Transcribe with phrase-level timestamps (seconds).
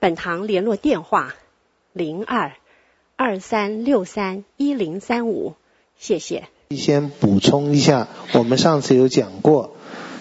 [0.00, 1.34] 本堂联络电话：
[1.92, 2.52] 零二
[3.16, 5.52] 二三六三一零三五。
[5.98, 6.44] 谢谢。
[6.74, 9.74] 先补充一下，我们上次有讲过，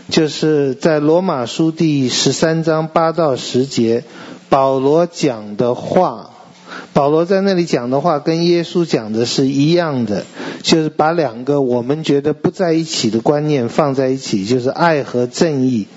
[0.09, 4.03] 就是在罗马书第十三章八到十节，
[4.49, 6.31] 保罗讲的话，
[6.91, 10.25] 保罗在那里讲的话跟耶稣讲的是一样的，
[10.61, 15.87] 就是把两个我们觉得不在一起的观念放在一起，就是爱和正义。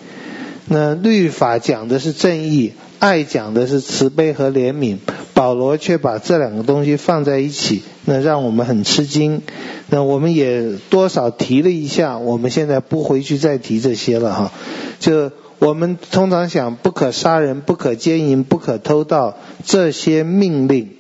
[0.67, 2.75] 那律法讲的是正义。
[3.03, 4.99] 爱讲的是慈悲和怜悯，
[5.35, 9.43] 保罗却把这两个东西放在一起，那让我们很吃惊。
[9.89, 14.53] 那我们也多少提了一下，我们现在不回去再提这些了哈。
[15.01, 20.91] 就我们通常想，不可杀人，不可奸淫，不可偷盗，这些命令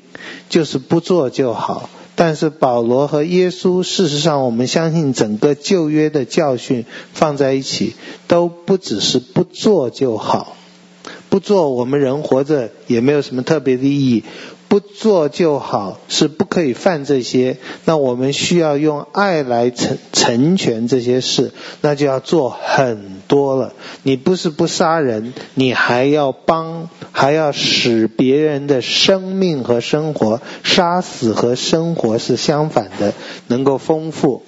[0.48, 1.88] 就是不做就好。
[2.16, 7.94] 但是保罗和耶稣，事实上我们相信整个旧约的教训放在一起，
[8.26, 10.56] 都不只是不做就好。
[11.32, 14.22] 不做，我们人活着也没有什么特别的意义。
[14.68, 17.56] 不做就好，是不可以犯这些。
[17.86, 23.72] 那我们需要用爱来成成全这些事，那就要做很多了。
[24.02, 33.14] 你不是不杀人，你还要帮，还要使别人的生命和生活，杀死和生活是相反的，
[33.46, 34.42] 能够丰富。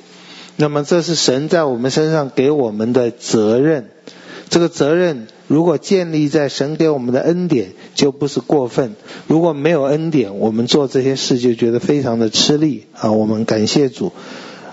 [0.57, 3.89] 那么这是神在我们身上给我们的责任。
[4.51, 8.91] 这个责任如果建立在神给我们的恩典，就不是过分；
[9.27, 13.13] 如果没有恩典，我们做这些事就觉得非常的吃力啊。
[13.13, 14.13] 我们感谢主，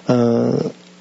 [0.05, 0.57] 嗯，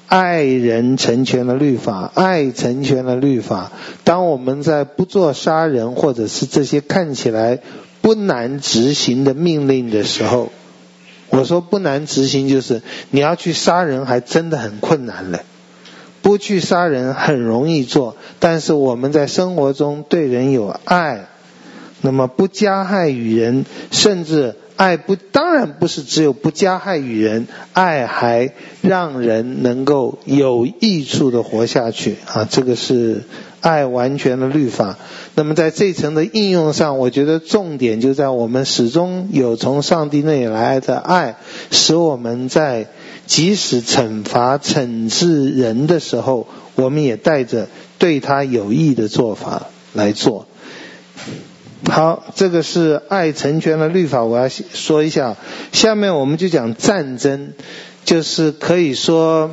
[0.07, 3.71] 爱人成全了律法，爱成全了律法。
[4.03, 7.59] 当我们在不做杀人或者是这些看起来
[8.01, 10.51] 不难执行的命令的时候，
[11.29, 15.43] 我说不难执行，就是你要去杀人，还真的很困难了。
[16.21, 21.27] 不去杀人很容易做，但是我们在生活中对人有爱，
[22.01, 33.23] 那么不加害于人，甚至爱不，当然不是只有不加害于人，爱还让人能够有益处的活下去啊，这个是
[33.59, 34.97] 爱完全的律法。
[35.33, 41.37] 那么在这层的应用上，我觉得重点就在我们始终有从上帝那里来的爱，
[41.71, 42.87] 使我们在。
[43.31, 50.47] 即使惩罚惩治人的时候，我们也带着对他有益的做法来做。
[51.89, 55.37] 好，这个是爱成全了律法，我要说一下。
[55.71, 57.53] 下面我们就讲战争，
[58.03, 59.51] 就是可以说，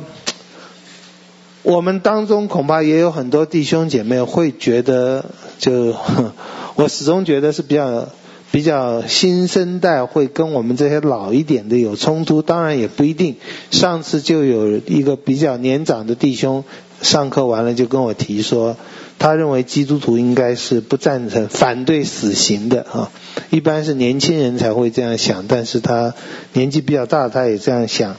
[1.63, 5.23] 我们当中恐怕也有很多弟兄姐妹会觉得，
[5.57, 5.95] 就
[6.75, 8.09] 我始终觉得是比较。
[8.51, 13.35] 比较新生代会跟我们这些老一点的有冲突，当然也不一定。
[13.69, 16.63] 上次就有一个比较年长的弟兄
[16.99, 18.75] 上课完了就跟我提说，
[19.19, 23.11] 他认为基督徒应该是不赞成、反对死刑的啊。
[23.51, 26.15] 一般是年轻人才会这样想，但是他
[26.53, 28.15] 年纪比较大，他也这样想。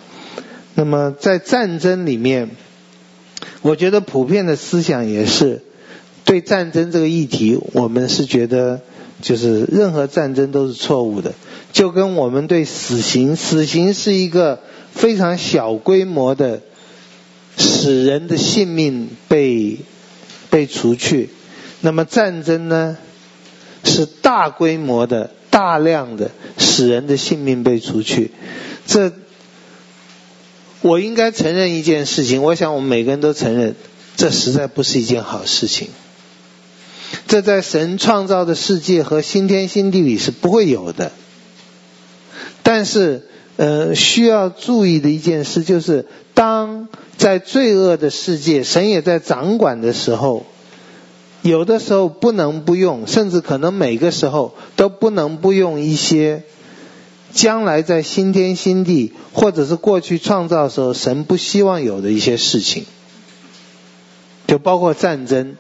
[0.77, 2.51] 那么在战争里面，
[3.63, 5.63] 我觉得普遍的思想也是
[6.25, 8.81] 对战争这个议题，我们是觉得。
[9.23, 11.35] 就是任何战争都是错误的，
[11.73, 14.61] 就跟我们对死刑，死刑是一个
[14.93, 16.61] 非常小规模的
[17.57, 19.79] 使人的性命被
[20.51, 21.31] 被除去，
[21.81, 22.97] 那么战争呢，
[23.85, 28.31] 是大规模的、大量的使人的性命被除去。
[28.87, 29.13] 这
[30.81, 33.75] 我应该承认一件事情，我想我们每个人都承认，
[34.17, 35.89] 这实在不是一件好事情。
[37.26, 41.12] 这在神创造的世界和新天新地里是不会有的。
[42.62, 43.27] 但是，
[43.57, 50.47] 呃，需要注意的一件事就是，当在罪恶的世界，神也在掌管的时候，
[51.42, 56.45] 有的时候不能不用，甚至可能每个时候都不能不用一些
[57.33, 62.84] 将来在新天新地，或者是过去创造的时候神不希望有的一些事情，
[64.47, 65.56] 就包括战争。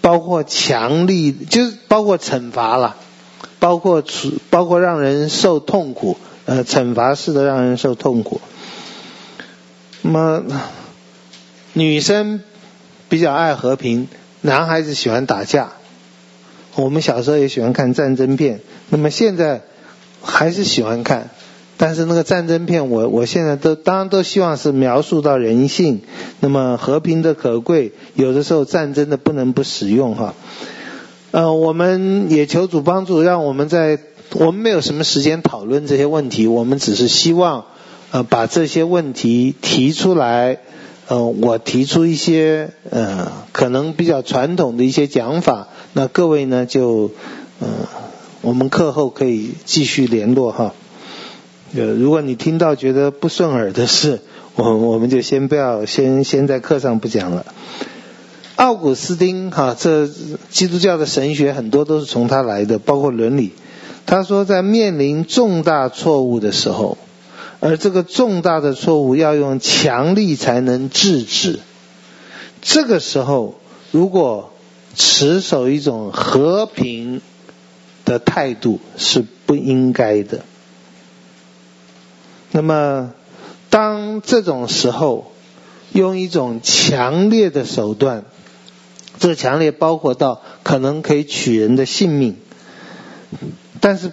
[0.00, 2.96] 包括强力，就是包括惩罚了，
[3.58, 6.16] 包括处，包括让人受痛苦，
[6.46, 8.40] 呃，惩罚式的让人受痛苦。
[10.02, 10.42] 那么，
[11.72, 12.40] 女生
[13.08, 14.08] 比较爱和平，
[14.40, 15.72] 男孩子喜欢打架，
[16.76, 19.62] 我们小时候也喜欢看战争片，那么现在
[20.22, 21.30] 还是喜欢看，
[21.78, 26.02] 但是那个战争片我，我现在都当然都希望是描述到人性，
[26.40, 30.34] 那么和平的可贵，有的时候战争的不能不使用哈。
[31.30, 33.98] 呃，我们也求主帮助，让我们在
[34.34, 37.66] 我们没有什么时间讨论这些问题，我们只是希望
[38.10, 40.58] 呃把这些问题提出来。
[41.06, 47.12] 呃，我提出一些呃可能比较传统的一些讲法，那各位呢就
[47.60, 47.68] 呃
[48.42, 50.74] 我们课后可以继续联络哈。
[51.74, 54.20] 呃，如果你听到觉得不顺耳的事，
[54.56, 57.44] 我我们就先不要先先在课上不讲了。
[58.56, 60.08] 奥古斯丁哈，这
[60.50, 63.52] 基督教的神学很多都是从他来的，包括伦理。
[64.06, 66.98] 他说，在面临重大错误的时候。
[67.60, 71.58] 而这个重大的错误要用强力才能制止。
[72.62, 73.56] 这个时候，
[73.90, 74.52] 如果
[74.94, 77.20] 持守一种和平
[78.04, 80.44] 的态度是不应该的。
[82.50, 83.12] 那么，
[83.70, 85.32] 当这种时候
[85.92, 88.24] 用一种强烈的手段，
[89.18, 92.36] 这强烈包括到可能可以取人的性命，
[93.80, 94.12] 但是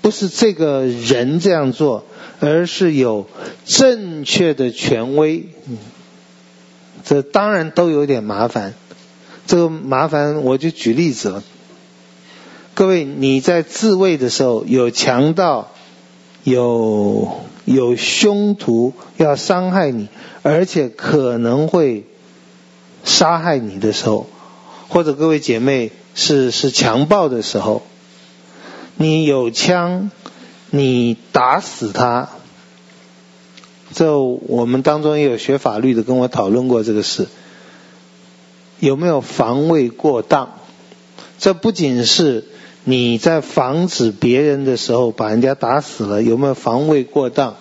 [0.00, 2.04] 不是这个人这样做。
[2.42, 3.26] 而是有
[3.66, 5.48] 正确的权威，
[7.04, 8.72] 这当然都有点麻烦。
[9.46, 11.44] 这个麻烦我就举例子了。
[12.72, 15.70] 各位，你在自卫的时候，有强盗，
[16.44, 20.08] 有有凶徒要伤害你，
[20.42, 22.04] 而且可能会
[23.04, 24.26] 杀害你的时候，
[24.88, 27.82] 或者各位姐妹是是强暴的时候，
[28.96, 30.10] 你有枪。
[30.72, 32.28] 你打死他，
[33.92, 37.26] 这我们当中也有学法律的跟我讨论过这个事，
[38.78, 40.50] 有没有防卫过当？
[41.40, 42.44] 这不仅是
[42.90, 47.54] 你在防止别人的时候把人家打死了，有没有防卫过当？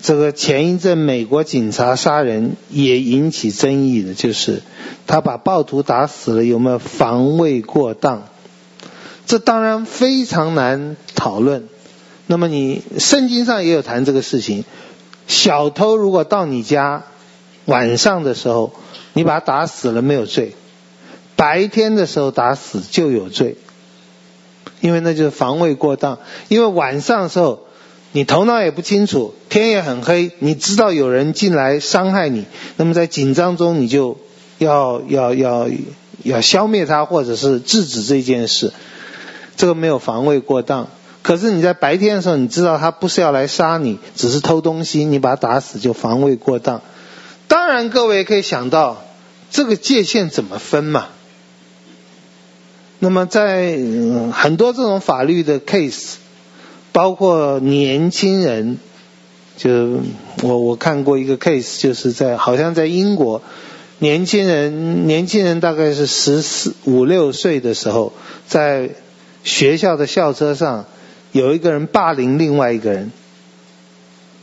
[0.00, 4.62] 这个前一阵美国警察杀人也引起争议的，就是
[5.06, 8.22] 他把暴徒打死了，有没有防卫过当？
[9.26, 11.68] 这当然非常难讨论。
[12.26, 14.64] 那么你圣经上也有谈这个事情。
[15.26, 17.04] 小偷如果到你家
[17.66, 18.72] 晚上的时候，
[19.12, 20.52] 你把他打死了没有罪；
[21.36, 23.56] 白天的时候打死就有罪，
[24.80, 26.18] 因为那就是防卫过当。
[26.48, 27.66] 因为晚上的时候
[28.12, 32.44] 你头脑也不清楚，天也很黑，你知道有人进来伤害你，
[32.76, 34.18] 那么在紧张中你就
[34.58, 35.68] 要要要
[36.22, 38.72] 要消灭他，或者是制止这件事。
[39.56, 40.88] 这个没有防卫过当，
[41.22, 46.82] 可是你在白天的时候，你知道他不是要来杀你，只是偷东西，你把他打死就防卫过当。
[47.46, 49.04] 当然，各位可以想到
[49.52, 51.06] 这个界限怎么分嘛？
[53.04, 53.78] 那么在
[54.32, 56.14] 很多这种法律的 case，
[56.90, 58.78] 包括年轻人，
[59.58, 60.00] 就
[60.40, 63.42] 我我看过一个 case，就是在好像在英国，
[63.98, 68.14] 年轻人年轻人大概是十四五六岁的时候，
[68.46, 68.88] 在
[69.42, 70.86] 学校的校车上
[71.30, 73.12] 有一个人霸凌另外一个人，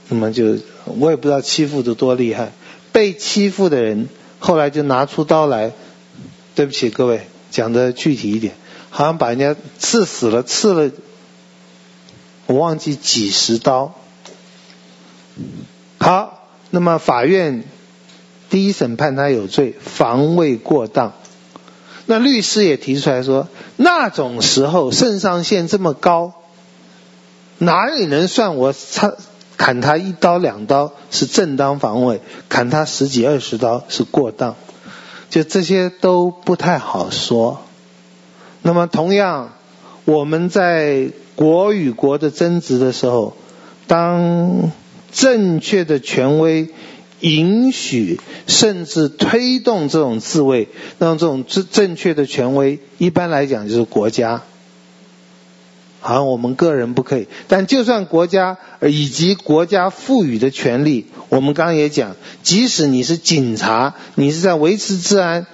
[0.08, 0.60] 那么就
[1.00, 2.52] 我也不知道欺负的多厉害，
[2.92, 5.72] 被欺负的人后来就拿出刀来，
[6.54, 8.56] 对不起各位，讲得具体一点，
[8.90, 10.92] 好像把人家刺死了，刺了，
[12.48, 13.94] 我忘记几十刀。
[16.00, 17.64] 好，那么法院
[18.50, 21.14] 第一审判他有罪，防卫过当。
[22.08, 26.34] 那律师也提出来说，那种时候肾上腺这么高，
[27.60, 29.14] 哪里能算我他
[29.56, 34.56] 砍他一刀两刀是正当防卫，砍他十几二十刀是过当，
[35.32, 37.62] 就这些都不太好说。
[38.62, 39.54] 那么同样，
[40.06, 43.36] 我们在国与国的争执的时候，
[43.88, 44.72] 当
[45.12, 46.70] 正确的权威。
[47.24, 54.42] 允许甚至推动这种自卫，让这种正正确的权威，一般来讲就是国家。
[56.02, 65.46] 好像我们个人不可以，但就算国家以及国家赋予的权利，我们刚刚也讲，即使你是警察，你是在维持治安，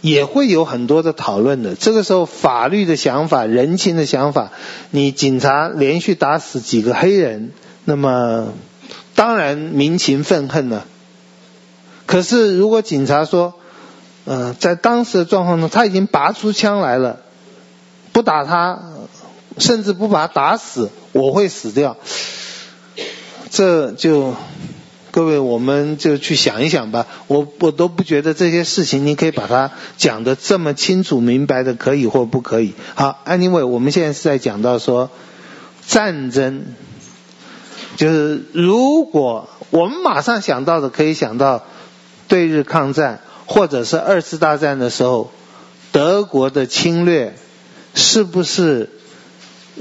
[0.00, 1.76] 也会有很多的讨论的。
[1.76, 4.50] 这个时候，法律的想法、人情的想法，
[4.90, 7.52] 你警察连续打死几个黑人，
[7.84, 8.48] 那么。
[9.16, 10.86] 当然民情愤恨了，
[12.06, 13.52] 可是如果警察说，
[14.24, 17.20] 呃，在当时的状况中，他已经拔出枪来了，
[18.12, 18.80] 不打他，
[19.58, 21.96] 甚至不把他打死，我会死掉，
[23.50, 24.34] 这就
[25.10, 27.06] 各位，我们就去想一想吧。
[27.26, 32.74] 我我都不觉得这些事情，你可以把它讲得这么清楚明白的，可以或不可以。
[32.94, 35.10] 好，Anyway，我们现在是在讲到说
[35.84, 36.62] 战争，
[37.96, 41.64] 就是如果我们马上想到的，可以想到
[42.28, 45.32] 对日抗战，或者是二次大战的时候
[45.90, 47.34] 德国的侵略，
[47.94, 48.90] 是不是？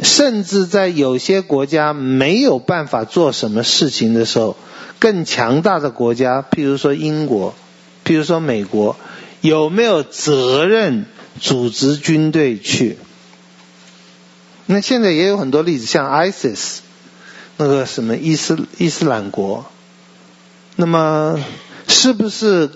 [0.02, 4.56] 甚至在有些国家没有办法做什么事情的时候，
[5.00, 7.54] 更强大的国家，譬如说英国，
[8.06, 8.96] 譬如说美国，
[9.42, 11.06] 有没有责任
[11.40, 12.98] 组织军队去？
[14.66, 16.80] 那现在也有很多例子，像 ISIS，
[17.58, 19.66] 那个什么伊斯伊斯兰国，
[20.76, 21.40] 那么
[21.88, 22.70] 是不是？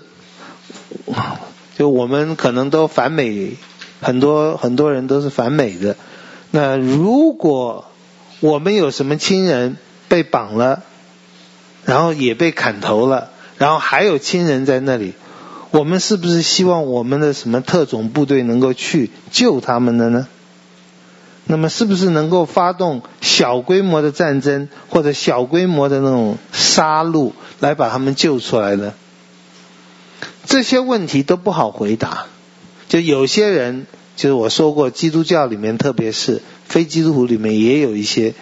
[1.78, 3.58] 就我们可能都反美，
[4.02, 5.98] 很多很多人都是反美的。
[6.56, 7.86] 那如果
[8.40, 9.76] 我们有什么亲人
[10.08, 10.84] 被绑了，
[11.84, 15.14] 然后也被砍头了，然后还有亲人在那里，
[15.72, 20.28] 我们是不是希望我们的什么特种部队能够去救他们的呢？
[21.46, 28.94] 那么是不是能够发动小规模的战争或者小规模的那种杀戮来把他们救出来呢？
[30.46, 32.28] 这些问题都不好回答，
[32.90, 33.88] 就有些人。
[34.16, 38.36] 就是我说过，基督教里面，特别是非基督徒里面，也有一些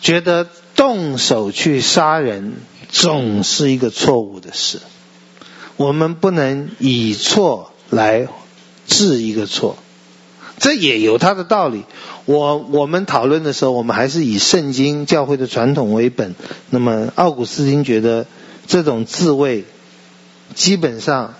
[0.00, 0.46] 觉得
[0.76, 2.54] 动手去杀人
[2.88, 4.80] 总是一个错误的事。
[5.76, 8.28] 我们不能以错来
[8.86, 9.76] 治一个错，
[10.58, 11.82] 这也有它的道理。
[12.26, 16.36] 我我们讨论的时候，我们还是以圣经教会的传统为本。
[16.70, 18.26] 那么奥古斯丁觉得
[18.68, 19.64] 这种自卫
[20.54, 21.34] 基本上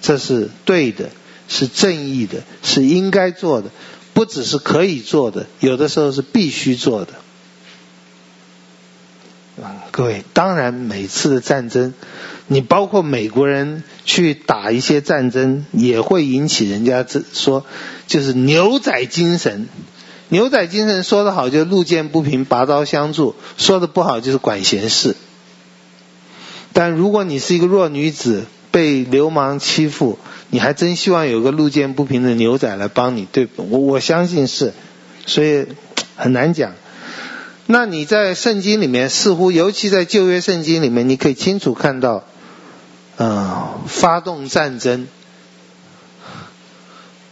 [0.00, 1.10] 这是对的。
[1.48, 3.70] 是正义的，是应该做的，
[4.14, 7.14] 不只是可以做的，有的时候是必须做的。
[9.90, 11.92] 各位，当然每次的战争，
[12.46, 17.64] 你包括美国人去打一些战争，也会引起人家这说，
[18.06, 19.66] 就是牛仔精神。
[20.28, 25.16] 牛仔精神说得好，就路见不平拔刀相助；说得不好，就是管闲事。
[26.72, 30.18] 但如果你是一个弱女子，被流氓欺负，
[30.50, 33.64] 你还真希望有个路见不平的牛仔来帮你，对不？
[33.70, 34.72] 我我相信是，
[35.26, 35.66] 所以
[36.16, 36.72] 很难讲。
[37.66, 42.24] 那你在圣经里面似乎，尤其在旧约圣经里面，你可以清楚看到，
[43.18, 45.06] 嗯、发动战争。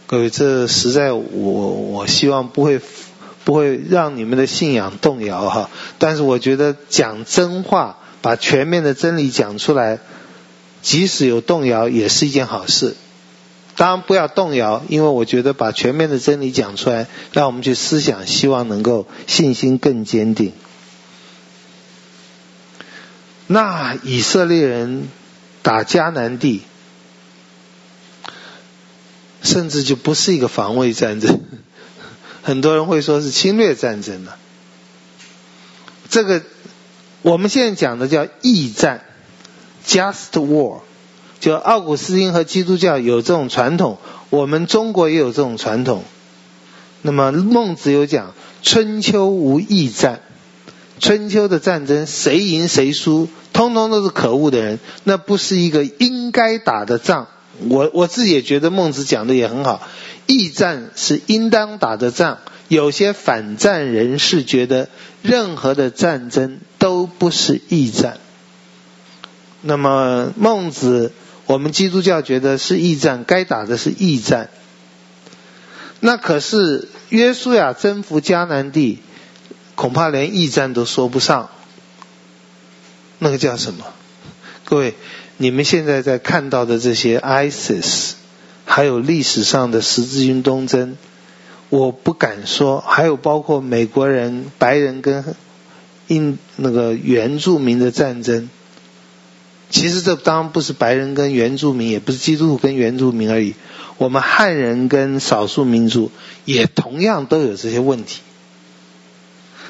[0.05, 2.79] 各位，这实在我我希望不会
[3.43, 5.69] 不会让你们的信仰动摇哈。
[5.97, 9.99] 但是我觉得讲真话，把全面的真理讲出来。
[10.83, 12.95] 即使有动摇，也是一件好事。
[13.77, 20.51] 当然不要动摇，因为我觉得把全面的真理讲出来，让我们去思想，希望能够信心更坚定。
[23.45, 25.07] 那以色列人
[25.61, 26.63] 打迦南地，
[29.41, 31.39] 甚至就不是一个防卫战争，
[32.43, 34.37] 很多人会说是侵略战争了。
[36.09, 36.41] 这个
[37.21, 39.03] 我们现在讲的叫义战。
[39.85, 40.81] Just war，
[41.39, 43.97] 就奥古斯丁和基督教有这种传统，
[44.29, 46.03] 我们中国也有这种传统。
[47.01, 50.21] 那么孟子有讲，春秋无义战，
[50.99, 57.27] 春秋的战争谁赢谁输，通通都是可恶的人，那不是一个应该打的仗。
[57.69, 59.81] 我我自己也觉得孟子讲的也很好，
[60.25, 62.39] 义战是应当打的仗。
[62.67, 64.89] 有些反战人士觉得，
[65.21, 68.17] 任何的战争都不是义战。
[69.61, 71.13] 那么孟子，
[71.47, 74.49] 我们基督教觉得是义战，该打的是义战。
[76.01, 78.99] 那可是约书亚征服迦南地，
[79.75, 81.49] 恐怕连义战都说不上。
[83.17, 83.85] 那个叫什么？
[84.65, 84.93] 各位，
[85.37, 88.11] 你们现在在看到的这些 ISIS，
[88.65, 90.97] 还有历史上的十字军东征，
[91.69, 95.23] 我不敢说，还有包括美国人、白人跟
[96.07, 98.49] 印那个原住民的战争。
[99.69, 103.55] 其实这当然不是白人跟原住民，也不是基督徒跟原住民而已。
[103.97, 106.11] 我们汉人跟少数民族
[106.45, 108.21] 也同样都有这些问题。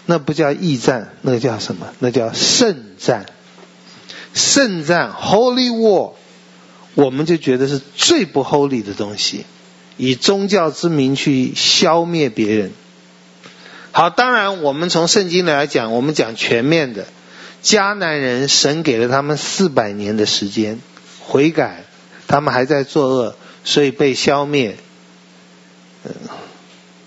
[0.05, 1.87] 那不叫义战，那叫什么？
[1.99, 3.25] 那叫圣战。
[4.33, 6.13] 圣战 （Holy War），
[6.93, 9.45] 我们就觉得是最不 Holy 的东西，
[9.97, 12.71] 以宗教之名去消灭别人。
[13.91, 17.07] 好，当然我们从圣经来讲，我们讲全面的。
[17.67, 20.79] 迦南人，神给了他们四百年的时间
[21.19, 21.83] 悔改，
[22.25, 24.77] 他们还在作恶，所以被消灭。
[26.05, 26.11] 嗯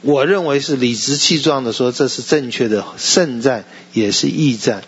[0.03, 4.83] 我认为是理直气壮的说，这是正确的圣战，也是义战。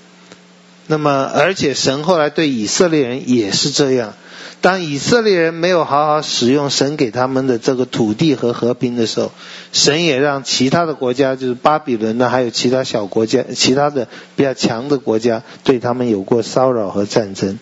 [0.86, 4.14] 那么，而且神后来对以色列人也是这样。
[4.62, 9.33] 当以色列人没有好好使用神给他们的这个土地和和平的时候，
[9.73, 17.59] 神也让其他的国家，就是巴比伦呢，还有其他小国家、其他的比较强的国家，对他们有过骚扰和战争。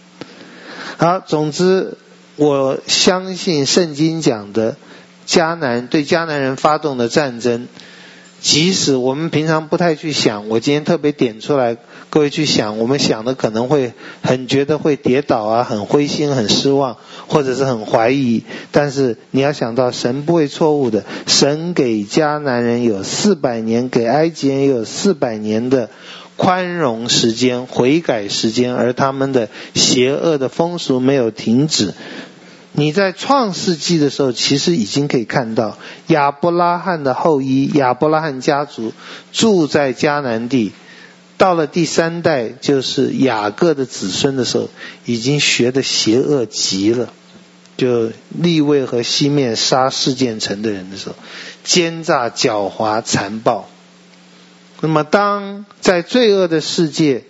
[0.99, 1.97] 好，总之，
[2.37, 4.77] 我相信圣经讲的
[5.27, 7.67] 迦南对迦南人发动的战争。
[8.43, 11.77] 即使我们平常不太去想，我今天特别点出来，
[12.11, 16.97] 各位去想，我们想的可能会很觉得会跌倒啊，很灰心、很失望，
[17.29, 18.43] 或者是很怀疑。
[18.73, 25.89] 但是你要想到，神不会错误的，神给迦南人有四百年，给埃及人有四百年的
[26.37, 31.95] 宽容时间、悔改时间，而他们的邪恶的风俗没有停止。
[32.73, 38.93] 你在创世纪的时候，其实已经可以看到亚伯拉罕的后裔，亚伯拉罕家族
[39.31, 40.73] 住在迦南地。
[41.41, 44.69] 到了第三代，就是雅各的子孙的时候，
[45.07, 47.15] 已经学的邪恶极了。
[47.79, 51.15] 就利未和西面杀示剑城的人的时候，
[51.65, 53.71] 奸诈狡猾残暴。
[54.83, 57.25] 那么，当在罪恶的世界。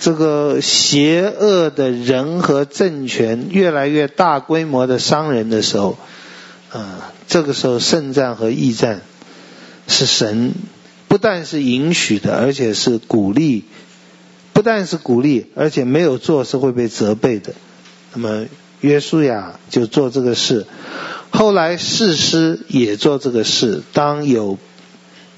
[0.00, 5.98] 这个邪恶的人和政权越来越大规模的伤人的时候，
[6.70, 9.02] 啊，这个时候圣战和义战
[9.86, 10.54] 是神
[11.10, 13.64] 不但是允许的，而且是鼓励，
[14.52, 17.52] 不但是鼓励，而且没有做是会被责备的。
[18.14, 18.46] 那么
[18.80, 20.66] 约书亚就做这个事，
[21.30, 24.56] 后来士师也做这个事，当有。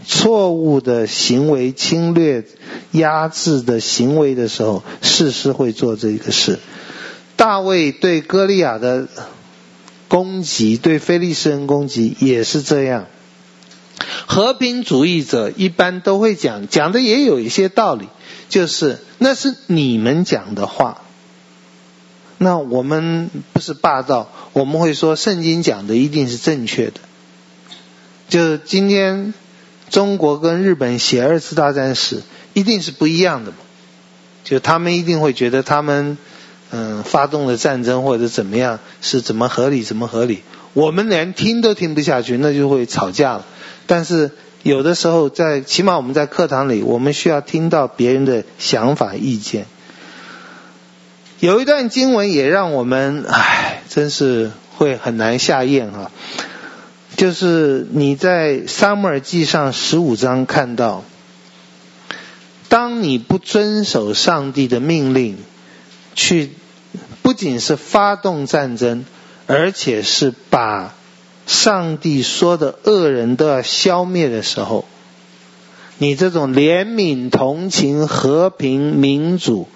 [0.05, 2.45] 错误的行为、侵略、
[2.91, 6.59] 压制的行为的时候，士师会做这个事。
[7.37, 9.07] 大卫对歌利亚的
[10.09, 13.07] 攻击，对非利士人攻击也是这样。
[14.33, 18.09] 和平主义者一般都会讲，讲的也有一些道理，
[18.49, 21.03] 就是那是你们讲的话。
[22.39, 27.01] 那我们不是霸道，我们会说圣经讲的一定是正确的。
[28.29, 29.35] 就今天。
[29.91, 32.23] 中国跟日本写二次大战史，
[32.55, 33.59] 一定是不一样的嘛？
[34.43, 36.17] 就他们一定会觉得他们
[36.71, 43.45] 嗯发动了战争或者怎么样是怎么合理怎么合理，我们连听都听不下去，那就会吵架了。
[43.87, 44.31] 但是
[44.63, 49.67] 有的时候在起码我们在课堂里，我们需要听到别人的想法意见。
[51.41, 56.11] 有一段经文也让我们唉，真是会很难下咽哈。
[57.17, 61.05] 就是你在撒母耳记上十五章看到，
[62.69, 65.37] 当你不遵守上帝的命令，
[66.15, 66.53] 去
[67.21, 69.05] 不仅是发动战争，
[69.47, 70.95] 而且是把
[71.47, 74.85] 上帝说的恶人都要消灭的时候，
[75.99, 79.69] 你这种怜悯、同情、和平、民主，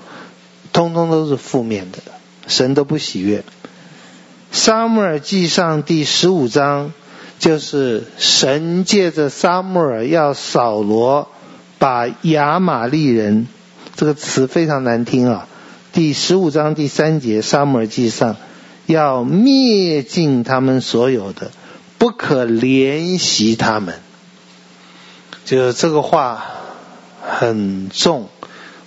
[0.72, 1.98] 通通都是负面的，
[2.46, 3.44] 神都不喜悦。
[4.52, 6.92] 撒母耳记上第十五章。
[7.38, 11.28] 就是神借着撒母耳要扫罗
[11.78, 13.46] 把亚玛力人，
[13.94, 15.46] 这个词非常难听啊。
[15.92, 18.36] 第十五章第三节，撒母耳记上
[18.86, 21.50] 要灭尽他们所有的，
[21.98, 23.94] 不可怜惜他们。
[25.44, 26.44] 就这个话
[27.22, 28.28] 很重，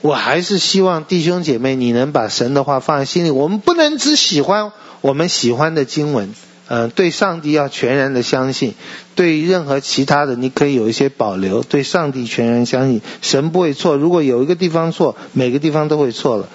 [0.01, 3.31] 我还是希望弟兄姐妹你能把神的话放在心里。
[3.31, 6.33] 我们不能只喜欢我们喜欢的经文。
[6.71, 8.75] 嗯，对上帝要全然的相信，
[9.15, 11.63] 对任何其他的你可以有一些保留。
[11.63, 13.97] 对上帝全然相信，神不会错。
[13.97, 16.47] 如果有一个地方错，每个地方都会错了。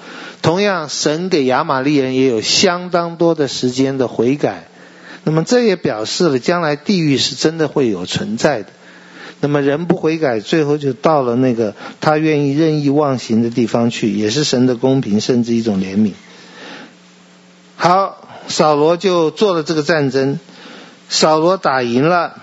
[0.44, 4.68] 同样，神给亚玛力人也有相当多的时间的悔改。
[5.24, 8.66] 那么这也表示了将来地狱是真的会有存在的。
[9.40, 16.12] 那么人不悔改，最后就到了那个他愿意任意妄行的地方去，也是神的公平，甚至一种怜悯。
[17.74, 18.20] 好。
[18.46, 20.38] 扫罗就做了这个战争，
[21.08, 22.42] 扫罗打赢了，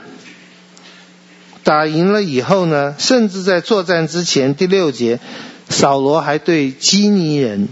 [1.63, 5.19] 打赢了以后呢，甚至在作战之前第六节，
[5.69, 7.67] 扫罗还对基尼人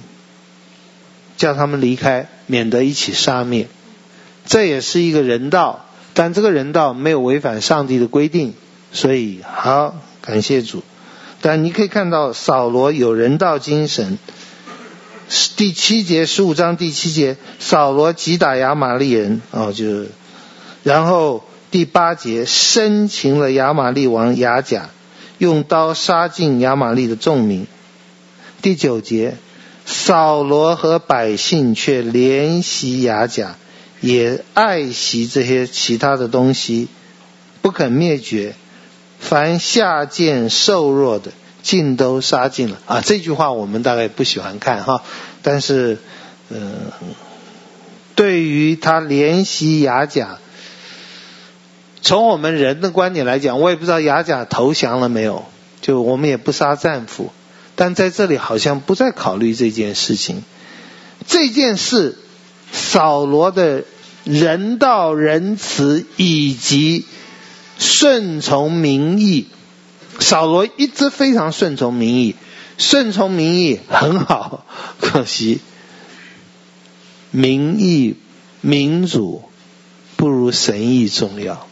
[1.40, 3.70] 叫他们离开，免得一起杀灭。
[4.46, 8.54] 这也是一个人道，但这个人道没有违反上帝的规定，
[8.92, 10.84] 所以好，感谢主。
[11.40, 14.20] 但你可以看到扫罗有人道精神。
[15.56, 20.08] 第七节，十五章第七节，扫罗击打亚玛力人，哦，就，
[20.84, 24.90] 然后第八节，生擒了亚玛力王亚甲，
[25.38, 27.66] 用刀杀尽亚玛力的众民。
[28.62, 29.38] 第九节，
[29.92, 33.56] 扫罗和百姓却怜惜亚甲，
[34.02, 36.88] 也爱惜这些其他的东西，
[37.64, 38.54] 不肯灭绝，
[39.20, 41.32] 凡下贱瘦弱的。
[41.62, 43.02] 尽都杀尽了啊！
[43.02, 45.04] 这句话我们大概不喜欢看哈，
[45.44, 45.98] 但是
[46.50, 46.92] 嗯、
[48.16, 50.40] 对于他怜惜亚甲，
[52.02, 55.46] 从我们人的观点来讲，我也不知道亚甲投降了没有，
[55.82, 57.30] 就我们也不杀战俘，
[57.80, 60.44] 但在这里好像不再考虑这件事情。
[61.26, 62.18] 这件事，
[62.74, 63.86] 扫罗的
[64.26, 67.06] 人道仁慈以及
[67.78, 69.48] 顺从民意，
[70.20, 72.36] 扫罗一直非常顺从民意，
[72.78, 74.66] 顺从民意很好，
[75.00, 75.62] 可惜
[77.32, 78.18] 民意
[78.60, 79.44] 民主
[80.18, 81.66] 不如神意重要，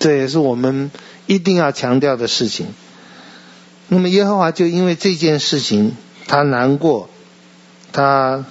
[0.00, 0.90] 这也是我们
[1.28, 2.66] 一定要强调的事情。
[3.92, 5.94] 那么耶和华就因为这件事情，
[6.26, 7.10] 他难过，
[7.92, 8.46] 他。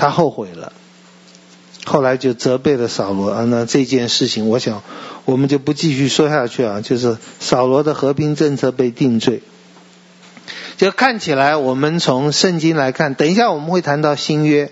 [0.00, 0.72] 他后悔了，
[1.84, 3.44] 后来就责备了扫罗啊。
[3.46, 4.84] 那这件事情，我想
[5.24, 6.80] 我们就不继续说下去啊。
[6.80, 9.42] 就是扫罗的和平政策被定罪，
[10.76, 14.70] 就看起来我们从圣经来看，等一下我们会谈到新约，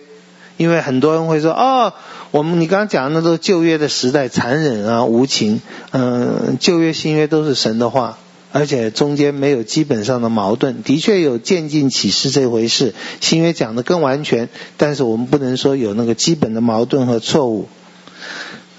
[0.59, 1.93] 因为很多人会说哦，
[2.31, 5.61] 我们你刚刚讲的那都旧约的时代残忍啊、无情，
[5.91, 8.17] 嗯，旧约新约都是神的话。
[8.59, 12.95] 而且中间没有基本上的矛盾，的确有渐进启示这回事。
[13.21, 17.69] 新约讲的更完全，但是我们不能说有那个基本的矛盾和错误。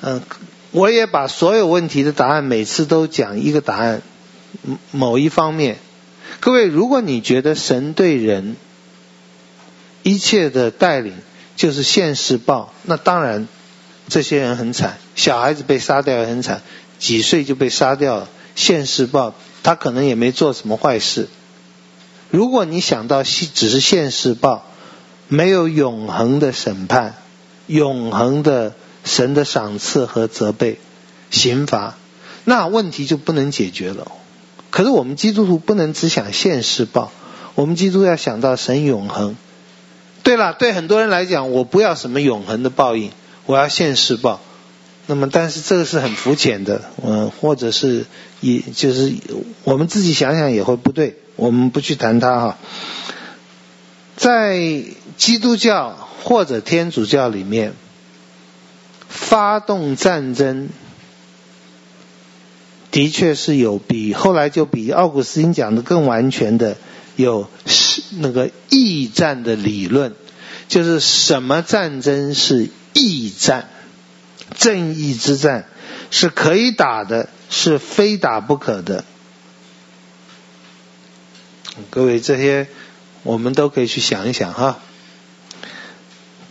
[0.02, 0.24] 嗯，
[0.72, 4.02] 我也把所有问题的答案每次都讲一个答案，
[4.92, 5.78] 某一方面。
[6.40, 8.56] 各位，如果你觉得神对人
[10.02, 11.14] 一切的带领
[11.56, 13.48] 就是现世报，那当然
[14.08, 16.64] 这些人很惨，小孩子被杀掉也很惨，
[16.98, 19.36] 几岁就被杀掉了，现世报。
[19.68, 21.28] 他可能也没做什么坏事。
[22.32, 24.64] 如果你想到只是现世报，
[25.28, 27.16] 没有永恒的审判、
[27.66, 30.80] 永恒的神的赏赐和责备、
[31.32, 31.98] 刑罚，
[32.46, 34.10] 那问题就不能解决了。
[34.70, 37.12] 可是我们基督徒不能只想现世报，
[37.56, 39.36] 我们基督要想到神永恒。
[40.24, 43.12] 对了，对很多人来讲，我不要什么永恒的报应，
[43.46, 44.40] 我要现世报。
[45.10, 48.06] 那么，但是这个是很肤浅的，嗯，或者是
[48.42, 49.14] 也就是
[49.64, 52.58] 我们自己想想也会不对，我们不去谈它哈。
[54.18, 54.84] 在
[55.16, 57.74] 基督教或者天主教里面，
[59.08, 60.68] 发动战争
[62.92, 66.76] 的确是有比后来就比奥古斯丁讲的更完全的
[67.16, 67.48] 有
[68.20, 70.16] 那个义战的理论，
[70.68, 73.70] 就是什么战争是义战。
[74.58, 75.66] 正义之战
[76.10, 79.06] 是可以打的，是非打不可的。
[81.92, 82.68] 各位，这些
[83.22, 84.80] 我们都可以去想一想哈。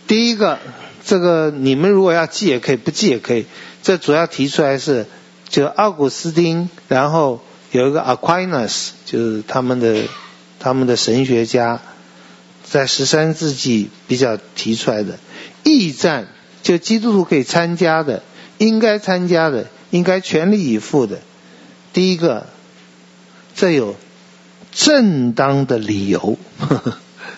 [0.07, 0.61] 第一个，
[1.05, 3.47] 这个你们如果要记也可以，不记也可以。
[3.83, 5.07] 这主要提出来是，
[5.49, 7.43] 就奥古斯丁，然后
[7.73, 10.05] 有一个 Aquinas，就是他们的
[10.61, 11.83] 他们的神学家，
[12.63, 15.19] 在十三世纪比较提出来的
[15.65, 16.29] 义战。
[16.67, 18.25] 就基督徒可以参加的，
[18.59, 21.21] 应该参加的，应该全力以赴的。
[21.93, 22.49] 第一个，
[23.55, 23.95] 这有
[24.73, 26.37] 正当的理由，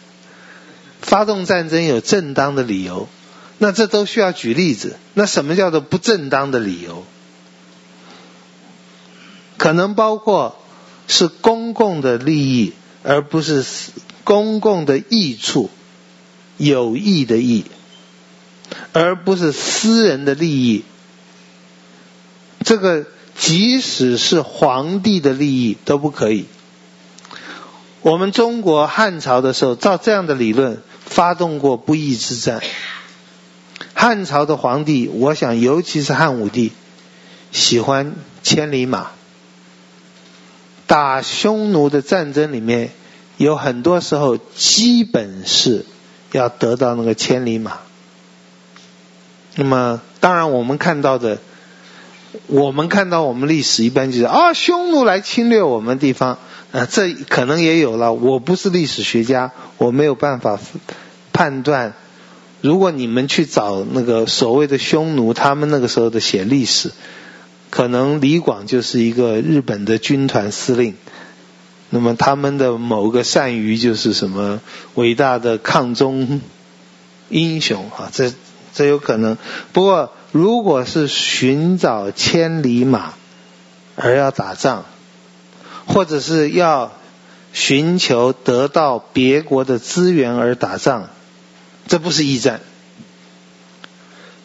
[1.03, 3.07] 发动战争有正当的理由，
[3.59, 4.97] 那这都需要举例子。
[5.13, 7.05] 那什么叫做不正当的理由？
[9.59, 10.59] 可能包括
[11.07, 13.63] 是公共的利益，而不是
[14.25, 15.69] 公共的益处，
[16.57, 17.67] 有益的益。
[18.93, 20.85] 而不是私人的利益，
[22.65, 26.47] 这个即使是皇帝的利益都不可以。
[28.03, 32.61] 我们中国汉朝的时候，照这样的理论发动过不义之战。
[33.93, 36.73] 汉朝的皇帝，我想尤其是汉武帝，
[37.51, 39.11] 喜欢千里马。
[40.87, 42.93] 打匈奴的战争里面，
[43.37, 45.85] 有很多时候基本是
[46.33, 47.81] 要得到那个千里马。
[49.61, 51.39] 那么，当然，我们看到的，
[52.47, 56.39] 我们看到我们历史一般就是啊，匈奴来侵略我们地方，
[56.71, 58.13] 啊，这可能也有了。
[58.13, 60.61] 我不是历史学家，我没有办法
[61.33, 61.95] 判断。
[62.61, 66.93] 如果你们去找那个所谓的匈奴，他们那个时候的写历史，
[67.71, 70.95] 可能李广就是一个日本的军团司令。
[71.91, 74.61] 那么他们的某个善于就是什么
[74.95, 76.41] 伟大的抗中
[77.29, 78.33] 英雄啊，这。
[78.79, 79.37] 这有可能，
[79.73, 83.15] 不过如果是寻找千里马
[83.97, 84.85] 而要打仗，
[85.89, 86.93] 或者是要
[87.53, 91.09] 寻求得到别国的资源而打仗，
[91.89, 92.61] 这不是驿站。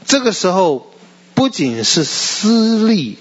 [0.03, 0.91] 这个时候
[1.35, 3.19] 不仅是私利，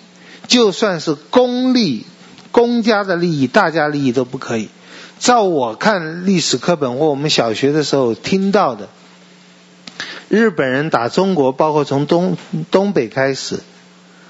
[0.48, 2.06] 就算是公利，
[2.52, 4.70] 公家的利益、大家利益都不可以。
[5.18, 8.88] 照我看历史课本或我们小学的时候听到的，
[10.32, 12.38] 日本人打中国，包括从东
[12.70, 13.60] 东北开始，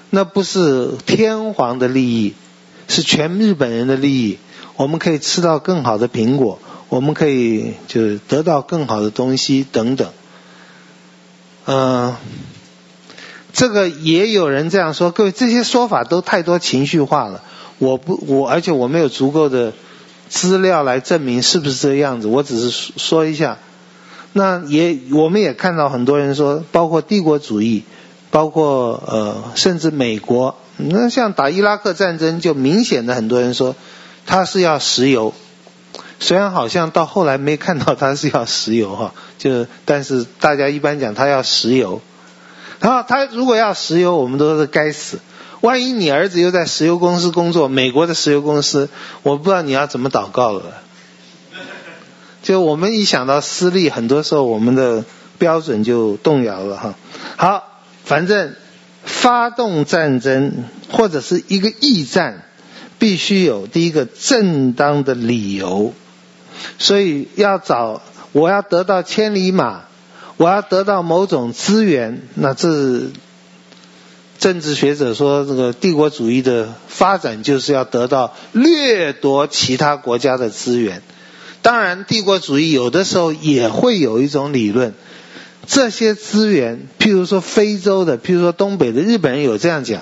[0.09, 2.33] 那不是天皇的利益，
[2.89, 4.37] 是全日本人的利益。
[4.75, 10.11] 我们可以吃到更好的苹果，我们可以就是得到更好的东西等等。
[11.67, 12.17] 嗯、
[13.53, 17.41] 这个也有人这样说，各位这些说法都太多情绪化了。
[17.77, 19.71] 我不，我而且我没有足够的
[20.27, 23.57] 资料来证明是不是这样子，我只是说一下。
[24.33, 27.83] 那也，我们也看到很多人说，包括帝国主义，
[28.31, 33.75] 包括呃，甚至美国，那像打伊拉克战争，就明显的很多人说
[34.25, 35.33] 他是要石油，
[36.19, 42.01] 虽然好像到后来没看到他是要石油哈，就但是大家一般讲他要石油，
[42.79, 45.19] 然后他如果要石油，我们都是该死。
[45.61, 48.89] 万一你儿子又在石油公司工作，美国的石油公司，
[49.21, 50.63] 我不知道你要怎么祷告了。
[52.43, 55.03] 就我们一想到私利，很多时候我们的
[55.39, 56.95] 标准就动摇了哈。
[57.37, 58.53] 好，反正
[59.03, 62.43] 发动战争或者是一个驿战，
[62.99, 65.93] 必须有第一个正当的理由。
[66.77, 69.85] 所以要找，我要得到千里马，
[70.37, 73.07] 我要得到某种资源，那这。
[74.39, 81.01] 政治学者说，这个帝国主义的发展就是要得到掠夺其他国家的资源。
[81.63, 84.93] 当然，帝国主义有的时候也会有一种理论，
[85.65, 90.01] 这些资源，譬如说非洲的，譬如说东北的，日本人有这样讲，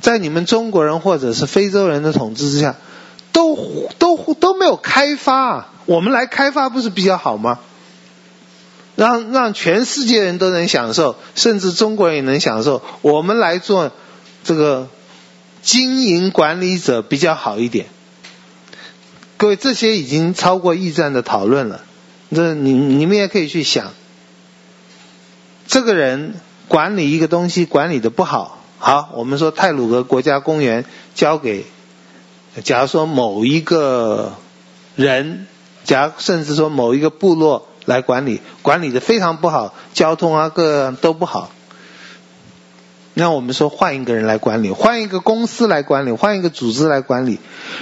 [0.00, 2.76] 在你们中国人或者是非洲人的统治之下，
[3.32, 3.56] 都
[3.98, 7.58] 都都没有开发，我们来开发不是比较好吗？
[8.96, 12.82] 让让全世界人都能享受，甚至中国人也能享受。
[13.00, 13.90] 我们来做
[14.44, 14.88] 这个
[15.62, 17.86] 经营管理者比较好一点。
[19.40, 21.80] 各位，这些已经超过驿站的讨论了。
[22.30, 23.94] 这你你们也可以去想，
[25.66, 26.34] 这个人
[26.68, 28.58] 管理一个东西管理的不好。
[28.78, 31.64] 好，我们说太鲁阁国家公园交给，
[32.64, 34.34] 假如说某一个
[34.94, 35.46] 人，
[35.84, 37.66] 假如甚至说某一个部落。
[37.86, 41.50] 来管理，管理的非常不好，交通啊各都不好。
[43.14, 47.38] 那我们说换一个人来管理，换一个公司来管理，换一个组织来管理。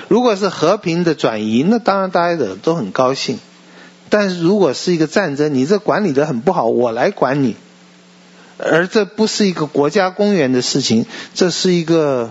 [0.08, 3.38] 如果是和平的转移，那当然大家的都很高兴。
[4.08, 7.56] 但是如果是一个战争，你这管理的很不好，我来管你，
[8.56, 12.30] 而这不是一个国家公园的事情，这是一个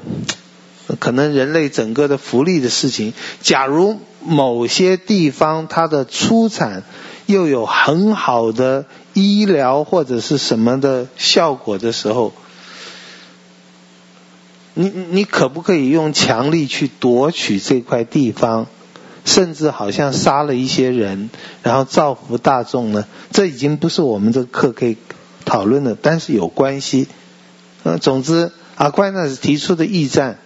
[1.00, 3.14] 可能人类整个的福利的事情。
[3.42, 6.82] 假如某些地方它的出产，
[7.28, 12.34] 又有很好的医疗或者是什么的效果的时候，
[14.80, 18.68] 你你可不可以用强力去夺取这块地方，
[19.26, 21.32] 甚至好像杀了一些人，
[21.64, 23.08] 然后造福大众呢？
[23.32, 24.98] 这已经不是我们这个课可以
[25.46, 27.08] 讨论的，但是有关系。
[27.82, 30.38] 呃，总之，阿奎那斯提出的驿站，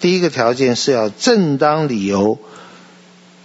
[0.00, 2.38] 第一个条件是要正当理由。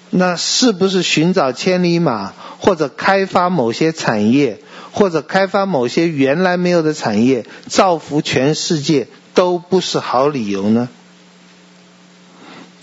[0.09, 4.59] 那是不是寻找千里马，或者开发某些产业，
[4.91, 10.89] 或者开发某些原来没有的产业，造福全世界，都不是好理由呢？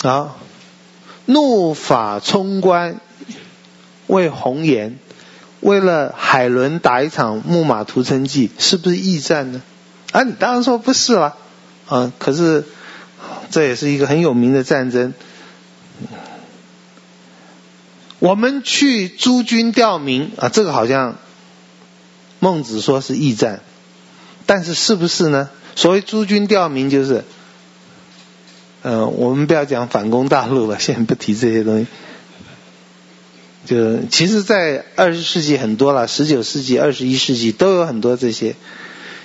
[0.02, 0.36] 啊，
[1.26, 3.00] 怒发冲冠，
[4.06, 4.98] 为红颜，
[5.60, 9.60] 为了海伦打一场木马屠城记，是不是驿站呢？
[10.12, 11.36] 啊，你当然说不是了，
[11.86, 12.64] 啊，可是
[13.50, 15.12] 这也是一个很有名的战争。
[18.20, 21.16] 我们去诸军吊民啊，这个好像
[22.40, 23.60] 孟子说是驿站，
[24.46, 25.50] 但是是不是呢？
[25.78, 27.22] 所谓诸军吊民就是，
[28.82, 31.86] 呃，我们不要讲反攻大陆了，先不提这些东西。
[33.64, 38.56] 就其实，在二十世纪很多了，十九世纪、二十一世纪都有很多这些。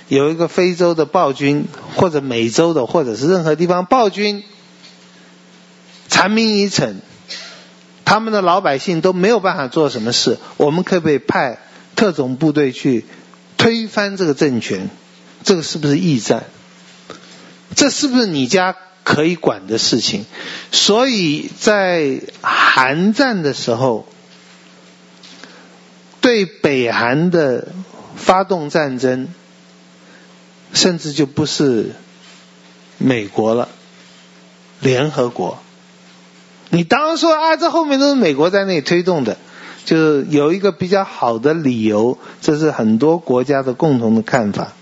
[0.06, 4.44] 有一个非洲的暴君，或者美洲的，或者是任何地方暴君，
[6.06, 7.00] 残民已逞。
[8.04, 11.58] 他们的老百姓都没有办法做什么事，我们可不可以派
[11.96, 13.04] 特种部队去
[13.56, 14.88] 推翻这个政权？
[15.44, 16.44] 这个是不是驿站？
[17.76, 20.24] 这是不是你家可以管的事情？
[20.72, 24.06] 所以在韩战的时候，
[26.20, 27.68] 对北韩的
[28.16, 29.28] 发动战争，
[30.72, 31.92] 甚至就不是
[32.96, 33.68] 美国了，
[34.80, 35.58] 联合国。
[36.70, 39.36] 你当然说啊，这后面都是美国在那里推动的，
[39.84, 44.72] 就是有一个比较好的理由，这是很多国家的共同的看法。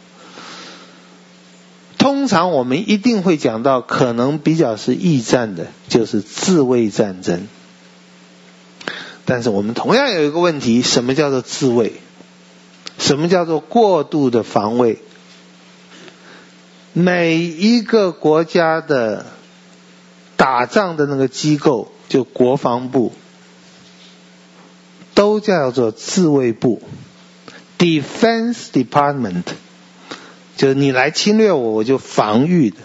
[2.03, 7.47] 通常我们一定会讲到，可能比较是易战的，就是自卫战争。
[9.25, 11.93] 但是我们同样有一个问题：什么叫做自卫？
[12.99, 14.99] 什么叫做过度的防卫？
[16.93, 19.25] 每一个国家的
[20.37, 23.13] 打仗的那个机构，就国防部，
[25.15, 26.83] 都叫做自卫部
[27.79, 29.45] （Defense Department）。
[30.63, 32.77] 就是你来侵略我，我就防御的。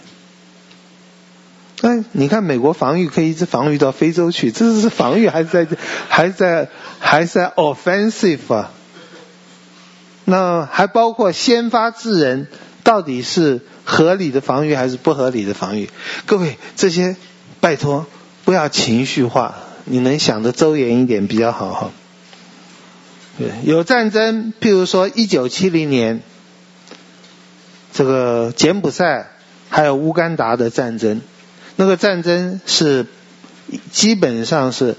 [1.82, 5.64] 哎，你看美国防御可以一直防御到非洲去，这是防御还是在
[6.10, 8.72] 还是在还是在 offensive 啊？
[10.24, 12.48] 那还包括先发制人，
[12.82, 15.88] 到底是合理的防御还是不合理的防御？
[16.26, 17.14] 各位，这些
[17.60, 18.06] 拜托
[18.44, 21.90] 不要情绪化，你能想得周延一点比较好哈。
[23.38, 26.24] 对，有战争，譬如说一九七零年。
[27.92, 29.28] 这个柬埔寨
[29.70, 31.20] 还有乌干达的战争，
[31.76, 33.06] 那个战争是
[33.90, 34.94] 基本上是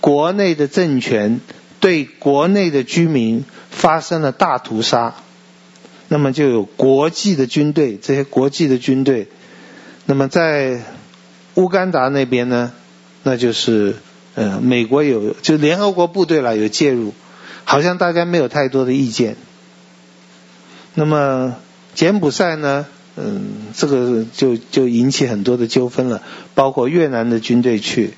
[0.00, 1.40] 国内的政权
[1.78, 5.14] 对国内的居民发生了大屠杀，
[6.08, 9.28] 那么就有国际的军队，这些国际的军队，
[10.06, 10.82] 那么在
[11.54, 12.72] 乌干达那边呢，
[13.22, 13.96] 那就是
[14.34, 17.14] 呃美国有就联合国部队了有介入，
[17.64, 19.36] 好像大家没有太多的意见，
[20.94, 21.56] 那么。
[22.00, 22.86] 柬埔寨呢，
[23.16, 23.42] 嗯，
[23.76, 26.22] 这个就就引起很多的纠纷了，
[26.54, 28.14] 包括越南的军队去，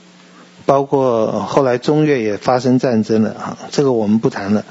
[0.67, 4.65] 包括后来中越也发生战争了啊，这个我们不谈了。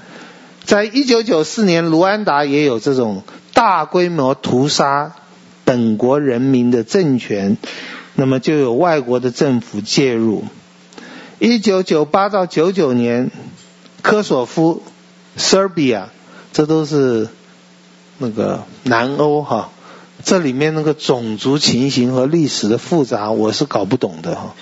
[0.64, 5.14] 在一九九四年，卢安达也有这种大规模屠杀
[5.66, 7.58] 本国人民的政权，
[8.16, 10.46] 那么就有外国的政府介入。
[11.38, 13.30] 一九九八到九九年，
[14.02, 14.82] 科索夫、
[15.38, 16.04] Serbia，
[16.54, 17.28] 这都是。
[18.22, 19.72] 那个南欧哈，
[20.24, 24.54] 这里面那个种族情形和历史的复杂，我是搞不懂的哈，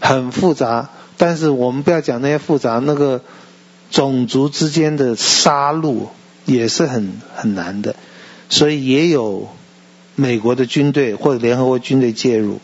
[0.00, 0.90] 很复杂。
[1.16, 3.22] 但是我们不要讲那些复杂，那个
[3.92, 6.06] 种族之间的杀戮
[6.44, 7.94] 也是很很难的，
[8.48, 9.48] 所以也有
[10.16, 12.58] 美国的军队或者联合国军队介入。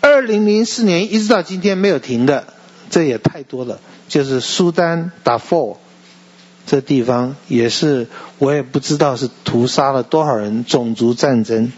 [0.00, 2.54] 二零零四年一直到今天没有停的，
[2.88, 5.76] 这也太多了，就是苏丹达富。
[6.70, 11.72] 这地方也是，我也不知道是屠杀了多少人，种族战争。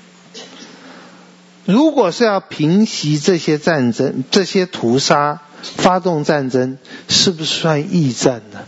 [1.64, 6.76] 如果是要平息这些战争、这些屠杀，发动战争，
[7.06, 8.62] 是不是算义战呢？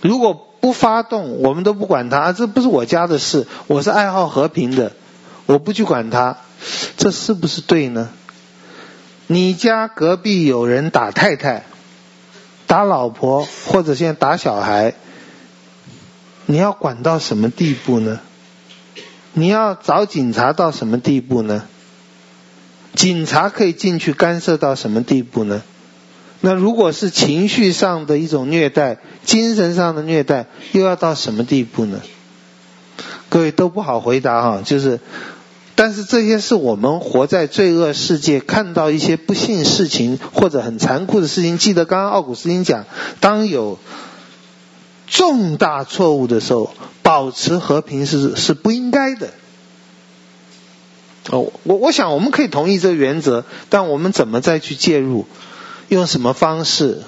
[0.00, 4.92] 如果不发动，我们都不管他，这不是我家的事，我是爱好和平的，
[5.44, 6.38] 我不去管他，
[6.96, 8.08] 这是不是对呢？
[9.26, 11.66] 你家隔壁有人打太太。
[12.68, 14.94] 打老婆或者现在打小孩，
[16.46, 18.20] 你要管到什么地步呢？
[19.32, 21.64] 你要找警察到什么地步呢？
[22.94, 25.62] 警察可以进去干涉到什么地步呢？
[26.40, 32.00] 那如果是情绪上的一种虐待，精神上的虐待，又要到什么地步呢？
[33.28, 35.00] 各位都不好回答哈，就是。
[35.78, 41.56] 但是这些是我们活在罪恶世界，看到一些不幸事情或者很残酷的事情。
[41.56, 42.84] 记得刚刚奥古斯丁讲，
[43.20, 43.78] 当有
[45.06, 49.28] 重大错误的时候，保持和平是是不应该的。
[51.30, 55.26] 哦，我我想我们可以同意这个原则，但我们怎么再去介入，
[55.86, 57.02] 用什么方式，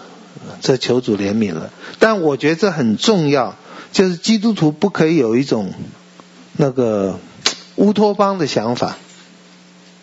[0.61, 1.73] 这求主怜悯了。
[1.99, 3.57] 但我觉得这很重要，
[3.91, 5.73] 就是基督徒不可以有一种
[6.57, 7.19] 那个。
[7.81, 8.99] 乌托邦的想法，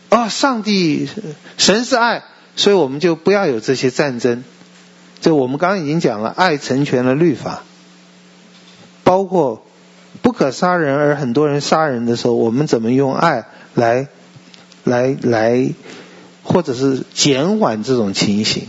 [0.10, 1.08] 哦，上帝
[1.58, 2.24] 神是爱，
[2.56, 4.44] 所以我们就不要有这些战争。
[5.22, 7.62] 就我们刚刚已经讲了，爱成全了律法，
[9.04, 9.64] 包括
[10.24, 14.08] 不可杀人而很多人杀人的时候，我们怎么用爱来
[14.84, 15.70] 来来，
[16.42, 18.68] 或者是减缓这种情形，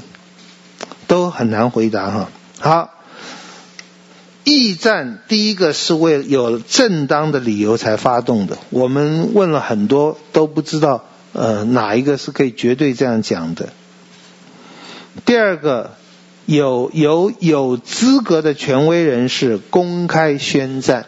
[1.06, 2.28] 都很难回答哈。
[2.58, 2.90] 好。
[4.48, 8.56] 驿站第一个是为有正当的理由才发动的。
[8.70, 13.68] 我们问了很多，都不知道呃哪一个是可以绝对这样讲的。
[15.26, 15.96] 第二个，
[16.46, 21.04] 有有有资格的权威人士公开宣战，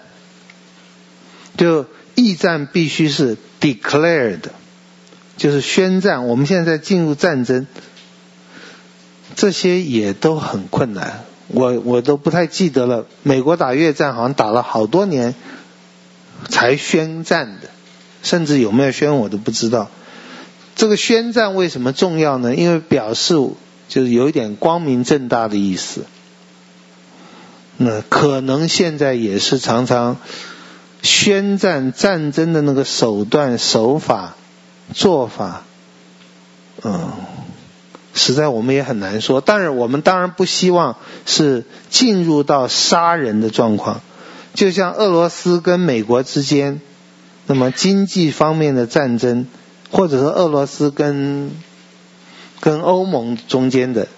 [1.56, 1.86] 就
[2.16, 4.40] 驿站必须是 declared，
[5.38, 6.26] 就是宣战。
[6.26, 7.66] 我们现在进入战争，
[9.34, 11.24] 这些也都很困难。
[11.52, 15.34] 我我都不太记得了，美国打越战好像打了好多年
[16.48, 17.68] 才宣战的，
[18.22, 19.88] 甚至有没有宣我都不知道。
[20.76, 22.54] 这个宣战为什么重要呢？
[22.54, 23.34] 因为表示
[23.88, 26.04] 就是有一点光明正大的意思。
[27.76, 30.18] 那可能现在也是常常
[31.02, 34.36] 宣战战争的那个手段、手法、
[34.94, 35.64] 做法，
[36.82, 37.10] 嗯，
[38.14, 39.40] 实在我们也很难说。
[39.40, 40.96] 但是我们当然不希望
[41.26, 44.00] 是进入到杀人的状况，
[44.54, 46.80] 就像俄罗斯跟美国之间，
[47.46, 49.46] 那么经济方面的战争，
[49.90, 51.52] 或者说俄罗斯跟
[52.60, 54.08] 跟欧盟中间的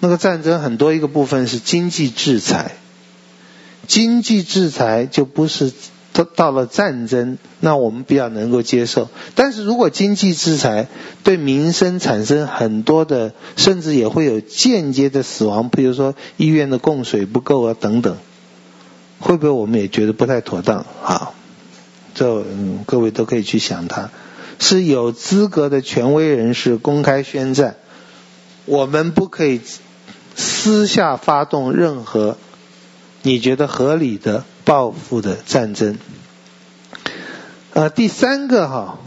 [0.00, 2.76] 那个战争，很多一个部分是经济制裁。
[3.86, 5.72] 经济制裁就不是
[6.24, 9.08] 到到了战争，那我们比较能够接受。
[9.36, 10.88] 但是如果经济制裁
[11.22, 18.16] 对民生产生很多的，甚至也会有间接的死亡，比如说医院的供水不够啊等等，
[19.20, 20.84] 会不会我们也觉得不太妥当？
[21.04, 21.30] 啊，
[22.14, 24.10] 这嗯各位都可以去想它，
[24.58, 27.76] 是有资格的权威人士公开宣战，
[28.64, 29.60] 我们不可以
[30.34, 32.36] 私下发动任何。
[33.22, 35.96] 你觉得合理的报复的战争，
[37.72, 38.98] 呃，第三个哈，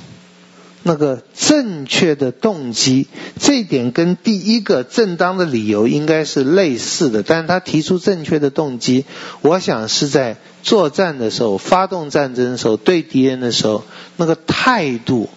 [0.81, 3.07] 那个正确的动机，
[3.39, 9.05] 这一点跟第一个正当的理由应该是类似的，但是他提出正确的动机，
[9.41, 13.83] 我想是在作战的时候、发动战争的时候、对敌人的时候，
[14.17, 15.29] 那个态度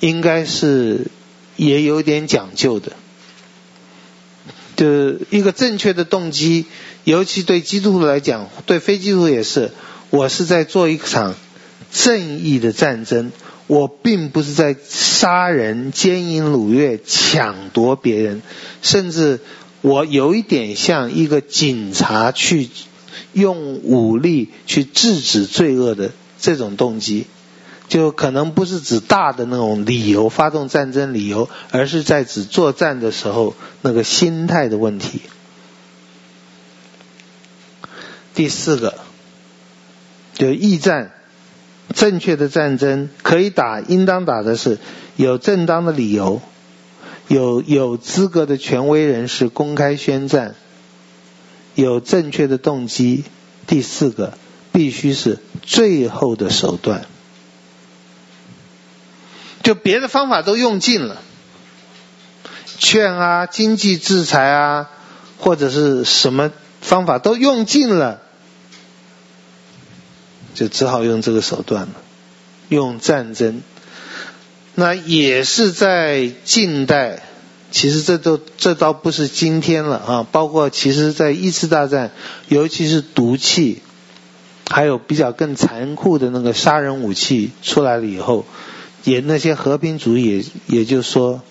[0.00, 1.06] 应该是
[1.56, 2.92] 也有点讲究的，
[4.76, 6.66] 就一个正确的动机。
[7.06, 9.70] 尤其对基督徒来讲，对非基督徒也是。
[10.10, 11.36] 我是在做一场
[11.92, 13.30] 正义的战争，
[13.68, 18.42] 我并不是在杀人、奸淫、掳掠、抢夺别人，
[18.82, 19.38] 甚至
[19.82, 22.70] 我有一点像一个警察去
[23.32, 27.26] 用武力去制止罪恶的这种动机，
[27.88, 35.20] 就可能不是指大的那种理由，发动战争理由，而是在指作战的时候那个心态的问题。
[38.36, 38.94] 第四个，
[40.34, 41.10] 就义战，
[41.94, 44.78] 正确的战争可以打，应当打的是
[45.16, 46.42] 有正当的理由，
[47.28, 50.54] 有有资格的权威人士公开宣战，
[51.74, 53.24] 有正确的动机。
[53.66, 54.36] 第四个，
[54.70, 57.06] 必须是最后的手段，
[59.62, 61.22] 就别的方法都用尽了，
[62.78, 64.90] 劝啊，经济制裁啊，
[65.38, 68.20] 或者是什么方法都用尽了。
[70.56, 71.92] 就只好用这个手段了，
[72.68, 73.62] 用战争。
[74.74, 77.22] 那也是在近代，
[77.70, 80.26] 其实这都这倒不是今天了啊。
[80.32, 82.10] 包括其实在一次大战，
[82.48, 83.82] 尤其是毒气，
[84.68, 88.44] 还有比较更残酷的那个杀人武器出来了以后，
[89.04, 91.42] 也那些和平主义也也就说，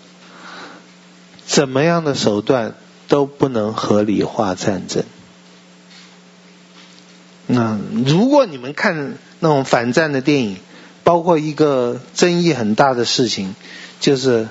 [1.45, 2.75] 怎么样的手段
[3.07, 5.03] 都不能合理化战争。
[7.47, 10.57] 那如果你们看那种反战的电影，
[11.03, 13.55] 包括一个争议很大的事情，
[13.99, 14.47] 就是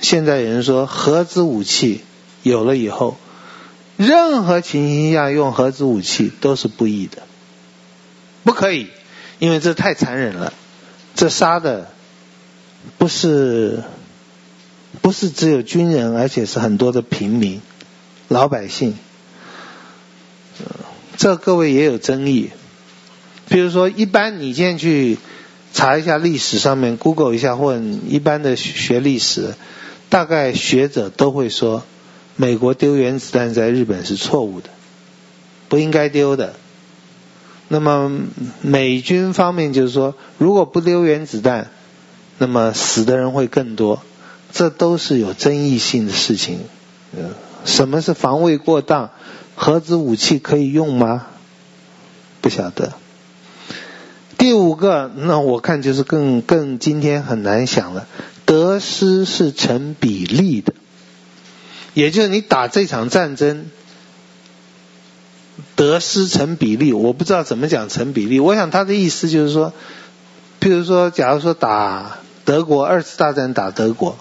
[0.00, 2.02] 现在有人说核子武器
[2.42, 3.18] 有了以后，
[3.98, 7.22] 任何情形下用核子武器都是不义的，
[8.44, 8.88] 不可以，
[9.38, 10.54] 因为这太残忍了，
[11.14, 11.90] 这杀的
[12.96, 13.82] 不是
[15.02, 17.60] 不是只有军人，而且是很多的平民
[18.28, 18.96] 老百姓。
[21.16, 22.50] 这各位也有争议，
[23.48, 25.18] 比如说，一般你现在去
[25.72, 27.74] 查一下历史上面，Google 一下，或
[28.08, 29.54] 一般的学历史，
[30.08, 31.84] 大概学者都会说，
[32.36, 34.68] 美国丢原子弹在日本是错误的，
[35.68, 36.54] 不应该丢的。
[37.68, 38.12] 那么
[38.60, 41.70] 美军方面就是说，如果不丢原子弹，
[42.38, 44.02] 那么死的人会更多，
[44.52, 46.60] 这都是有争议性的事情。
[47.16, 47.30] 嗯，
[47.64, 49.10] 什么是防卫过当？
[49.56, 51.26] 核子武器可以用吗？
[52.40, 52.92] 不晓得。
[54.38, 58.06] 第五个，那我看就是更更今天很难想了。
[58.44, 60.74] 得失是成比例的，
[61.94, 63.70] 也就是你打这场战争，
[65.74, 66.92] 得失成比例。
[66.92, 68.38] 我不知道怎么讲成比例。
[68.38, 69.72] 我想他的意思就是说，
[70.60, 74.16] 譬如说，假如说打德国，二次大战打德国，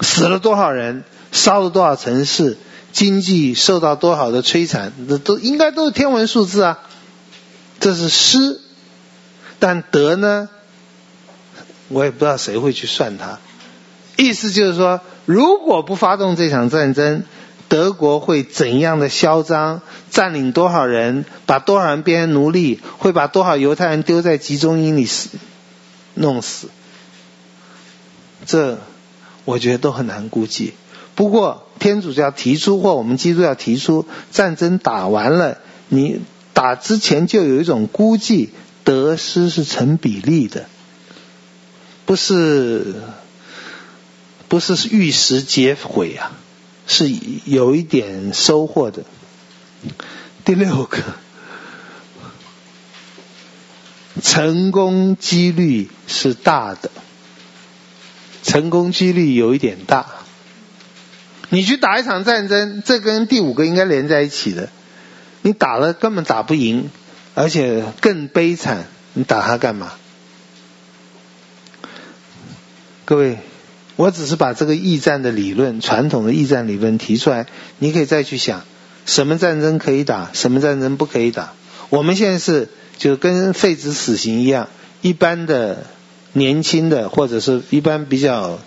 [0.00, 2.56] 死了多少人，烧了多少城市。
[2.92, 6.78] 经济受到多少的摧残，这都应该都是天文数字啊。
[7.78, 8.60] 这是失，
[9.58, 10.48] 但得呢？
[11.88, 13.38] 我也不知道谁会去算它。
[14.16, 17.24] 意思就是说，如果不发动这场战争，
[17.68, 19.80] 德国会怎样的嚣张？
[20.10, 21.24] 占领多少人？
[21.46, 22.80] 把多少人变成奴隶？
[22.98, 25.30] 会把多少犹太人丢在集中营里死？
[26.14, 26.68] 弄死？
[28.44, 28.78] 这
[29.44, 30.74] 我觉得都很难估计。
[31.20, 35.58] 不过天主教提出或我们基督教提出，战争打完了，
[35.88, 36.22] 你
[36.54, 38.48] 打之前就有一种估计，
[38.84, 40.64] 得失是成比例的，
[42.06, 42.94] 不是
[44.48, 46.32] 不是玉石皆毁啊，
[46.86, 47.14] 是
[47.44, 49.02] 有一点收获的。
[50.46, 51.02] 第六个，
[54.22, 56.90] 成功几率是大的，
[58.42, 60.06] 成功几率有一点大。
[61.52, 64.68] 你去打一场战争，这跟第五个应该连在一起的。
[65.42, 66.90] 你打了根本打不赢，
[67.34, 68.84] 而且更悲惨，
[69.14, 69.92] 你打他干嘛？
[73.04, 73.38] 各位，
[73.96, 77.46] 我只是把这个驿站的理论，传统的驿站理论提出来，
[77.80, 78.62] 你可以再去想，
[79.04, 81.54] 什么战争可以打，什么战争不可以打。
[81.88, 84.68] 我们现在是就跟废止死刑一样，
[85.00, 85.84] 一般的
[86.32, 88.60] 年轻的或者是一般比较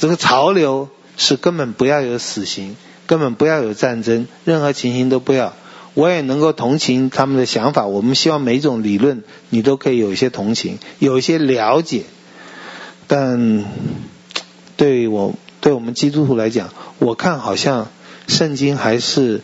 [0.00, 0.88] 这个潮流。
[1.22, 5.54] 是根本不要有死刑，根本不要有战争，任何情形都不要。
[5.94, 7.86] 我也能够同情他们的想法。
[7.86, 12.02] 我们希望每一种理论你都可以有一些同情，有一些了解。
[13.06, 13.64] 但
[14.76, 17.88] 对我对我们基督徒来讲，我看好像
[18.26, 19.42] 圣经还是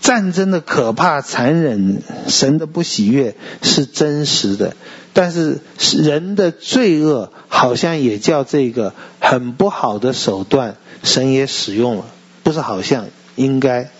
[0.00, 4.76] 战争的可怕、残忍，神的不喜悦是真实的。
[5.12, 5.58] 但是
[5.98, 10.76] 人的罪恶好像也叫这个很不好的手段。
[11.02, 12.06] 神也使用了，
[12.42, 13.90] 不是好像应该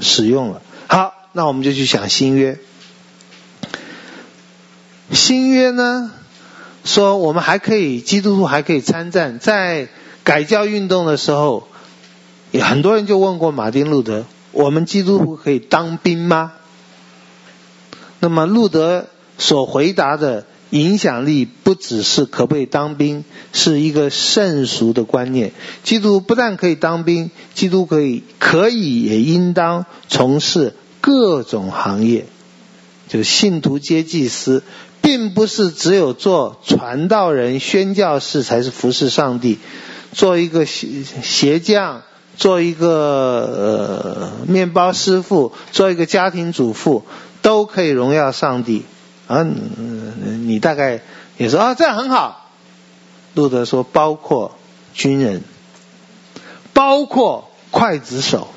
[0.00, 0.62] 使用了。
[0.86, 2.58] 好，那我们就去想新约。
[5.10, 6.12] 新约呢，
[6.84, 9.38] 说我们还可以，基督徒还可以参战。
[9.38, 9.88] 在
[10.22, 11.68] 改教运动的时候，
[12.50, 16.52] 也很多人就问过马丁路德：我们基督徒可以当兵吗？
[18.20, 19.06] 那么路德
[19.38, 20.46] 所回答的。
[20.74, 25.52] 影响力不只是可不可以当兵，是一个圣俗的观念。
[25.84, 32.26] 基督不但可以当兵，基督可以可以也应当从事各种行业。
[33.06, 34.64] 就信徒皆祭司，
[35.00, 39.60] 并不是只有做传道人、宣教士才是服侍上帝。
[40.10, 40.88] 做一个鞋
[41.22, 42.02] 鞋匠，
[42.36, 47.04] 做一个呃面包师傅，做一个家庭主妇，
[47.42, 48.82] 都可以荣耀上帝。
[49.26, 51.00] 啊，你大概
[51.38, 52.50] 也说啊，这样很好。
[53.34, 54.56] 路德说，包括
[54.92, 55.42] 军人，
[56.72, 58.48] 包括刽子手，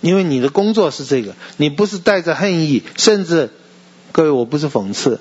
[0.00, 3.50] 因为你的工作是这个，你不是带着恨意，甚至
[4.10, 5.20] 各位，我不是讽刺，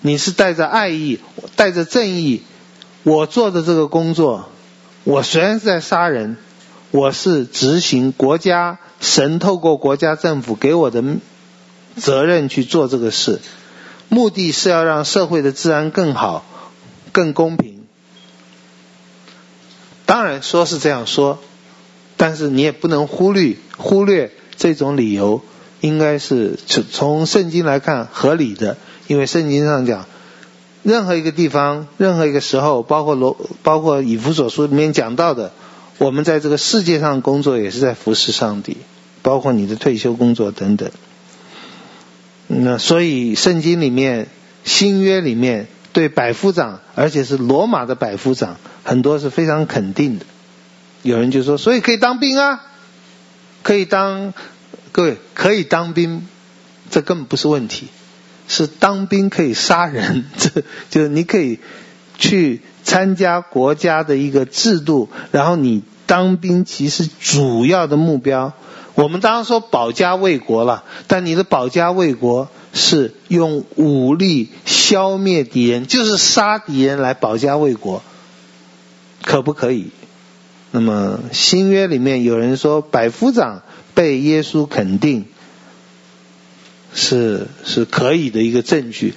[0.00, 1.20] 你是带着爱意，
[1.56, 2.42] 带着正义。
[3.04, 4.48] 我做的这个工作，
[5.04, 6.36] 我虽然是在杀人，
[6.90, 11.02] 我是执行国家神透过国家政府给我的。
[11.96, 13.40] 责任去做这个事，
[14.08, 16.44] 目的是要让社会的治安更好、
[17.12, 17.84] 更公平。
[20.06, 21.38] 当然说是这样说，
[22.16, 25.40] 但是你也不能忽略忽略这种理由，
[25.80, 28.76] 应该是从从圣经来看合理的，
[29.06, 30.06] 因为圣经上讲，
[30.82, 35.52] 任何一个地方、任何一个时候，包括罗、包括以弗所书里面讲到的，
[35.98, 38.76] 我们在这个世界上工作也是在服侍上帝，
[39.22, 40.90] 包括你的退休工作等等。
[42.46, 44.28] 那所以圣经里面
[44.64, 50.26] 新约里面对百夫长，而且是罗马的百夫长，很多是非常肯定的。
[51.02, 52.62] 有人就说，所以可以当兵啊，
[53.62, 54.34] 可以当，
[54.92, 56.26] 各位可以当兵，
[56.90, 57.88] 这根本不是问题，
[58.48, 61.60] 是当兵可以杀人， 这就是你可以
[62.18, 68.52] 去参加国家的一个制度，然后你当兵其实主要的目标。
[68.94, 78.04] 我们当然说保家卫国了，但你的保家卫国是用武力消灭敌人，就是杀敌人来保家卫国，
[79.22, 79.90] 可不可以？
[80.70, 83.62] 那么新约里面有人说百夫长
[83.94, 85.24] 被耶稣肯定，
[86.94, 89.14] 是是可以的一个证据，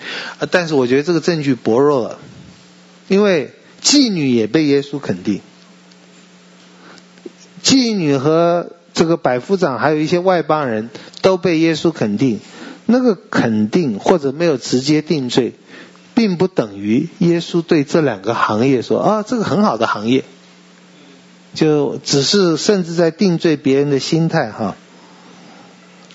[0.50, 2.18] 但是我觉得这个证据薄弱了，
[3.08, 3.54] 因为
[3.84, 5.42] 妓女也被耶稣肯定，
[7.64, 8.72] 妓女和。
[8.98, 10.90] 这个百夫长还有一些外邦人
[11.22, 12.40] 都被耶稣肯定，
[12.88, 15.54] 那个肯定或者没有直接定罪，
[16.16, 20.24] 并不等于耶稣对这两个行业说啊，这个很好的行业，
[21.54, 24.76] 就只是甚至在定罪别人的心态哈。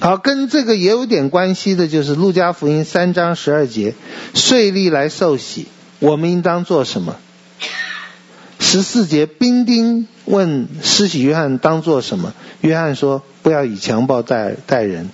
[0.00, 3.94] 好，跟这个也有点关系的，就是路加福音三章十二节，
[4.34, 5.68] 税吏来受洗，
[6.00, 7.14] 我们应当做什么？
[8.58, 12.34] 十四节，兵丁问施洗约翰当做什么？
[12.62, 15.10] 约翰说：“不要以强暴待待人。”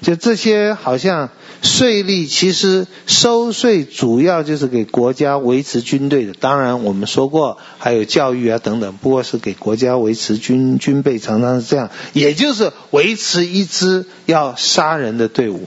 [0.00, 1.28] 就这些，好像
[1.60, 15.66] 税吏其实收税主要就是给国家维持军队的，当然我们说过还有教育啊等等，不过是给国家维持军军备，常常是这样，也就是维持一支要杀人的队伍。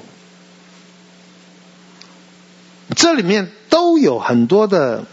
[2.95, 5.05] 这里面都有很多的，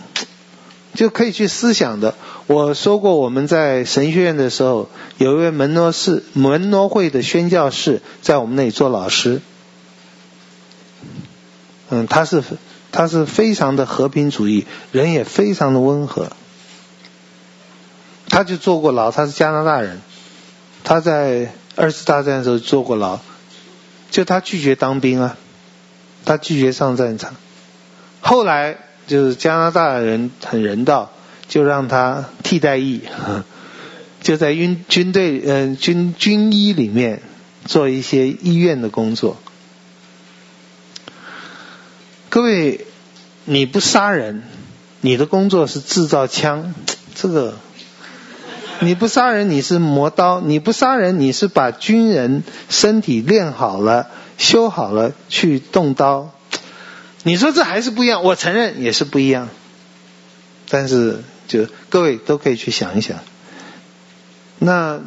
[0.95, 2.14] 就可以去思想的。
[2.47, 4.88] 我说过，我们在神学院的时候，
[5.18, 9.41] 有一位门诺士门诺会的宣教士在我们那里做老师。
[11.91, 12.43] 嗯，他是
[12.93, 16.30] 他是非常的和平主义，人也非常的温和。
[18.28, 20.01] 他就坐过牢，他是加拿大人，
[20.84, 23.18] 他在二次大战的时候坐过牢，
[24.11, 25.36] 就他拒绝当兵啊，
[26.24, 27.34] 他拒绝上战场。
[28.20, 28.76] 后来
[29.11, 31.11] 就是加拿大人很人道，
[31.48, 33.00] 就让他替代役，
[34.22, 37.20] 就在军军队嗯军军医里面
[37.64, 39.36] 做一些医院的工作。
[42.28, 42.86] 各位，
[43.46, 44.44] 你不杀人，
[45.00, 46.72] 你的工作是制造枪，
[47.16, 47.56] 这个
[48.78, 54.06] 你不杀人你是磨刀，你不杀人你是把军人身体练好了、
[54.38, 56.30] 修好了去动刀。
[57.22, 59.48] 你说这还是不一样，我承认也是不一样。
[60.68, 63.18] 但是就各位都可以去想一想，
[64.58, 65.00] 那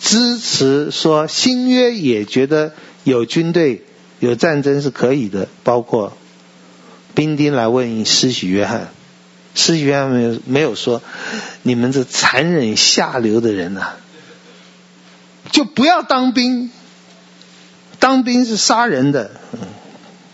[0.00, 2.72] 支持说新约也觉得
[3.04, 3.84] 有军队、
[4.20, 6.16] 有战争是可以的，包括。
[7.14, 8.88] 兵丁来问施洗约翰，
[9.54, 11.02] 施洗约翰没有没有说，
[11.60, 13.96] 你们这残忍下流的人呐，
[15.50, 16.70] 就不要当兵，
[17.98, 19.30] 当兵是杀人的。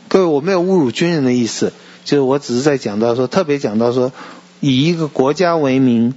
[0.09, 1.73] 各位，我没有侮辱军人的意思，
[2.05, 4.13] 就是我只是在讲到说，特别讲到说，
[4.61, 6.15] 以一个国家为名，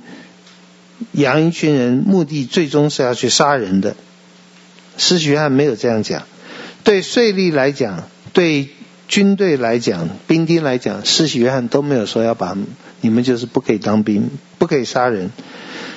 [1.12, 3.96] 养一群人，目的最终是要去杀人的。
[4.98, 6.24] 施洗约翰没有这样讲，
[6.84, 8.70] 对税吏来讲，对。
[9.08, 12.56] 军队来讲，兵丁来讲，施洗约翰都没有说要把
[13.02, 15.32] 你们就是不可以当兵，不可以杀人。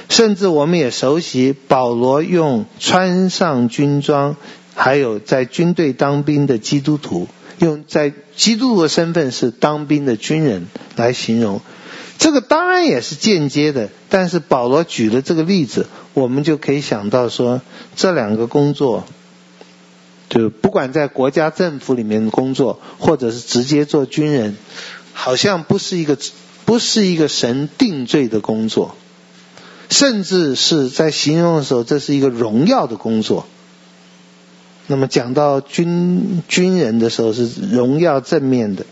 [0.08, 4.34] 甚至我们也熟悉保罗用穿上军装，
[4.74, 7.28] 还有在军队当兵的基督徒，
[7.58, 11.60] 用在基督的身份是当兵的军人来形容。
[12.18, 17.60] 这个当然也是间接的，但是保罗举了这个例子，我们就可以想到说
[17.96, 19.04] 这两个工作。
[20.30, 24.56] 就不管在国家政府里面的工作，或者是直接做军人，
[25.12, 26.18] 好像不是一个
[26.64, 28.96] 不是一个神定罪的工作，
[29.90, 33.46] 甚至是在形容的时候，这是一个荣耀的工作。
[34.86, 38.84] 那么讲到军军人的时候，是荣耀正面的。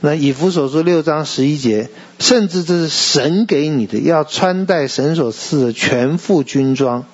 [0.00, 7.04] 那以弗所书六章十一节，甚至这是神给你的，要穿戴神所赐的全副军装。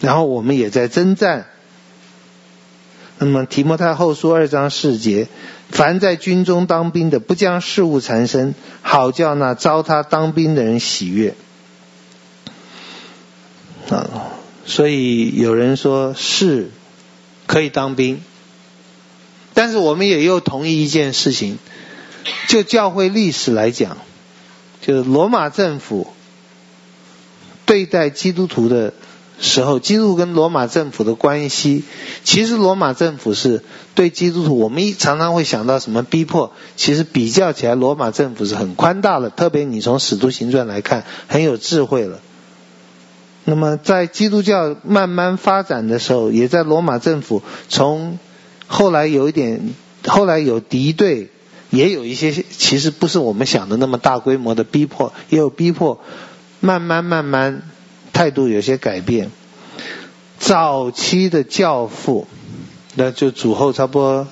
[0.00, 1.46] 然后我们也在征战。
[3.18, 5.28] 那么提摩太后书二章四节，
[5.70, 11.36] 凡在军中当兵的，不将事物缠身，好叫那招他当兵的人喜悦。
[13.88, 14.10] 啊，
[14.66, 16.70] 所以有人说是
[17.46, 18.22] 可以当兵，
[19.54, 21.58] 但是我们也又同意一件事情，
[22.48, 23.96] 就教会历史来讲，
[24.80, 26.08] 就是罗马政府
[27.66, 28.92] 对待基督徒的。
[29.40, 31.82] 时候，基督跟罗马政府的关系，
[32.22, 33.64] 其实罗马政府是
[33.96, 42.20] 对基督徒，我们常常会想到什么逼迫，其实比较起来，罗马政府是很宽大的，特别你从使徒行传来看，很有智慧了。
[43.44, 48.18] 那么在基督教慢慢发展的时候，也在罗马政府从
[48.66, 49.74] 后来有一点，
[50.06, 51.28] 后来有敌对，
[51.70, 56.00] 也有一些其实不是我们想的那么大规模的逼迫，也有逼迫，
[56.60, 57.62] 慢慢慢慢。
[58.12, 59.32] 态度有些改变。
[60.38, 62.28] 早期的教父，
[62.94, 64.28] 那就主后差不多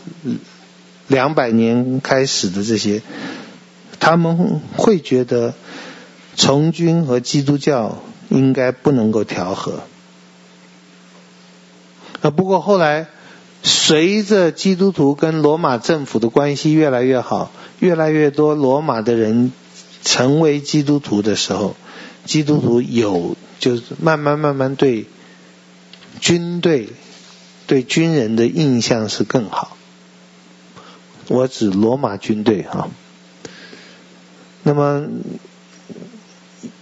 [1.09, 3.03] 两百年开始的这些，
[3.99, 5.55] 他们会觉得
[6.37, 7.99] 从军和基督教
[8.33, 9.85] 应该不能够调和。
[12.21, 13.07] 啊，不过后来
[13.63, 19.53] 随着基督徒跟罗马政府的关系越来越好，越来越多罗马的人
[20.03, 21.77] 成为基督徒的时候，
[22.25, 23.37] 基督徒有。
[23.63, 25.07] 就是慢慢慢慢对
[26.19, 26.89] 军队、
[27.69, 29.77] 对军人的印象是更好。
[31.29, 32.89] 我指罗马军队哈。
[34.65, 35.07] 那么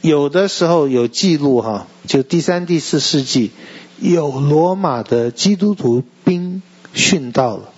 [0.00, 3.50] 有的时候有记录哈，就第三、第四世纪
[3.98, 6.62] 有罗马的基督徒兵
[6.94, 7.70] 殉道了。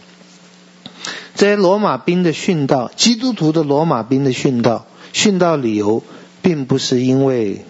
[1.35, 6.03] 这些罗马兵的殉道，基督徒的罗马兵的殉道，殉道理由
[6.43, 7.65] 并不是因为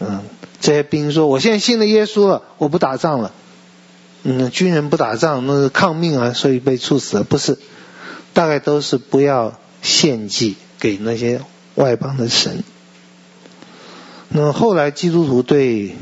[0.00, 0.20] 嗯。
[0.60, 3.32] 这些兵说：“我现在信了耶稣了，我不打仗了。”
[4.22, 7.24] 嗯，军人不打仗那是抗命啊，所以被处死了。
[7.24, 7.58] 不是，
[8.32, 11.40] 大概都是不要献祭给那些
[11.74, 12.62] 外邦的神。
[14.34, 15.94] 那后来基督徒对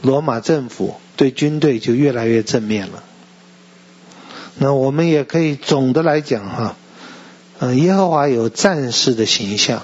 [0.00, 3.04] 罗马政府、对军队就越来越正面了。
[4.56, 6.76] 那我们也可以总的来讲哈，
[7.58, 9.82] 嗯，耶和华有战士的形象。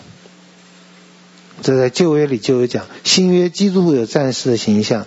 [1.61, 5.07] 这在旧约里就有讲，新约基督徒有战士的形象。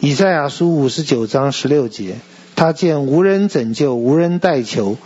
[0.00, 2.16] 以赛亚书五十九章十六节，
[2.54, 4.96] 他见无人拯救，无人代求，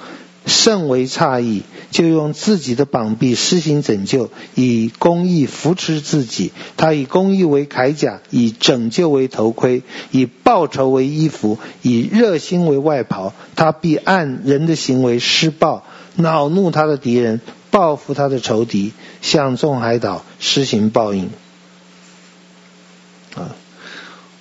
[0.46, 6.52] 甚为诧异，就用自己的膀臂施行拯救，以公义扶持自己。
[6.76, 13.32] 他以公义为铠甲，以拯救为头盔，以报仇为衣服，以热心为外袍。
[13.56, 15.84] 他必按人的行为施报，
[16.16, 17.40] 恼怒他的敌人。
[17.72, 21.30] 报复他的仇敌，向众海岛施行报应。
[23.36, 23.54] 啊，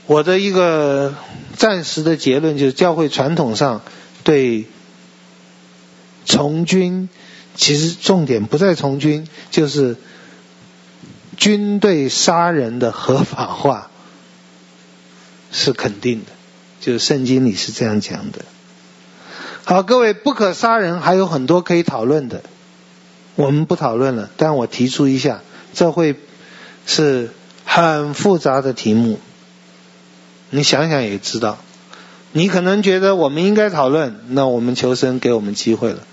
[0.08, 1.14] 我的一个
[1.56, 3.84] 暂时的结论就是，教会传统上
[4.24, 4.66] 对
[6.30, 7.10] 从军，
[7.56, 9.98] 其实重点不在从军，就是
[11.38, 13.90] 军队杀人的合法化
[15.52, 16.28] 是肯定的，
[16.82, 18.46] 就是圣经里是这样讲的。
[19.64, 22.44] 好，各位，不可杀人还有很多可以讨论的。
[23.34, 25.42] 我们不讨论了，但我提出一下，
[25.74, 26.16] 这会
[26.86, 27.32] 是
[27.66, 29.20] 很复杂的题目。
[30.52, 31.58] 你想想也知道，
[32.34, 36.06] 你可能觉得我们应该讨论，那我们求生给我们机会了。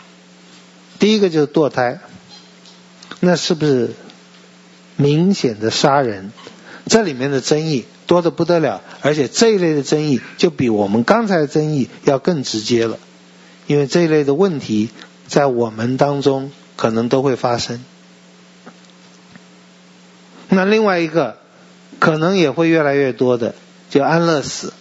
[1.06, 2.00] 第一个就是堕胎，
[3.20, 3.92] 那是不是
[4.96, 6.32] 明显的杀人？
[6.86, 12.98] 这里面的争议多得不得了，而且这一类的争议就比我们刚才的争议要更直接了，
[13.68, 14.90] 因为这一类的问题
[15.28, 16.50] 在我们当中。
[16.74, 17.82] 可能都会发生。
[20.50, 21.38] 那另外一个，
[21.98, 23.54] 可能也会越来越多的，
[23.88, 24.74] 就安乐死，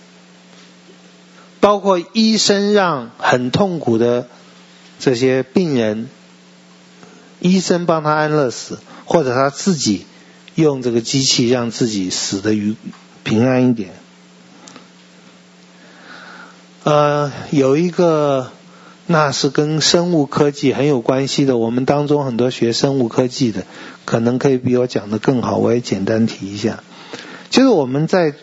[1.62, 4.28] 包括医生让很痛苦的
[5.06, 6.10] 这些病人，
[7.40, 10.08] 医生帮他安乐死，或者他自己
[10.56, 12.76] 用这个机器让自己死的愉
[13.24, 13.92] 平安一点。
[16.84, 18.52] 呃，有一个。
[19.08, 21.58] 那是跟生物科技很有关系的。
[21.58, 23.64] 我们当中很多学生物科技的，
[24.04, 25.58] 可能可以比我讲的更好。
[25.58, 26.84] 我也简单提一下，
[27.52, 28.34] 就是我们在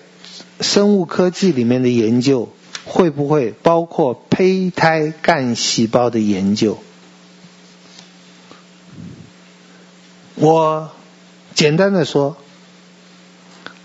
[0.61, 2.49] 生物科技里面的研究，
[2.95, 6.79] 会不会包括胚胎干细胞的研究？
[10.35, 10.91] 我
[11.55, 12.37] 简单的说，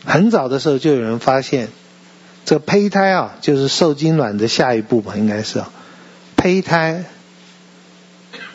[0.03, 1.69] 很早的时候就有人发现，
[2.43, 5.71] 这胚胎啊，就是受精卵的下一步吧，应该是啊。
[6.35, 7.05] 胚胎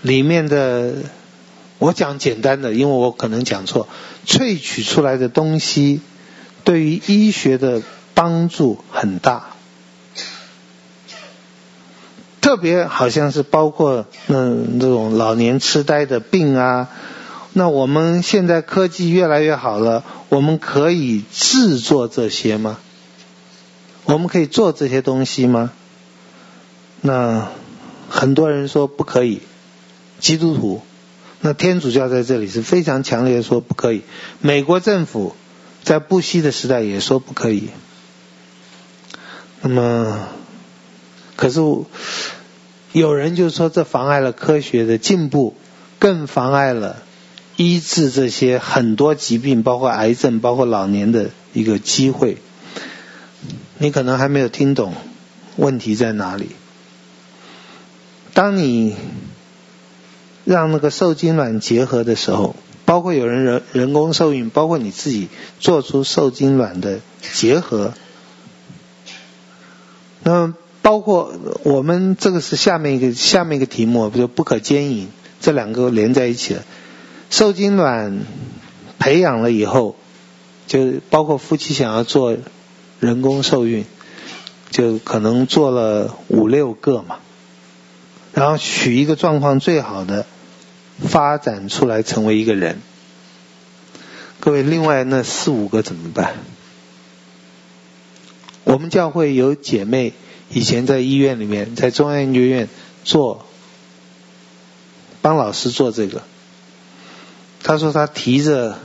[0.03, 0.97] 里面的，
[1.79, 3.89] 我讲简单的，因为我可能讲错，
[4.27, 6.03] 萃取出来的东西
[6.63, 7.81] 对于医学的
[8.13, 9.52] 帮助很大，
[12.43, 16.91] 特别好像是包括那这种老年痴呆的病啊，
[17.55, 22.77] 那我们现在科技越来越好了，我们可以制作这些吗？
[24.05, 25.73] 我们可以做这些东西吗？
[27.01, 27.49] 那。
[28.15, 29.41] 很多人说不可以，
[30.21, 30.83] 基督徒，
[31.41, 34.03] 那天主教在这里是非常强烈的说不可以。
[34.43, 35.35] 美国政府
[35.83, 37.71] 在布希的时代也说不可以。
[39.63, 40.29] 那么，
[41.43, 41.61] 可是
[42.93, 45.57] 有人就说这妨碍了科学的进步，
[45.99, 47.03] 更妨碍了
[47.57, 52.37] 医治这些很多疾病，包括癌症、包括老年的一个机会。
[53.79, 54.95] 你可能还没有听懂
[55.57, 56.51] 问题在哪里。
[58.35, 58.95] 当你
[60.45, 65.29] 让那个受精卵结合的时候，包括有人人人工受孕，包括你自己
[65.59, 67.95] 做出受精卵的结合，
[70.23, 75.09] 那包括我们这个是下面一个下面一个题目，比如不可兼营，
[75.41, 76.65] 这两个连在一起了。
[77.31, 78.27] 受精卵
[78.99, 79.97] 培养了以后，
[80.67, 82.37] 就包括夫妻想要做
[83.01, 83.85] 人工受孕，
[84.71, 87.19] 就可能做了五六个嘛。
[88.35, 90.27] 然后取一个状况最好的，
[90.99, 92.81] 发展出来成为一个人。
[94.41, 96.35] 各位，另外那四五个怎么办？
[98.65, 100.13] 我们教会有姐妹
[100.53, 102.69] 以前在医院里面，在中央研究院
[103.05, 103.47] 做，
[105.23, 106.23] 帮老师做这个。
[107.63, 108.79] 他说他提着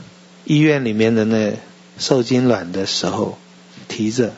[0.44, 1.58] 医院里面的那
[1.98, 3.38] 受精卵的时候，
[3.86, 4.32] 提着，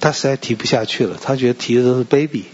[0.00, 2.46] 他实在提不下去了，他觉得提的都是 baby。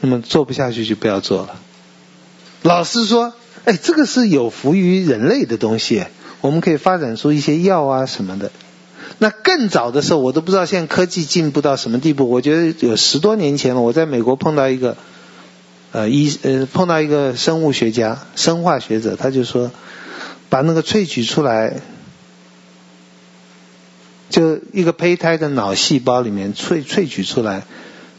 [0.00, 1.60] 那么做不下去就不要做了。
[2.62, 3.34] 老师说
[3.66, 6.06] ：“哎，这个是有福于人类的东西，
[6.40, 8.50] 我们可以发展出一些药啊什么的。”
[9.20, 12.30] 那更早的时候，我都不知道现在科技进步到什么地步。
[12.30, 14.96] 我觉得有十多年前了，我在美国碰到一个，
[15.90, 19.72] 呃，医呃碰到一个生物学家、生化学者，他就说，
[20.48, 21.80] 把那个萃取出来，
[24.30, 27.64] 就一个胚胎的脑细胞里面萃萃取出来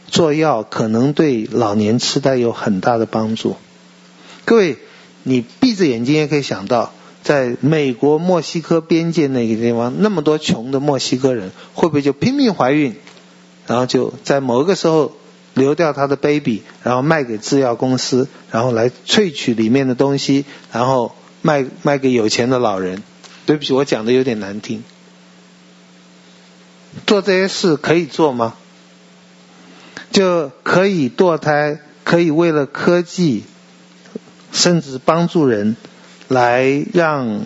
[0.06, 3.56] 做药，可能对老年痴呆有很大的帮助。
[4.44, 4.76] 各位，
[5.22, 6.92] 你闭着眼睛也可以想到。
[7.22, 12.96] 在美国墨西哥边界那个地方，那么多穷的墨西哥人，会不会就拼命怀孕，
[13.66, 15.12] 然后就在某一个时候
[15.54, 23.02] 流掉他的 baby，然后卖给制药公司，然后来萃取里面的东西，然后卖卖给有钱的老人。
[23.46, 24.84] 对不起，我讲的有点难听。
[27.06, 28.54] 做这些事可以做吗？
[30.12, 33.44] 就可以堕胎，可以为了科技，
[34.52, 35.76] 甚至帮助人。
[36.30, 37.40] 来让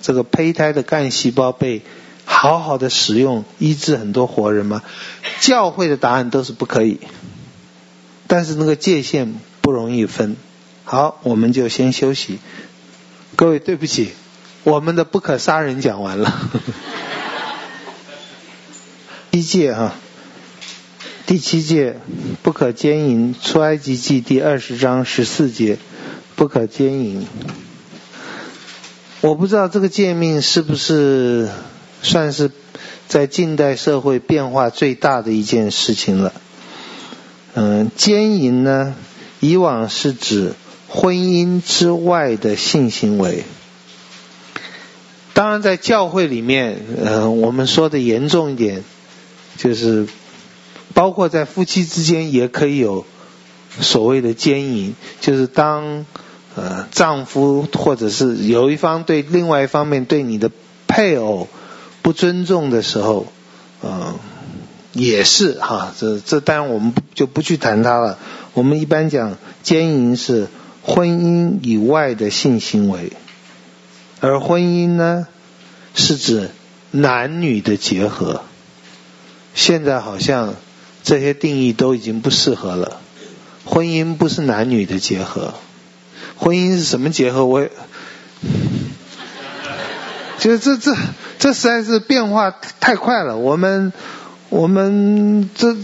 [0.00, 1.82] 这个胚胎的干细胞被
[2.24, 4.82] 好好的使用，医治很多活人吗？
[5.40, 7.00] 教会的答案都是不可以，
[8.28, 10.36] 但是那个界限不容易分。
[10.84, 12.38] 好，我们就先休息。
[13.34, 14.12] 各位，对不起，
[14.62, 16.32] 我们的不可杀人讲完了。
[19.32, 19.94] 一届哈，
[21.26, 21.96] 第七届
[22.44, 25.78] 不可奸淫，出埃及记第二十章十四节。
[26.36, 27.26] 不可奸淫。
[29.20, 31.48] 我不知道这个诫命是不是
[32.02, 32.50] 算是
[33.08, 36.34] 在近代社会变化最大的一件事情了。
[37.54, 38.94] 嗯，奸淫呢，
[39.40, 40.52] 以往是指
[40.88, 43.44] 婚姻之外的性行为。
[45.32, 48.84] 当然，在教会里面，嗯，我们说的严重一点，
[49.56, 50.06] 就是
[50.92, 53.06] 包括在夫妻之间也可以有
[53.80, 56.04] 所谓的奸淫，就是当。
[56.56, 60.50] 呃，丈夫或者是有一方对另外一方面对你的
[60.86, 61.48] 配偶
[62.00, 63.26] 不尊重的时候，
[63.80, 64.14] 呃，
[64.92, 68.18] 也是哈，这这当然我们就不去谈它了。
[68.52, 70.46] 我们一般讲奸淫是
[70.84, 73.12] 婚姻以外的性行为，
[74.20, 75.26] 而婚姻呢
[75.94, 76.50] 是指
[76.92, 78.42] 男女的结合。
[79.54, 80.54] 现在好像
[81.02, 83.00] 这些定义都已经不适合了，
[83.64, 85.54] 婚姻不是男女的结合。
[86.36, 87.46] 婚姻是什么结合？
[87.46, 87.70] 我也，
[90.38, 90.96] 就是这这
[91.38, 93.36] 这实在是变化太快了。
[93.36, 93.92] 我们
[94.48, 95.76] 我们这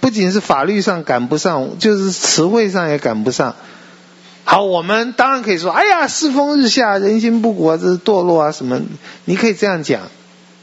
[0.00, 3.56] 不仅是法律上赶不上，就是词汇上也赶不上。
[4.44, 8.80] 好，我们当然可以说，哎呀，世风日下，人心不古啊，这是堕落啊什么？
[9.24, 10.02] 你可以这样讲，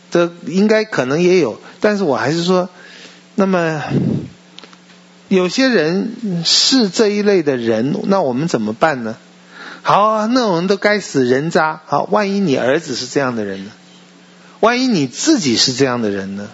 [0.10, 2.70] 这应该可能也有，但是我还是说，
[3.36, 3.84] 那么。
[5.30, 9.18] 有些人是这一类的人，那我们怎么办呢？
[9.82, 11.82] 好，那我们都该死人渣。
[11.86, 13.72] 好，万一你儿子是这样的人呢？
[14.62, 16.48] 万一你自己是这样的人呢？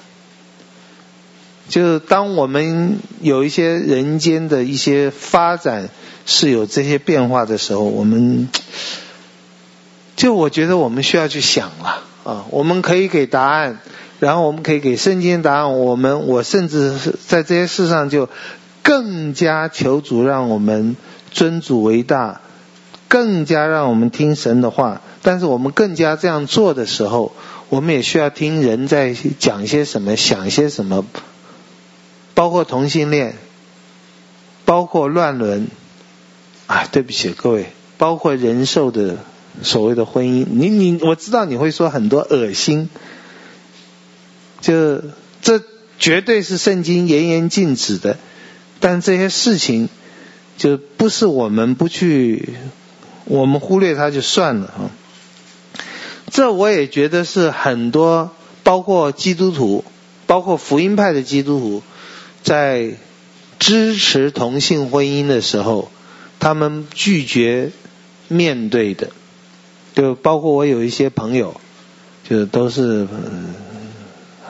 [1.69, 5.89] 就当我们有一些人间的一些发展
[6.25, 8.49] 是有这些变化的时候，我们
[10.15, 12.45] 就我觉得我们需要去想了啊。
[12.49, 13.79] 我们可以给答案，
[14.19, 15.79] 然后我们可以给圣经答案。
[15.79, 16.97] 我们我甚至
[17.27, 18.29] 在这些事上就。
[18.83, 20.95] 更加求主让我们
[21.31, 22.41] 尊主为大，
[23.07, 25.01] 更加让我们听神的话。
[25.23, 27.33] 但是我们更加这样做的时候，
[27.69, 31.05] 我们也需要听人在讲些什么，想些什么，
[32.35, 33.37] 包括同性恋，
[34.65, 35.67] 包括乱伦。
[36.65, 39.17] 啊，对不起各位，包括人兽的
[39.61, 40.47] 所谓的婚姻。
[40.49, 42.89] 你你我知道你会说很多恶心，
[44.61, 45.01] 就
[45.41, 45.61] 这
[45.99, 48.17] 绝对是圣经严严禁止的。
[48.83, 49.87] 但这些事情
[50.57, 52.49] 就不是我们不去，
[53.23, 54.91] 我们忽略它就算了啊。
[56.29, 58.31] 这我也觉得是很多，
[58.63, 59.85] 包括基督徒，
[60.27, 61.83] 包括福音派的基督徒，
[62.43, 62.95] 在
[63.57, 65.89] 支持同性婚姻的时候，
[66.41, 67.71] 他们拒绝
[68.27, 69.11] 面对的。
[69.95, 71.61] 就包括我有一些朋友，
[72.27, 73.07] 就都是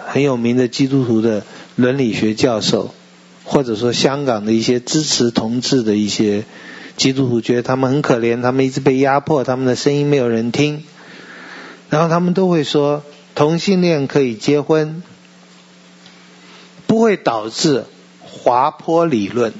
[0.07, 2.95] 很有名的基督徒的伦理学教授。
[3.44, 6.46] 或者说香港的一些支持同志的一些
[6.96, 10.84] 基督徒觉得他们很可怜，他们一直被压迫，他们的声音没有人听，
[11.89, 13.04] 然后他们都会说
[13.36, 15.04] 同性恋可以结婚，
[16.88, 17.86] 不会导致
[18.22, 19.54] 滑坡理论。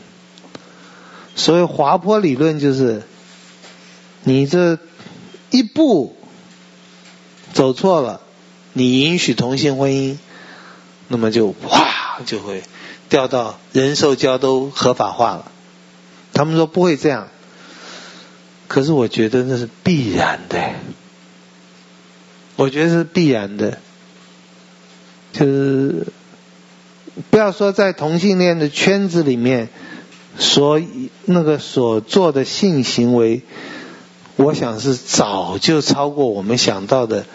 [1.36, 3.02] 所谓滑坡理论就是
[4.24, 4.78] 你这
[5.50, 6.16] 一步
[7.54, 8.22] 走错了，
[8.74, 10.18] 你允许同性婚姻，
[11.08, 12.64] 那么就哗就会。
[13.14, 15.52] 掉到人兽交都合法化了，
[16.34, 17.28] 他们说不会这样，
[18.68, 20.72] 可是我觉得那是必然的，
[22.56, 23.78] 我觉得是必然的。
[25.32, 26.08] 就是
[27.30, 29.70] 不要说在同性恋的圈子里面，
[30.40, 30.82] 所
[31.26, 33.44] 那个所做的性行为，
[34.38, 37.28] 我想是早就超过我们想到的，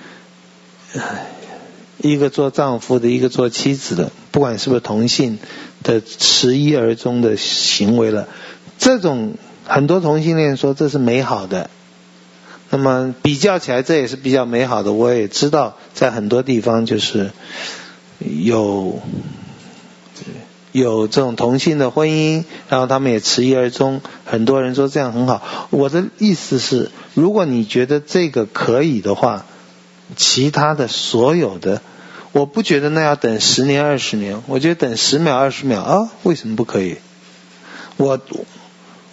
[2.00, 5.38] 一个做丈夫的，一个做妻子的，不管是不是同性
[5.82, 8.28] 的持一而终的行为了。
[8.78, 9.34] 这种
[9.64, 11.70] 很多同性恋说这是美好的，
[12.70, 14.92] 那么比较起来这也是比较美好的。
[14.92, 17.32] 我也知道在很多地方就是
[18.20, 19.00] 有
[20.70, 24.00] 有这种同性的婚姻，然后他们也持一而终。
[24.24, 25.68] 很多人说这样很好。
[25.70, 29.46] 我的意思是，如果你觉得这个可以的话，
[30.16, 31.82] 其他的所有的，
[32.32, 36.96] 我不觉得那要等十年二十年，我觉得等十秒二十秒啊，为什么不可以？
[37.96, 38.20] 我。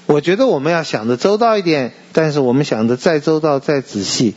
[0.07, 4.35] 我觉得我们要想的周到一点，但是我们想的再周到、再仔细，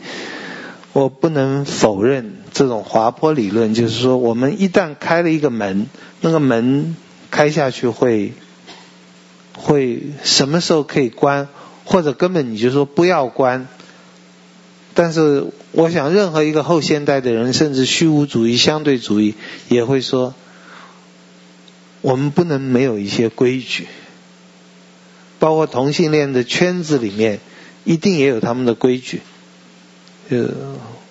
[0.93, 5.85] 我不能否认这种滑坡理论，就是说，我们一旦开了一个门，
[6.21, 6.95] 那个门
[7.29, 8.33] 开下去会
[9.55, 11.49] 会什么时候可以关，
[11.85, 13.67] 或者根本你就说不要关。
[14.93, 19.35] 但是我想，任何一个后现代的人，甚至虚无主义、相对主义，
[19.69, 20.33] 也会说，
[22.01, 23.87] 我们不能没有一些规矩。
[25.39, 27.39] 包括同性恋的圈子里面，
[27.85, 29.21] 一定也有他们的规矩。
[30.27, 30.49] 呃，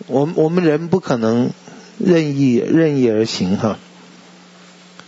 [0.07, 1.51] 我们我们人不可能
[1.97, 3.79] 任意任意而行哈。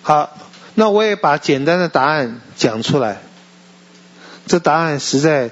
[0.01, 0.39] 好，
[0.75, 3.21] 那我也把简单的答案讲出来。
[4.47, 5.51] 这答案实在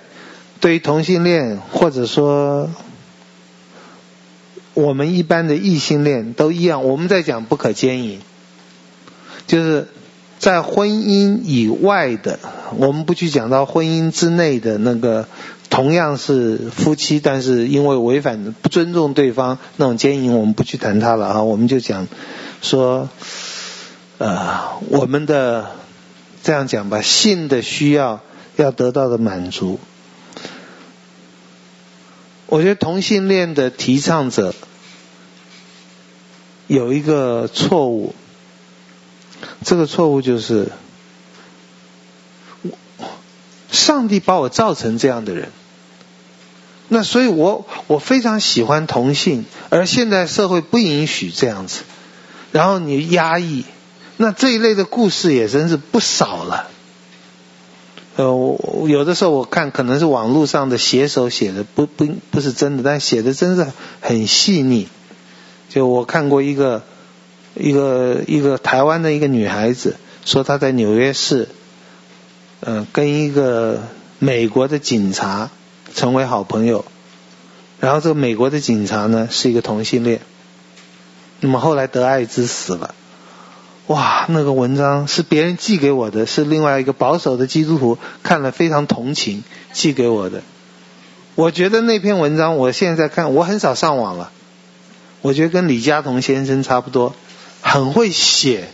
[0.60, 2.70] 对于同性恋或者说
[4.82, 6.84] 我们一般的异性恋都一样。
[6.84, 8.18] 我们在讲不可奸淫，
[9.46, 9.88] 就是。
[10.38, 12.38] 在婚姻以外的，
[12.76, 15.26] 我们不去讲到婚姻之内的那个，
[15.68, 21.42] 同样是夫妻，但是因为违反不尊重对方那种奸淫，我们不去谈它了啊。
[21.42, 22.06] 我们就讲
[22.62, 23.08] 说，
[24.18, 25.72] 呃，我们的
[26.44, 28.20] 这样讲吧，性的需要
[28.54, 29.80] 要得到的满足。
[32.48, 34.54] 我觉得同性恋的提倡者
[36.66, 38.14] 有一个错误。
[39.64, 40.72] 这个错误就是，
[43.70, 45.50] 上帝把我造成这样的人，
[46.88, 51.82] 那所以我我非常喜欢同性，而现在社会不允许这样子，
[52.50, 53.64] 然后你压抑，
[54.16, 56.68] 那这一类的故事也真是不少了。
[58.18, 63.66] 呃，我有的时候我看可能是网络上的写手写的，不不不是真的，但写的真是
[64.00, 64.88] 很细腻。
[65.70, 66.82] 就我看过一个。
[67.60, 71.48] 一个一个台湾的一个女孩子说她在纽约市，
[72.60, 73.82] 嗯，跟一个
[74.20, 75.50] 美国的警察
[75.92, 76.84] 成为好朋友，
[77.80, 80.20] 然后这个美国的警察呢是一个同性恋，
[81.40, 82.94] 那么后来得艾滋死了，
[83.88, 90.42] 哇，那个文章是别人寄给我的，是另外一个保守的基督徒看了非常同情寄给我的，
[91.34, 94.30] 我觉得那篇文章我现在看我很少上网了，
[95.22, 97.14] 我觉得跟李嘉彤先生差不多。
[97.60, 98.68] 很会写，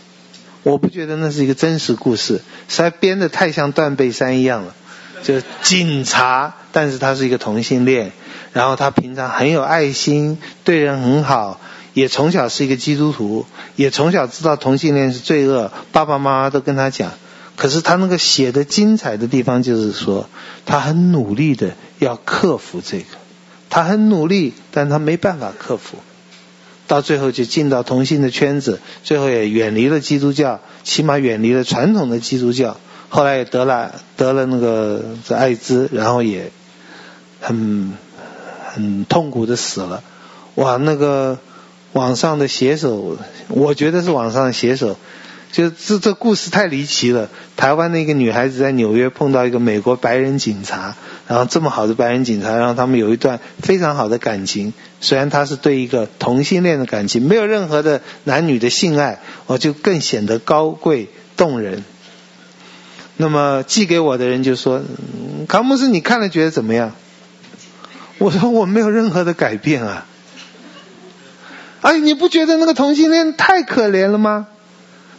[0.61, 4.75] 我不觉得那是一个真实故事，实在编得太像断背山一样了。
[5.23, 8.11] 就警察，但是他是一个同性恋，
[8.53, 11.59] 然后他平常很有爱心，对人很好，
[11.95, 17.13] 也从小是一个基督徒，也从小知道同性恋是罪恶，爸爸妈妈都跟他讲。
[17.55, 20.29] 可是他那个写的精彩的地方，就是说
[20.65, 23.05] 他很努力的要克服这个，
[23.69, 25.97] 他很努力，但他没办法克服。
[26.87, 32.77] 到最后就进到同性的圈子，最后也远离了基督教，起码远离了传统的基督教。
[33.07, 36.51] 后来也得了得了那个这艾滋，然后也
[37.39, 37.93] 很
[38.73, 40.03] 很痛苦的死了。
[40.55, 41.39] 哇，那个
[41.95, 43.17] 网上的写手，
[43.47, 44.97] 我觉得是网上的写手。
[45.53, 47.29] 就这这故事太离奇了。
[47.55, 50.93] 台湾的一个女孩子在纽约碰到一个美国白人警察，
[51.29, 54.73] 然后这么好的白人警察，然后他们有一段非常好的感情。
[54.99, 61.85] 虽然他是对一个同性恋的感情，没有任何的男女的性爱，我就更显得高贵动人。
[63.15, 64.81] 那么寄给我的人就说
[65.47, 66.91] ：“康姆斯，你看了觉得怎么样？”
[68.19, 70.05] 我说：“我没有任何的改变啊。”
[71.85, 74.47] 哎，你不觉得那个同性恋太可怜了吗？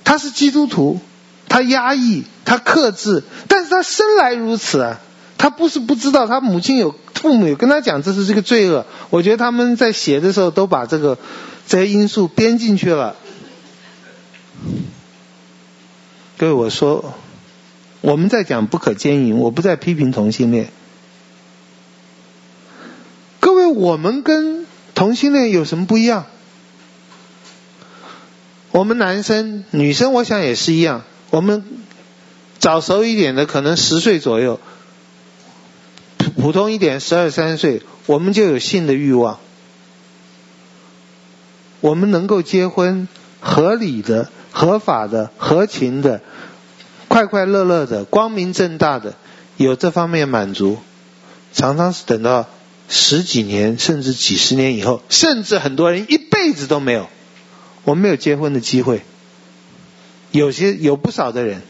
[0.02, 0.98] 他是基督徒，
[1.48, 5.00] 他压抑，他克制，但是他生来如此啊！
[5.38, 8.84] 他不是不知道，他母亲有父母有跟他讲这是这个罪恶。
[9.10, 11.18] 我觉得他们在写的时候都把这个
[11.68, 13.14] 这些因素编进去了。
[16.36, 17.14] 各位，我说
[18.00, 20.70] 我们在讲不可奸淫，我不在批评同性恋。
[23.38, 26.26] 各位，我们跟同性恋有什么不一样？
[28.76, 31.02] 我们男生、女生，我想也是一样。
[31.30, 31.64] 我们
[32.58, 34.58] 早熟一点的，可能十岁左右；
[36.36, 39.38] 普通一点，十二三岁，我们就有性的欲望。
[41.80, 43.08] 我们能够结婚，
[43.40, 46.20] 合理的、合法的、合情的、
[47.08, 49.14] 快快乐乐的、光明正大的，
[49.56, 50.76] 有这方面满足，
[51.54, 52.46] 常常是等到
[52.90, 57.08] 十几年甚至几十年以后，甚至很多人一辈子都没有，
[57.86, 59.00] 我们没有结婚的机会。
[60.32, 61.62] 有些有不少的人，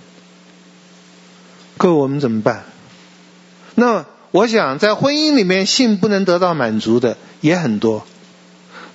[1.76, 2.64] 各位我们怎么办？
[3.76, 8.04] 那我想在婚姻里面，性不能得到满足的也很多。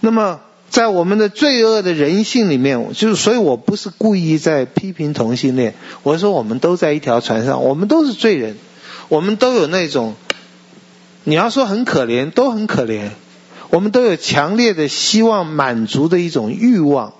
[0.01, 0.41] 那么。
[0.71, 5.75] 在我们的罪恶的人性里面，就是所以我不是故意在批评同性恋。
[6.01, 8.55] 我说我们都在一条船上，我们都是罪人，
[9.09, 10.15] 我们都有那种，
[11.25, 13.09] 你要说很可怜，都很可怜。
[13.71, 17.13] 我们都有强烈的希望满足的一种欲望，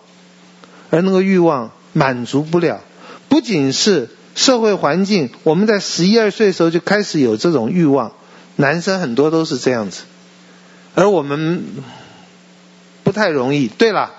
[0.91, 2.81] 而那个欲望满足不了。
[3.27, 8.11] 不仅是社会环境，我们在十一二岁的时候就开始有这种欲望，
[8.57, 10.03] 男生很多都是这样子，
[10.93, 11.63] 而我们。
[13.03, 13.67] 不太容易。
[13.67, 14.11] 对了，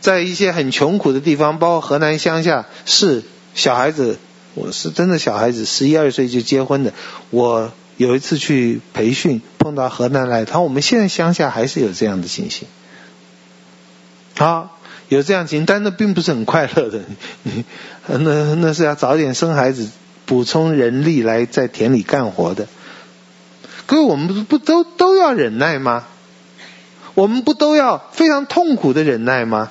[0.00, 3.24] 在一些很穷苦的地方，包括河南乡下，是
[3.54, 4.16] 小孩子，
[4.54, 6.94] 我是真的小孩子，十一二岁就结婚的。
[7.30, 12.68] 我有一次去培训，碰到河南来，他说我们现在乡下还是有这样的情形。
[14.36, 14.78] 好，
[15.08, 17.00] 有这样情形，但那并不是很快乐的。
[18.06, 19.90] 那那是要早点生孩子，
[20.26, 22.68] 补充人力来在田里干活的。
[23.86, 26.04] 各位，我们不不都都要忍耐吗？
[27.14, 29.70] 我们不都要非常痛苦的忍耐吗？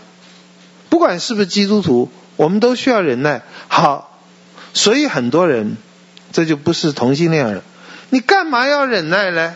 [0.89, 3.43] 不管是不是基督徒，我们都需要忍耐。
[3.69, 4.19] 好，
[4.73, 5.77] 所以很多人，
[6.33, 7.63] 这就不是同性恋了。
[8.09, 9.55] 你干嘛要忍耐呢？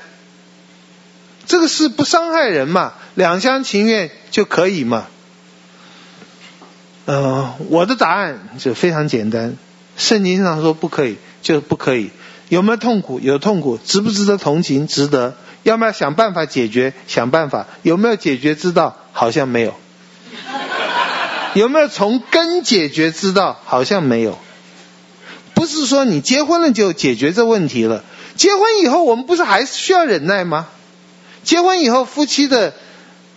[1.48, 5.08] 这个事不伤害人嘛，两厢情愿就可以嘛。
[7.06, 9.58] 嗯、我的答案就非常简单，
[9.98, 12.12] 圣经上说不可以，就不可以。
[12.48, 13.20] 有没有痛苦？
[13.20, 14.88] 有痛苦，值不值得同情？
[14.88, 15.36] 值得。
[15.64, 16.94] 要不要想办法解决？
[17.08, 17.68] 想办法。
[17.82, 18.98] 有没有解决之道？
[19.12, 19.74] 好像没有。
[21.54, 23.60] 有没有从根解决之道？
[23.66, 24.38] 好像没有。
[25.54, 28.04] 不是说你结婚了就解决这问题了。
[28.42, 30.66] 结婚以后，我们不是还是需要忍耐吗？
[31.44, 32.74] 结婚以后，夫妻的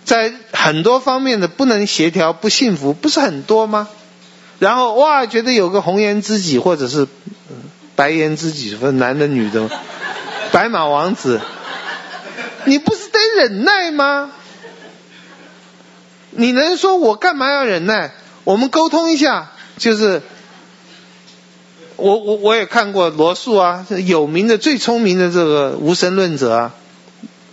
[0.07, 3.87] 在很多方面的不能协调、不幸福，不是很多吗？
[4.59, 7.07] 然后哇，觉得有个红颜知己，或者是
[7.95, 9.69] 白颜知己，分男的女的，
[10.53, 11.39] 白马王子。
[12.65, 14.31] 你不是得忍耐吗？
[16.31, 18.13] 你能说我干嘛要忍耐？
[18.45, 20.23] 我们沟通一下，就是
[21.97, 26.75] 我我我也看过罗素啊，有名的最聪明的这个无神论者啊，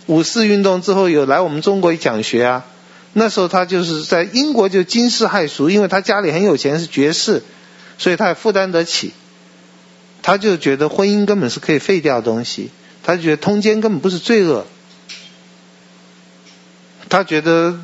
[0.06, 2.64] 五四运动之后有来我们中国讲学啊，
[3.12, 7.42] 那时候他就是在英国就惊世骇俗，因为他家里很有钱是爵士，
[7.98, 9.12] 所以他也负担得起，
[10.22, 12.70] 他就觉得婚姻根本是可以废掉的东西，
[13.02, 14.66] 他觉得通奸根本不是罪恶。
[17.08, 17.78] 他觉得，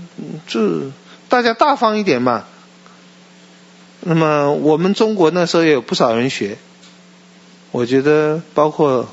[0.46, 0.90] 就
[1.28, 2.46] 大家大方一点嘛。
[4.01, 6.57] 那么我们中国那时候也有不少人学，
[7.72, 9.09] 我觉得包括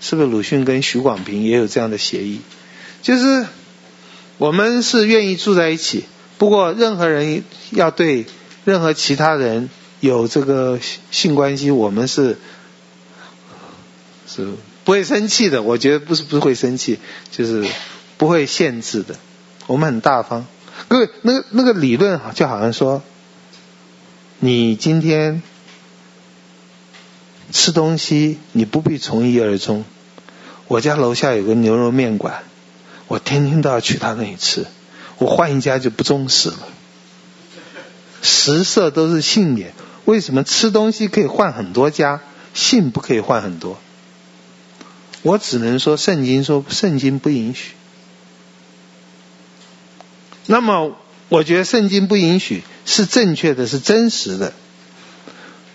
[0.00, 2.40] 是不是鲁迅跟许广平也有这样的协议，
[3.02, 3.46] 就是
[4.38, 6.04] 我们是愿意住在一起，
[6.38, 8.26] 不过任何人要对
[8.64, 10.78] 任何其他人有这个
[11.10, 12.38] 性关系，我们是
[14.26, 14.48] 是
[14.84, 15.62] 不会生气的。
[15.62, 16.98] 我觉得不是不会生气，
[17.30, 17.66] 就是
[18.16, 19.16] 不会限制的。
[19.66, 20.46] 我们很大方，
[20.88, 23.02] 各位，那个那个理论就好像说，
[24.38, 25.42] 你今天
[27.52, 29.84] 吃东西，你不必从一而终。
[30.68, 32.42] 我家楼下有个牛肉面馆，
[33.08, 34.66] 我天天都要去他那里吃，
[35.16, 36.58] 我换一家就不忠实了。
[38.20, 39.72] 食色都是性也，
[40.04, 42.20] 为什么吃东西可以换很多家，
[42.52, 43.78] 性不可以换很多？
[45.22, 47.72] 我只能说，圣经说，圣经不允许。
[50.44, 50.96] 那么，
[51.30, 54.54] 我觉得圣经不允许是正确的，是真实的。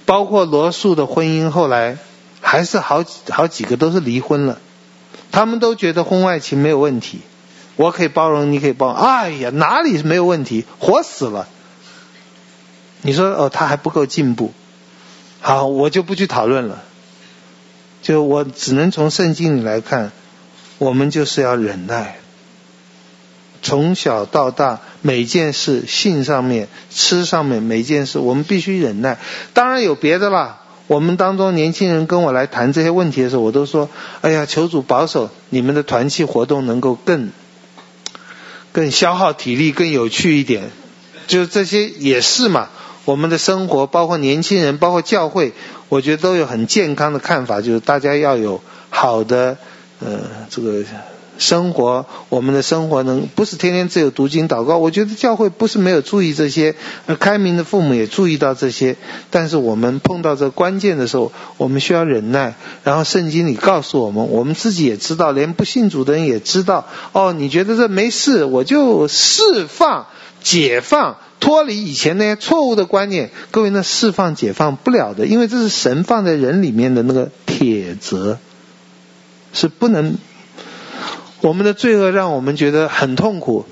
[0.05, 1.97] 包括罗素的婚姻，后来
[2.41, 4.57] 还是好几好几个都是离婚了。
[5.31, 7.21] 他们都觉得婚外情没有问题，
[7.75, 8.95] 我可以包容，你可以包容。
[8.95, 10.65] 哎呀，哪里是没有问题？
[10.79, 11.47] 活死了！
[13.01, 14.51] 你说哦，他还不够进步。
[15.39, 16.83] 好，我就不去讨论了。
[18.01, 20.11] 就我只能从圣经里来看，
[20.77, 22.17] 我们就是要忍耐。
[23.61, 29.17] 从小到大，每件事性上面、吃上面，每件事我们必须忍耐。
[29.53, 30.57] 当然有别的啦。
[30.87, 33.87] 我们当中年轻人跟我来谈这些问题的时候，我都说
[34.19, 37.31] ：“哎呀，求主保守你们的团契活动能够更
[38.73, 40.69] 更消耗体力、更有趣一点。”
[41.27, 42.67] 就这些也是嘛。
[43.05, 45.53] 我们的生活，包括年轻人，包括教会，
[45.87, 49.57] 我觉得都有很健康的看法，就是大家要有好的
[49.99, 50.19] 呃
[50.49, 50.83] 这个。
[51.41, 54.77] 生活，我们的生活能不是天天只有读经祷告？
[54.77, 56.75] 我觉得教会不是没有注意这些，
[57.07, 58.95] 而，开明的父母也注意到这些。
[59.31, 62.53] 但是我们碰到这关键的时候，我们需要忍耐。
[62.83, 66.85] 然后圣经里告诉我们，我们自己也知道，连不信主的人也知道。
[67.11, 70.05] 哦，你觉得这没事，我就释放、
[70.43, 73.31] 解放、脱离以前那些错误的观念。
[73.49, 78.37] 各位，那释放、解放不了的，因为这是神放在人里面的那个铁则，
[79.53, 80.17] 是不能。
[81.41, 83.65] 我们的罪恶让我们觉得很痛苦，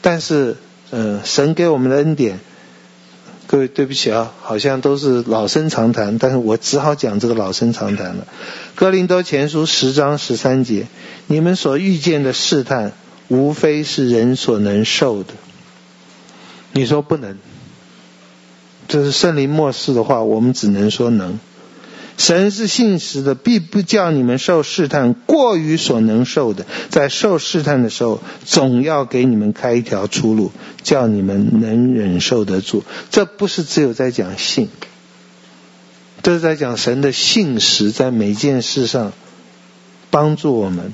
[0.00, 0.56] 但是，
[0.90, 2.40] 呃，神给我们的恩典，
[3.46, 8.26] 各位对不起啊，好像都是老生常谈，但是我只好讲这个老生常谈了。
[8.74, 10.88] 哥林多前书十章十三节，
[11.28, 12.92] 你们所遇见的试探，
[13.28, 15.34] 无非是人所能受的。
[16.72, 17.38] 你说不能，
[18.88, 21.38] 这是圣灵默示的话，我们只能说能。
[22.18, 26.66] 神是信实的，必不叫你们受试探过于所能受的。
[26.88, 30.52] 在受试探的时候，总要给你们开一条出路，
[30.82, 32.84] 叫你们能忍受得住。
[33.10, 34.68] 这不是只有在讲信，
[36.22, 39.12] 这是在讲神的信实，在每件事上
[40.10, 40.92] 帮助我们。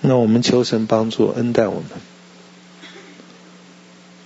[0.00, 1.84] 那我们求神帮助恩待我们。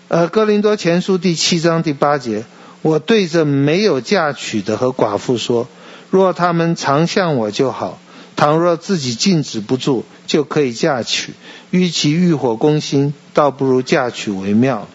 [0.09, 2.45] 呃，哥林多前书第七章第八节。
[2.83, 5.69] 我对着没有嫁娶的和寡妇说：
[6.11, 7.99] 若他们常向我就好；
[8.37, 11.35] 倘若自己禁止不住，就可以嫁娶。
[11.71, 14.89] 与其欲火攻心，倒不如嫁娶为妙。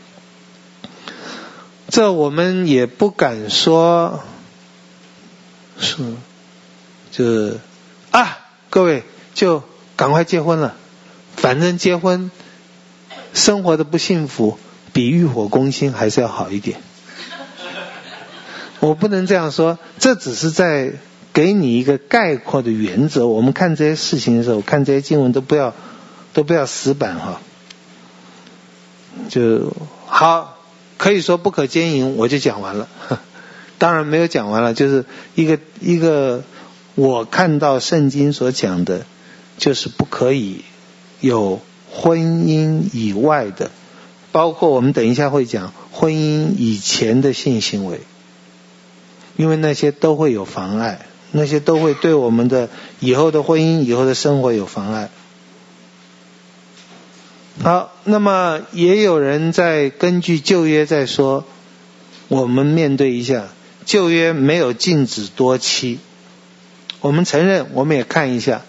[1.89, 4.23] 这我们也不敢说，
[5.77, 5.97] 是，
[7.11, 7.57] 就
[8.09, 8.39] 啊，
[8.71, 9.03] 各位
[9.35, 9.61] 就
[9.95, 10.75] 赶快结婚了，
[11.35, 12.31] 反正结婚
[13.33, 14.57] 生活的不幸福，
[14.93, 16.81] 比欲火攻心还是要好一点。
[18.83, 20.91] 我不能这样说，这只是在
[21.31, 23.27] 给你一个概括的原则。
[23.27, 25.73] 我们看这些事情的时候，看这些经文都不要
[26.33, 27.39] 都不要死板哈。
[29.29, 29.71] 就
[30.05, 30.57] 好，
[30.97, 32.89] 可以说不可奸淫，我就讲完了。
[33.79, 35.05] 当然没有讲完了，就是
[35.35, 36.43] 一个一个
[36.95, 39.05] 我看到圣经所讲的，
[39.57, 40.65] 就是不可以
[41.21, 43.71] 有婚姻以外的，
[44.33, 48.01] 包括我们等一下会讲婚姻以前的性行为。
[49.35, 52.69] 因为那些都会有妨碍，那些都会对我们的
[52.99, 55.09] 以后的婚姻、以后的生活有妨碍。
[57.63, 61.45] 好，那么也有人在根据旧约在说，
[62.27, 63.47] 我们面对一下
[63.85, 65.99] 旧约没有禁止多妻，
[67.01, 68.61] 我们承认，我们也看一下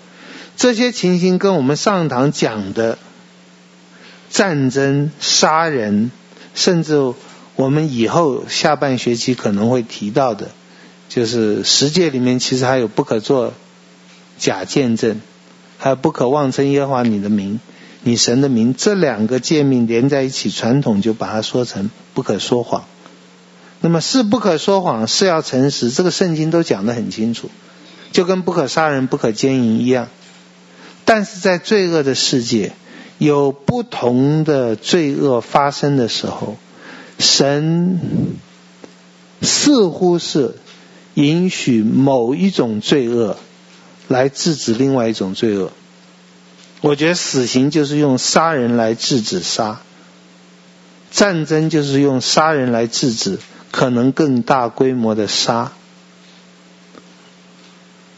[0.57, 2.99] 这些情形跟我们上堂讲的
[4.31, 6.11] 战争、杀人，
[6.55, 7.13] 甚至。
[7.57, 10.51] 我们以后下半学期可能会提到的，
[11.09, 13.53] 就是十诫里面其实还有不可做
[14.39, 15.21] 假见证，
[15.79, 17.61] 还有不可妄称耶和华你的名，
[18.03, 22.85] 你神的名，这两个诫命连在一起，传统就把它说成不可说谎。
[23.81, 27.51] 那么是不可说谎，是要诚实，这个圣经都讲得很清楚，
[28.11, 30.09] 就跟不可杀人、不可奸淫一样。
[31.05, 32.73] 但是在罪恶的世界，
[33.19, 36.57] 有不同的罪恶发生的时候。
[37.19, 38.39] 神
[39.41, 40.57] 似乎是
[41.15, 43.37] 允许某一种罪恶
[44.09, 45.73] 来制止另外一种罪恶。
[46.81, 49.81] 我觉得死刑就是用杀人来制止杀，
[51.11, 53.39] 战争就是用杀人来制止
[53.71, 55.73] 可能更大规模的杀。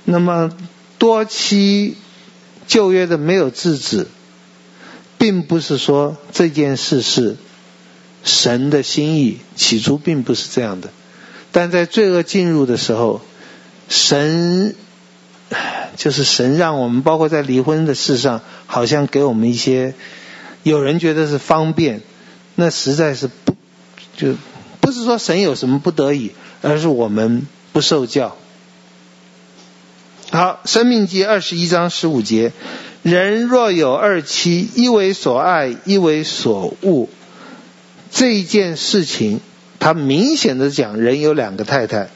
[0.05, 0.51] 那么
[0.99, 1.97] 多期
[2.67, 4.09] 旧约的没有制止，
[5.19, 7.37] 并不是说这件事是。
[8.27, 10.91] 神的心意起初并不是这样的，
[11.53, 13.23] 但在罪恶进入的时候，
[13.89, 14.75] 神
[15.97, 19.95] 就是神让我们，包括在离婚的事上，好像给我们一些，
[20.65, 22.03] 有人觉得是方便，
[22.57, 23.55] 那实在是不，
[24.17, 24.35] 就
[24.81, 26.33] 不是说神有什么不得已，
[26.63, 28.37] 而是我们不受教。
[30.33, 32.51] 好，《生命记》二十一章十五节，
[33.05, 37.09] 人若有二妻，一为所爱，一为所恶。
[38.17, 39.41] 这一件事情，
[39.79, 42.09] 他明显的讲，人有两个太太。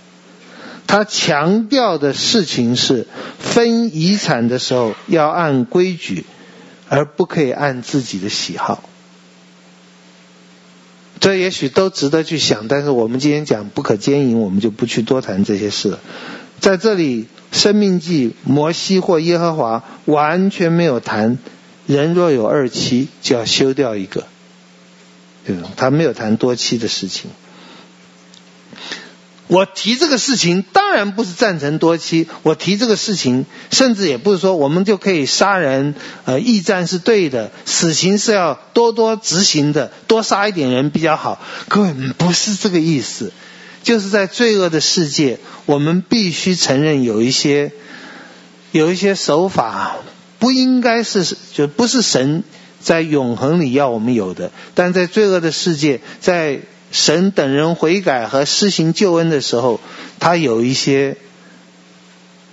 [0.86, 3.06] 他强调的事情是，
[3.38, 6.24] 分遗产的时候要按规矩，
[6.88, 8.82] 而不可以按自己的喜好。
[11.20, 16.00] 这也许都值得去想，但是我们今天讲不可奸淫，我们就不去多谈这些事了。
[16.60, 21.36] 在这里，《生命记》摩西或耶和华完全没有谈，
[21.86, 24.24] 人若有二妻，就要休掉一个。
[25.76, 27.30] 他没有谈多妻的事情。
[29.46, 32.28] 我提这个事情，当然不是赞成多妻。
[32.44, 41.42] 我提这个事情，甚至也不是说我们就可以杀人，呃，义战是对的，死刑是要多多执行的，多杀一点人比较好。
[41.68, 43.32] 各位，不是这个意思，
[43.82, 47.72] 就是在罪恶的世界，我们必须承认有一些，
[48.70, 49.96] 有一些手法
[50.38, 52.44] 不应该是，就不是神
[52.80, 56.60] 在永恒里要我们有的，但在罪恶的世界，在。
[56.92, 59.78] 神等人悔改和施行救恩的时候，
[60.18, 61.16] 他有一些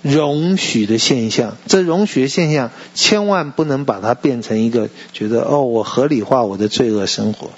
[0.03, 1.57] 容许的现象。
[1.65, 7.49] 这容许的现象，千万不能把它变成一个觉得哦，我合理化我的罪恶生活。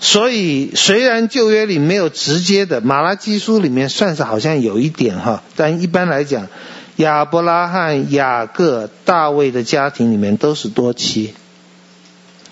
[0.00, 6.48] 所以，虽然旧约里没有直接的，马拉基书里面算是好像有一点哈，但一般来讲，
[6.96, 11.34] 亚伯拉罕、雅各、大卫的家庭里面都是多妻，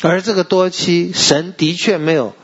[0.03, 2.35] 而这个多妻，神的确没有。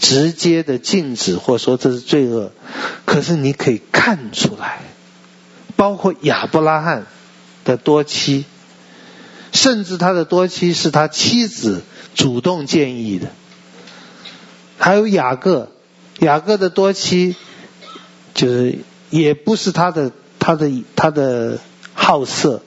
[0.00, 2.52] 直接的禁止，或说这是罪恶，
[3.04, 4.82] 可是你可以看出来，
[5.74, 7.06] 包括亚伯拉罕
[7.64, 8.44] 的多妻，
[9.50, 11.82] 甚至他的多妻是他妻子
[12.14, 13.26] 主动建议的，
[14.78, 15.72] 还有雅各，
[16.20, 17.34] 雅各的多妻
[18.34, 18.78] 就是
[19.10, 20.12] 也不是他的
[20.48, 21.58] 他的他的
[21.92, 22.62] 好色，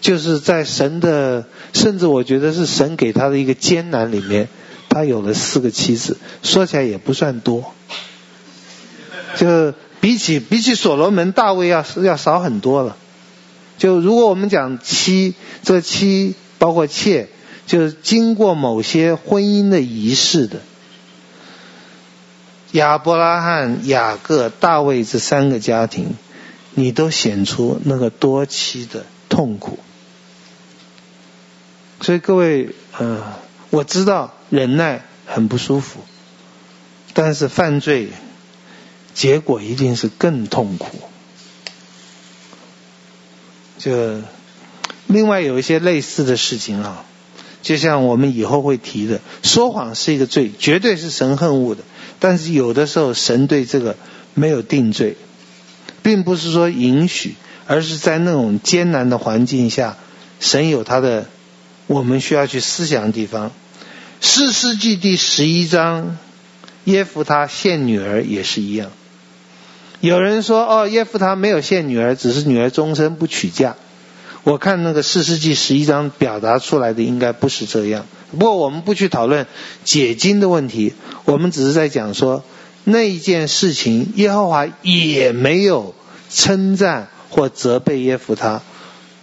[0.00, 1.44] 就是在神的，
[1.74, 4.48] 甚至我觉得是神给他的一个艰难里面。
[4.88, 7.74] 他有了四个妻子，说起来也不算多，
[9.36, 12.96] 就比起比起所罗门、大卫要要少很多了。
[13.76, 17.28] 就如果我们讲妻，这妻包括妾，
[17.66, 20.60] 就是经过某些婚姻的仪式的。
[22.72, 26.14] 亚伯拉罕、雅各、大卫这三个家庭，
[26.74, 29.78] 你都显出那个多期的痛苦。
[32.00, 33.36] 所以各位，呃，
[33.70, 34.34] 我知道。
[34.52, 36.00] 忍耐很不舒服，
[37.14, 38.08] 但是犯罪
[39.14, 40.98] 结果一定是更痛苦。
[43.78, 44.22] 就
[45.06, 47.04] 另外有一些类似的事情啊，
[47.62, 51.84] 就像我们以后会提的，说谎是一个罪，绝对是神恨恶的。
[52.18, 53.96] 但是有的时候神对这个
[54.34, 55.16] 没有定罪，
[56.02, 57.34] 并不是说允许，
[57.66, 59.96] 而是在那种艰难的环境下，
[60.40, 61.26] 神有他的
[61.86, 63.52] 我们需要去思想的地方。
[64.20, 66.18] 四世纪第十一章，
[66.84, 68.90] 耶弗他献女儿也是一样。
[70.00, 73.76] 有人说哦，耶弗他没有献女儿，只是女儿终身不娶嫁。
[74.42, 78.06] 我看那个四世纪十一章表达出来的应该不是这样。
[78.30, 79.46] 不过我们不去讨论
[79.84, 80.94] 解经的问题，
[81.26, 82.42] 我们只是在讲说
[82.84, 85.94] 那一件事情，耶和华也没有
[86.30, 88.62] 称赞或责备耶弗他。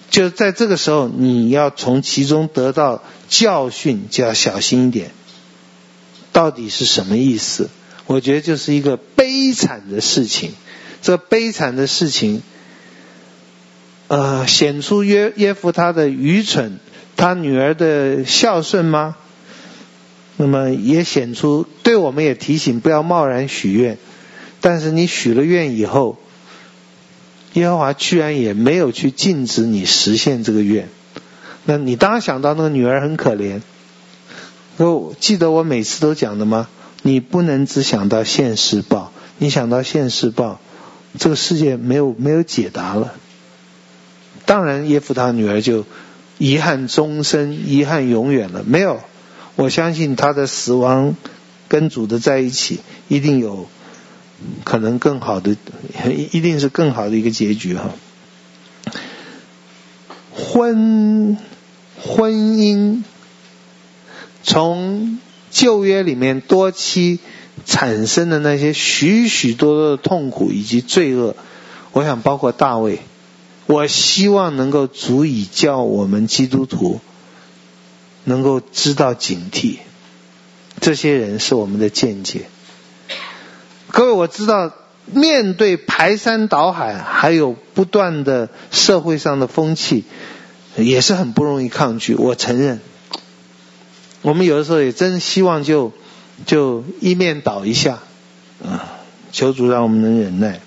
[0.10, 5.12] 就在这个时候，你要从其中得到教训，就要小心一点。
[6.32, 7.70] 到底是什么意思？
[8.06, 10.54] 我觉得就是一个悲惨的事情。
[11.02, 12.42] 这悲惨的事情，
[14.08, 16.80] 呃，显出约耶夫他的愚蠢，
[17.16, 19.16] 他女儿的孝顺吗？
[20.38, 23.98] 那么也显出，对我们也提醒不要贸然许愿。
[24.62, 26.18] 但是你许了愿以后。
[27.54, 30.90] 耶和华居然也没有去禁止你实现这个愿，
[31.66, 33.62] 那你当然想到那个女儿很可怜。
[34.76, 36.68] 我记得我每次都讲的吗？
[37.02, 40.60] 你不能只想到现世报，你想到现世报，
[41.18, 43.16] 这个世界没有没有解答了。
[44.46, 45.86] 当然，耶夫他女儿就
[46.38, 48.64] 遗憾终身，遗憾永远了。
[48.64, 49.00] 没有，
[49.58, 51.18] 我相信他的死亡
[51.68, 52.80] 跟主的在一起，
[53.10, 53.68] 一定有。
[54.64, 55.58] 可能更好的，
[56.32, 57.90] 一定是更好的一个结局哈。
[60.32, 61.40] 婚
[62.00, 63.02] 婚姻
[64.44, 65.18] 从
[65.50, 67.18] 旧约里面多妻
[67.66, 71.36] 产生的那些许许多多的痛苦以及罪恶，
[71.92, 73.00] 我想包括大卫，
[73.66, 77.00] 我希望能够足以叫我们基督徒
[78.28, 79.78] 能够知道警惕，
[80.82, 82.50] 这些人是我们的见解。
[83.90, 84.74] 各位，我知道
[85.06, 90.04] 面对排山倒海，还有不断的社会上的风气，
[90.76, 92.16] 也是很不容易抗拒。
[92.16, 92.82] 我承认，
[94.22, 95.94] 我们有的时候也真希望就
[96.46, 98.00] 就一面倒一下，
[98.62, 99.00] 啊，
[99.32, 100.60] 求主让我们能忍耐。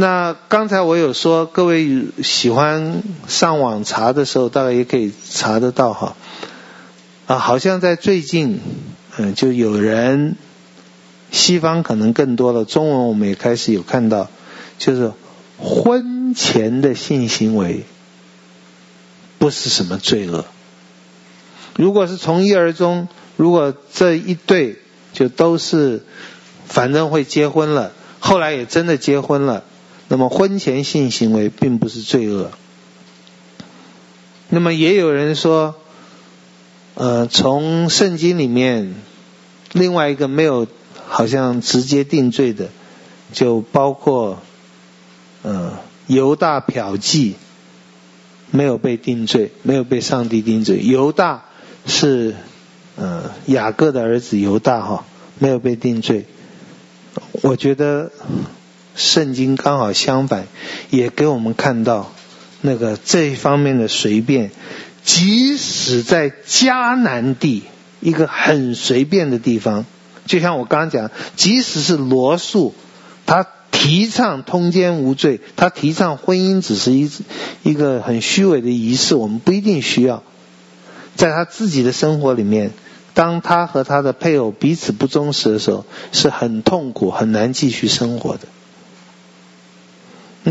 [0.00, 6.14] 那刚才我有说，各位喜欢上网查的时候，大概也可以查得到哈。
[7.26, 8.60] 啊，好像在最近，
[9.16, 10.36] 嗯，就有人。
[11.32, 14.30] 西方可能更多了，中文我们也开始有看到，
[14.78, 15.10] 就是
[15.58, 17.84] 婚前的性行为
[19.38, 20.44] 不是什么罪恶，
[21.74, 24.78] 如果是从一而终，如果这一对
[25.12, 26.04] 就都是
[26.68, 29.64] 反正会结婚了，后来也真的结婚了，
[30.08, 32.50] 那么婚前性行为并不是罪恶。
[34.48, 35.74] 那么也有人说，
[36.94, 38.94] 呃，从圣经里面
[39.72, 40.66] 另外一个没有
[41.06, 42.70] 好像直接定罪的，
[43.32, 44.40] 就包括
[45.42, 47.34] 呃犹大嫖妓
[48.50, 50.80] 没有被定罪，没有被上帝定罪。
[50.82, 51.44] 犹大
[51.84, 52.34] 是
[52.96, 55.04] 呃雅各的儿子犹大哈，
[55.38, 56.24] 没有被定罪。
[57.42, 58.10] 我觉得
[58.98, 60.46] 圣经刚好相反，
[60.90, 62.12] 也给我们看到。
[62.60, 64.50] 那个这一方面的随便，
[65.04, 67.62] 即使在迦南地
[68.00, 69.86] 一个很随便的地方，
[70.26, 72.74] 就像我刚刚讲，即使是罗素，
[73.26, 77.08] 他提倡通奸无罪，他提倡婚姻只是一
[77.62, 80.24] 一个很虚伪的仪式，我们不一定需要。
[81.14, 82.72] 在他自己的生活里面，
[83.14, 88.48] 当他和他的配偶彼此不忠实的时候，是很痛苦、很难继续生活的。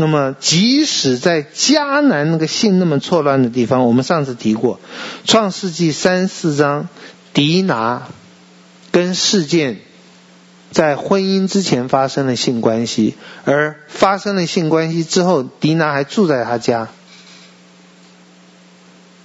[0.00, 4.76] 那么，即使在迦南那个性那么错乱的地方，我们上次提过，
[5.28, 6.88] 《创世纪》三四章，
[7.34, 8.06] 迪拿
[8.92, 9.80] 跟事件
[10.70, 16.86] 在婚姻之前发生了性关系，而发生了性关系之后，迪拿还住在他家。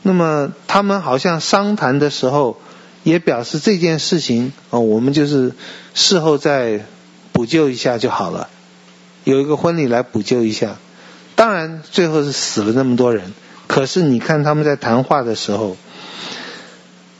[0.02, 2.58] 那么他们好像商谈的时候，
[3.04, 5.54] 也表示这件事情哦，我们就是
[5.94, 6.84] 事后再
[7.32, 8.50] 补救一下就好了。
[9.24, 10.78] 有一个婚礼来补救一下，
[11.36, 13.34] 当然最后是死了那么多人。
[13.68, 15.78] 可是你看他们在谈话的时候，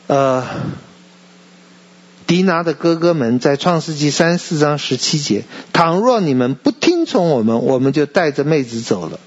[0.08, 0.46] 呃，
[2.28, 9.20] 迪拿的哥哥们在创世纪三四章十七节，倘若你们不听从我们，我们就带着妹子走了。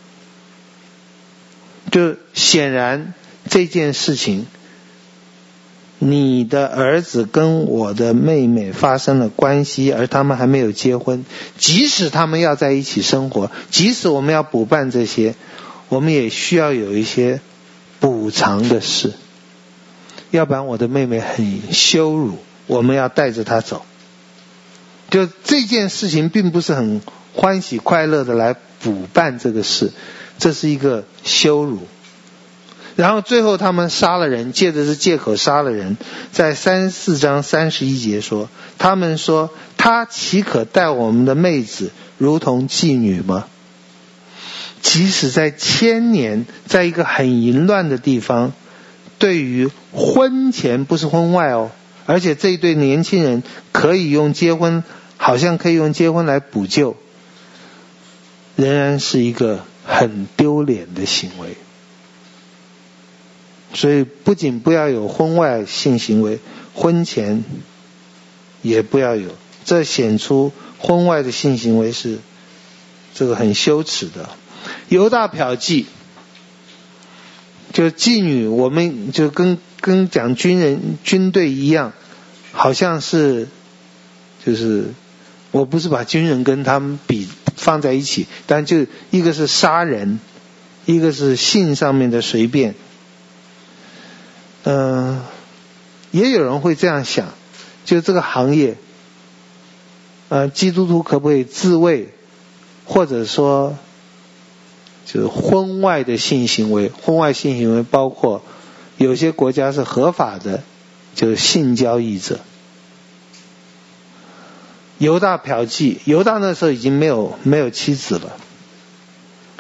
[1.91, 3.15] 就显然
[3.49, 4.47] 这件事情。
[5.99, 11.25] 你的儿子跟我的妹妹发生了关系，而他们还没有结婚。
[11.57, 15.35] 即使他们要在一起生活，即使我们要补办这些，
[15.89, 17.41] 我们也需要有一些
[17.99, 19.15] 补偿的事。
[20.31, 22.37] 要不然我的妹妹很羞辱，
[22.67, 23.87] 我们要带着她走。
[25.09, 27.01] 就这件事情并不是很
[27.33, 29.93] 欢喜快乐的来补办这个事，
[30.39, 31.87] 这是一个羞辱。
[32.97, 35.99] 然后最后他们杀了人，借的是借口杀了人，
[36.33, 38.49] 在三四章三十一节说，
[38.79, 43.45] 他们说他岂可待我们的妹子如同妓女吗？
[44.81, 48.53] 即使在千年，在一个很淫乱的地方，
[49.19, 51.73] 对于婚前不是婚外哦，
[52.07, 53.43] 而且这一对年轻人
[53.73, 54.83] 可以用结婚，
[55.19, 56.97] 好像可以用结婚来补救，
[58.55, 61.57] 仍然是一个很丢脸的行为。
[63.77, 66.39] 所以，不仅不要有婚外性行为，
[66.75, 67.45] 婚前
[68.63, 69.29] 也不要有。
[69.67, 72.19] 这显出婚外的性行为是
[73.15, 74.31] 这个很羞耻的。
[74.89, 75.85] 犹大嫖妓，
[77.75, 81.93] 就妓女，我们就跟跟讲军人军队一样，
[82.53, 83.47] 好像是
[84.43, 84.95] 就是，
[85.51, 90.19] 我不是把军人跟他们比放在一起，但就一个是杀人，
[90.87, 92.75] 一个是性上面的随便。
[94.69, 95.23] 嗯、
[96.11, 97.29] 也有人会这样想，
[97.85, 98.77] 就这个行业，
[100.29, 102.09] 呃，基督徒可不可以自慰，
[102.85, 103.79] 或者说，
[105.05, 108.43] 就是婚外的性行为，婚外性行为包括
[108.97, 110.65] 有些国家是合法的，
[111.15, 112.41] 就是性交易者。
[114.99, 118.37] 犹大嫖妓，犹大那时候已经没有没有妻子了。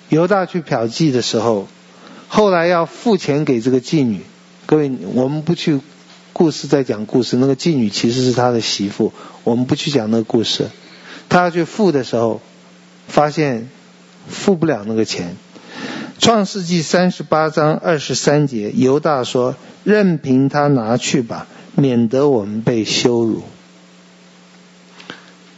[0.09, 1.69] 犹大去嫖妓的时候，
[2.27, 4.23] 后来要付钱给这个妓女。
[4.67, 5.81] 各位，我们不去
[6.33, 7.37] 故事再讲故事。
[7.37, 9.13] 那个妓女其实是他的媳妇，
[9.45, 10.71] 我们不去讲那个故事。
[11.29, 12.41] 他要去付的时候，
[13.07, 13.71] 发现
[14.29, 15.37] 付不了那个钱。
[16.19, 23.45] 创世纪三十八章二十三节，犹大说：“任凭他拿去吧，免得我们被羞辱。”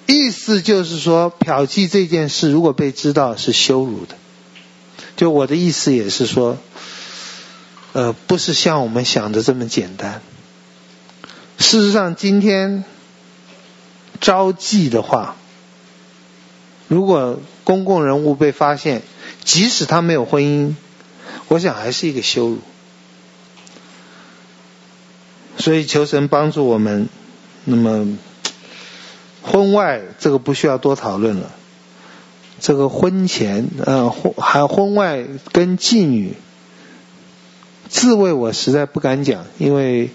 [0.05, 4.17] 意思就是说，嫖妓这件事如果被知道是羞辱的。
[5.17, 6.59] 就我的意思也是说。
[7.99, 10.23] 呃，不是像我们想的这么简单。
[11.59, 12.85] 事实上，今天
[14.21, 15.35] 招妓的话，
[16.87, 19.03] 如果公共人物被发现，
[19.43, 20.77] 即使他没有婚姻，
[21.49, 22.59] 我想还是一个羞辱。
[25.57, 27.09] 所以求神帮助我们。
[27.65, 28.17] 那么，
[29.43, 31.51] 婚外这个不需要多讨论了。
[32.61, 36.37] 这个婚前，呃，婚还婚外跟妓女。
[37.89, 40.11] 自慰我实在不敢讲，因为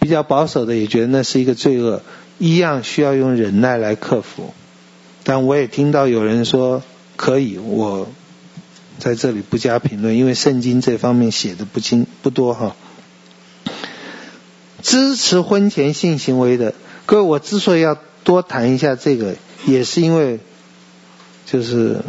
[0.00, 2.02] 比较保守的也觉得那是一个罪恶，
[2.38, 4.52] 一样需要用忍耐来克服。
[5.24, 6.82] 但我也听到有人说
[7.16, 8.08] 可以，我
[8.98, 12.74] 在这里不加评论，因为圣经这方面写的不清不多哈。
[14.82, 16.74] 支持婚前性行为的
[17.06, 20.40] 各位，我之所以要多谈一下这个，也是因为
[21.46, 22.02] 就是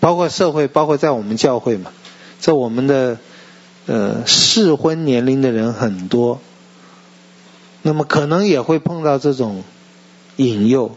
[0.00, 1.92] 包括社会，包括在我们教会嘛，
[2.40, 3.18] 在我们的
[3.86, 6.40] 呃适婚年龄的人很多，
[7.82, 9.62] 那么可能也会碰到这种。
[10.36, 10.92] 引诱，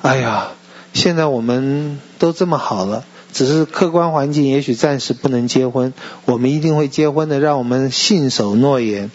[0.00, 0.54] 哎呀，
[0.92, 5.92] 现在我们都这么好了，只是客观环境也许暂时不能结婚，
[6.24, 9.12] 我们一定会结婚的，让我们信守诺言。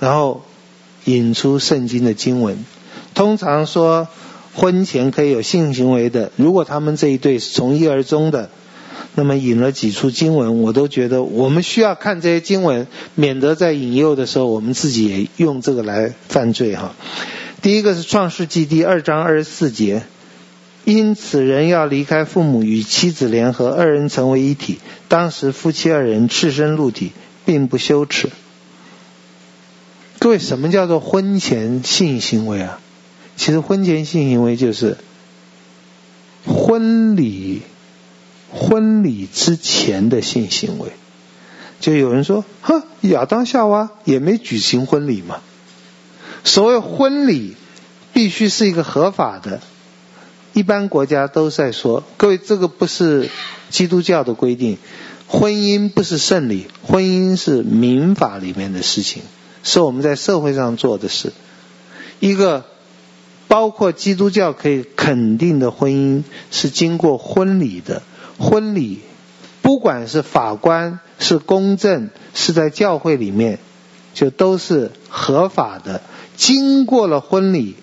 [0.00, 0.42] 然后
[1.04, 2.64] 引出圣经的经文，
[3.14, 4.08] 通常说
[4.54, 8.50] 婚前可以有性行为的，如果他们这一对是从一而终的，
[9.14, 16.94] 那么引了几处经文，我都觉得我们需要看这些经文，免得在引诱的时候，我们自己也用这个来犯罪哈。
[17.62, 20.02] 第一个是创世纪第二章二十四节，
[20.84, 24.80] 因此人要离开父母与妻子联合，二人成为一体。
[25.08, 27.12] 当时夫妻二人赤身露体，
[27.44, 28.30] 并不羞耻。
[30.18, 32.80] 各位，什么叫做婚前性行为啊？
[33.36, 34.96] 其实婚前性行为就是
[36.46, 37.62] 婚礼
[38.54, 40.92] 婚礼之前的性行为。
[41.80, 45.40] 就有人说，哼，亚当夏娃也没举行婚礼嘛。
[46.44, 47.56] 所谓婚礼，
[48.12, 49.60] 必须是一个合法的，
[50.52, 53.28] 一般国家都在说，各位这个不是
[53.70, 54.78] 基督教的规定，
[55.26, 59.22] 婚姻不是圣礼，婚姻是民法里面的事情，
[59.62, 61.32] 是我们在社会上做的事。
[62.20, 62.64] 一个
[63.48, 68.02] 包括基督教可以肯定的婚姻是经过婚礼的，
[68.38, 69.00] 婚礼
[69.62, 73.58] 不管是法官是公证是在教会里面，
[74.12, 76.02] 就都是合法的。
[76.36, 77.76] 经过了婚礼，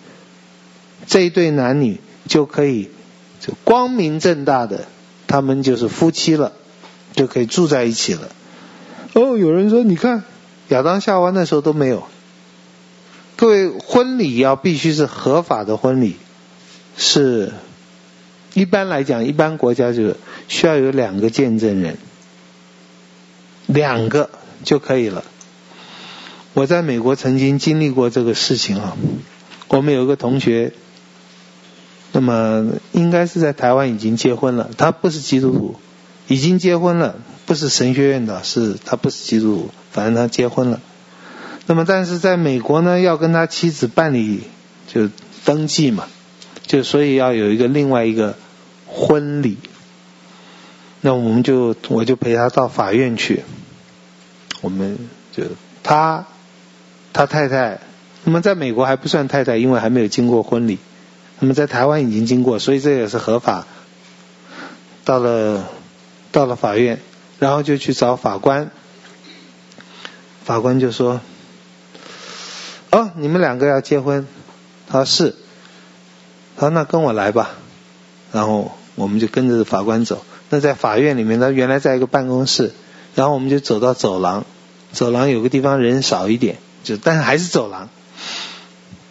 [1.08, 2.90] 这一对男女就可以
[3.40, 4.86] 就光明正大的，
[5.26, 6.52] 他们就是夫妻了，
[7.14, 8.30] 就可以住在一起了。
[9.14, 10.24] 哦，有人说，你看
[10.70, 12.04] 亚当夏娃那时候都没有。
[13.38, 16.18] 各位，婚礼要必须是合法的婚礼，
[16.96, 17.54] 是
[18.54, 20.16] 一般来讲，一般国家就
[20.48, 21.98] 需要有两个见证人，
[23.68, 24.30] 两个
[24.64, 25.24] 就可以了。
[26.54, 28.98] 我在美国曾经经历过这个事情啊，
[29.70, 30.74] 我们有一个同学，
[32.12, 35.76] 那么应该是在台湾已经结婚了，他不是基督徒，
[36.28, 37.16] 已经结婚了，
[37.46, 40.82] 不是神学院的，是他不是基督徒，反正他结婚了。
[41.68, 44.42] 那么但是在美国呢，要跟他妻子办理
[44.88, 45.10] 就
[45.46, 46.08] 登记嘛，
[46.72, 48.38] 就所以要有一个另外一个
[48.88, 49.58] 婚礼，
[51.02, 53.44] 那我们就我就陪他到法院去，
[54.62, 54.98] 我们
[55.34, 55.44] 就
[55.84, 56.26] 他。
[57.14, 57.82] 他太太，
[58.24, 60.80] 那么在美国还不算太太，因为还没有经过婚礼。
[61.42, 63.68] 那么在台湾已经经过，所以这也是合法。
[65.04, 65.68] 到了，
[66.32, 67.02] 到了法院，
[67.38, 68.72] 然后就去找法官。
[70.46, 71.20] 法官就说
[72.92, 74.26] ：“哦，你们两个要结婚？”
[74.88, 75.36] 他说：“是。”
[76.62, 77.56] 他说：“那跟我来吧。”
[78.32, 80.24] 然后我们就跟着法官走。
[80.52, 82.72] 那在法院里面，他原来在一个办公室，
[83.16, 84.46] 然后我们就走到走廊，
[84.92, 86.58] 走廊有个地方人少一点。
[86.84, 87.90] 就但是还是走廊，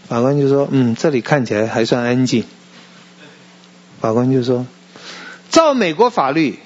[0.09, 2.45] 法官就说：“嗯，这里看起来还算安静。”
[4.01, 4.67] 法官就说
[5.51, 6.61] ：“照美国法律，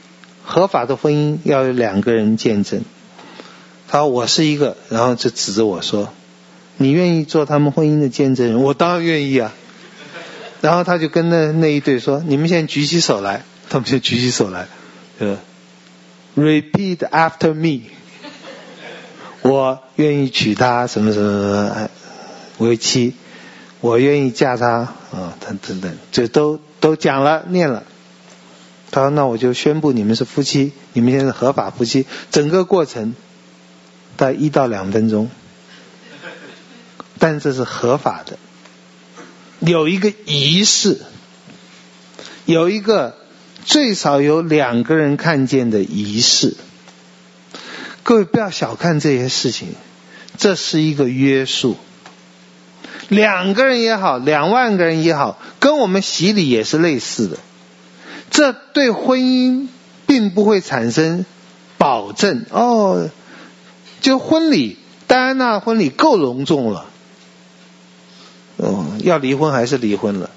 [0.45, 2.83] 合法的婚姻要有两个人见证。”
[3.89, 6.11] 他说：“我是一个。”然后就指着我说
[6.77, 9.55] ：“你愿意做他们婚姻的见证人？”我当然愿意啊。
[10.65, 14.67] 然后他就跟那那一对说：“你们现在举起手来。”他们就举起手来，
[15.19, 15.39] 呃
[16.37, 17.91] ，Repeat after me。
[19.43, 21.91] 我愿意娶她什么什么什么
[22.57, 23.15] 为妻，
[23.83, 27.83] 我愿意嫁她啊，等等等，这都都讲了念了。
[28.91, 32.07] 他说：“那我就宣布你们是夫妻，你们现在是合法夫妻。
[32.31, 33.15] 整个过程
[34.17, 35.29] 大概一到两分钟，
[37.19, 38.39] 但这是合法的，
[39.67, 41.01] 有一个仪式，
[42.45, 43.17] 有一个
[43.65, 46.57] 最少有两个人看见的仪式。”
[48.03, 49.69] 各位不要小看这些事情，
[50.37, 51.77] 这是一个约束。
[53.09, 57.39] 两个人也好，两万个人也好，跟我们洗礼也是类似的。
[58.31, 59.69] 这对婚姻
[60.07, 61.25] 并不会产生
[61.79, 63.09] 保证哦。
[64.03, 64.77] 就婚礼，
[65.07, 66.91] 戴安娜婚礼够隆重了，
[68.57, 70.31] 哦，要离婚还是离婚了。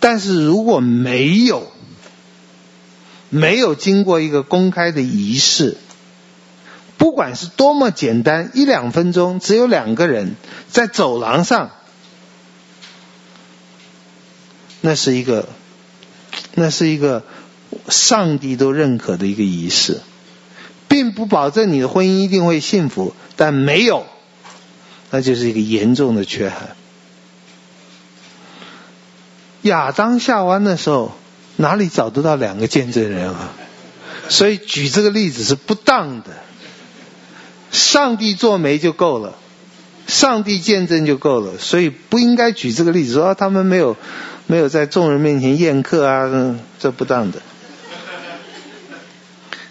[0.00, 1.70] 但是如果没有，
[3.30, 5.76] 没有经过一个公开的仪式。
[6.98, 10.36] 不管是多么简单，一两分钟，只有两个人
[10.70, 11.70] 在走廊上，
[14.80, 15.48] 那是一个，
[16.54, 17.24] 那是一个
[17.88, 20.00] 上帝都认可的一个仪式，
[20.86, 24.06] 并不保证你的婚姻一定会幸福，但没有，
[25.10, 26.76] 那就是一个严重的缺憾。
[29.62, 31.12] 亚当夏娃的时候，
[31.56, 33.50] 哪里找得到两个见证人啊？
[34.28, 36.30] 所以举这个例子是不当的。
[37.70, 39.34] 上帝做媒就够了，
[40.06, 43.96] 上帝见证就够了，所以不应该举这个例子说他们没有
[44.46, 47.40] 没有在众人面前宴客啊，这不当的。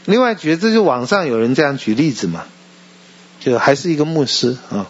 [0.06, 2.46] 另外，觉得这就网上有人这样举例子嘛，
[3.40, 4.88] 就还是一个牧师啊。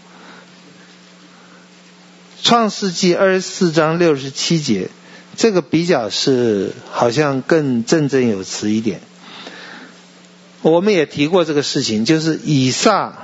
[2.52, 4.90] 创世纪二十四章六十七节，
[5.38, 9.00] 这个比较是好像更振振有词一点。
[10.62, 13.20] 我们也提过这个事情，就是以撒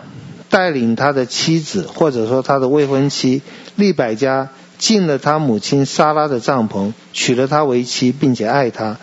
[0.48, 3.42] 带领他的妻子，或者说他的未婚妻
[3.76, 4.48] 利百加
[4.78, 8.96] 进了他母亲撒拉的帐篷，娶了她为妻，并且爱她。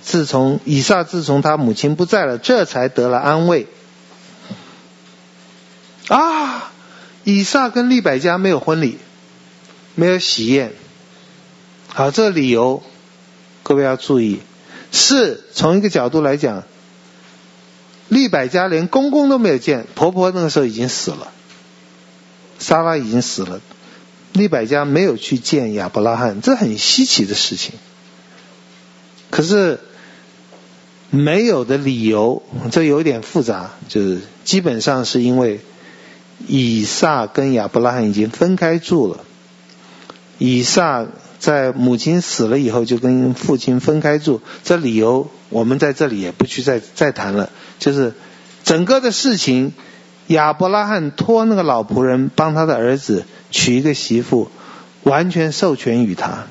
[0.00, 3.66] 自从以撒自从他母亲不在了，这才得了安慰。
[6.06, 6.70] 啊，
[7.24, 8.98] 以撒跟利百加没有婚礼。
[9.94, 10.72] 没有喜宴，
[11.88, 12.82] 好，这个理由
[13.62, 14.40] 各位要注意，
[14.90, 16.64] 是从一个角度来讲，
[18.08, 21.30] 利百加连公公都没有见，婆婆那个时候已经死了，
[22.58, 23.60] 莎拉已经死了，
[24.32, 27.74] 利百加没有去见亚伯拉罕，这很稀奇的事情。
[29.30, 29.80] 可是
[31.10, 35.60] 没有的理由，这有点复杂，就是基本上是因为
[36.46, 39.24] 以撒跟亚伯拉罕已经分开住了。
[40.44, 41.06] 以撒
[41.38, 47.48] 在母亲死了以后就跟父亲分开住，这理由我们在这里也不去再再谈了。
[47.78, 48.12] 就是
[48.64, 49.72] 整个的事情，
[50.26, 54.50] 亚伯拉罕托那个老仆人帮他的儿子娶一个媳妇，
[55.04, 56.46] 完全授权于他。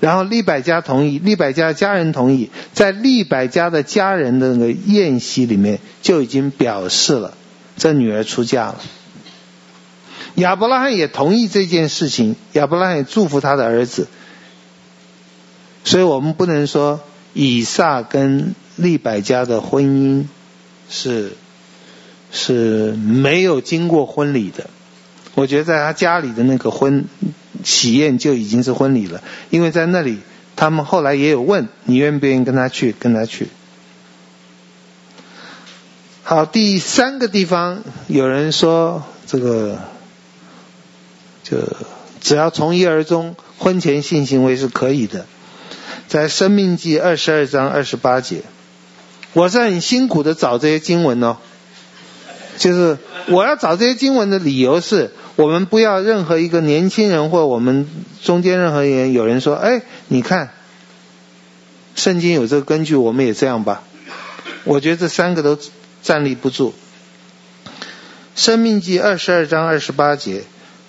[0.00, 7.34] 然后利百加同意，利百加家人同意，在利百加的家人的那个宴席里面就已经表示了，
[7.76, 8.80] 这女儿出嫁了。
[10.38, 14.06] 亚伯拉罕也同意这件事情，亚伯拉罕也祝福他的儿子，
[15.82, 17.00] 所以我们不能说
[17.34, 20.26] 以撒跟利百加的婚姻
[20.88, 21.32] 是
[22.30, 24.70] 是没有经过婚礼的。
[25.34, 27.06] 我觉得在他家里的那个婚
[27.64, 30.18] 喜宴就已经是婚礼了，因为在那里
[30.54, 33.48] 他们后来也有问你愿不愿意跟他去，跟他去。
[36.22, 39.78] 好，第三个地方有人说这个。
[41.48, 41.56] 就
[42.20, 45.24] 只要从一而终，婚前性行为是可以的。
[46.08, 48.42] 在生命记二十二章二十八节，
[49.34, 51.36] 我是很辛苦的找这些经文哦。
[52.56, 52.98] 就是
[53.28, 57.88] 我要找这些经文的理由是，我们不要任何一个年轻人或我们
[58.22, 60.50] 中间任何人有人说，哎，你看，
[61.94, 63.84] 圣经有这个根据，我们也这样吧。
[64.64, 65.58] 我觉得这三个都
[66.02, 66.74] 站立不住。
[68.34, 70.42] 生命记二十二章二十八节。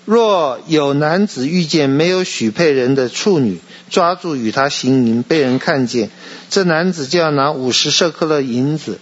[0.06, 3.60] 若有男子遇见没有许配人的处女，
[3.90, 6.10] 抓住与他行淫，被人看见，
[6.48, 8.98] 这男子就要拿五十舍客勒银子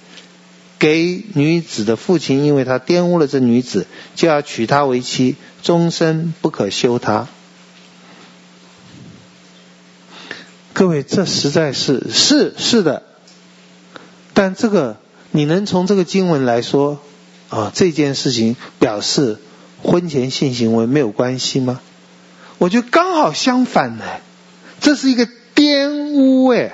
[0.78, 7.28] 给女子的父亲，因为他玷污了这女子，就要娶她为妻，终身不可休她。
[10.74, 13.04] 各位，这实在是是是的，
[14.34, 14.98] 但这个
[15.30, 17.00] 你能从这个经文来说
[17.48, 19.38] 啊，这件事情表示。
[19.82, 21.80] 婚前性行为没有关系吗？
[22.58, 24.04] 我觉得刚好相反呢，
[24.80, 26.72] 这是一个玷污哎，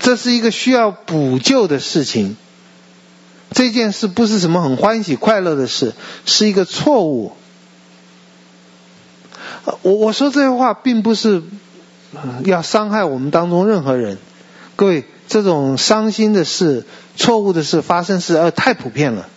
[0.00, 2.36] 这是一个需要补救的事情。
[3.52, 5.94] 这件事不是什么很欢喜快乐的事，
[6.24, 7.32] 是一个错误。
[9.82, 11.42] 我我说这些话并不是
[12.44, 14.18] 要伤害我们当中任何人，
[14.74, 16.84] 各位，这种伤心的事、
[17.16, 19.28] 错误的事发生是呃太普遍了。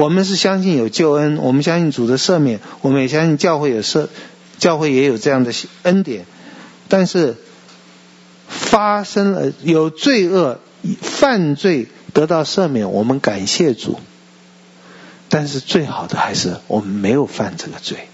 [0.00, 4.08] 我们是相信有救恩，我们相信主的赦免，我们也相信教会有赦，
[4.56, 5.52] 教会也有这样的
[5.82, 6.24] 恩典。
[6.88, 7.36] 但是
[8.48, 10.58] 发生了有罪恶、
[11.02, 14.00] 犯罪得到赦免，我们感谢主。
[15.28, 18.08] 但是最好的还是我们没有犯这个罪。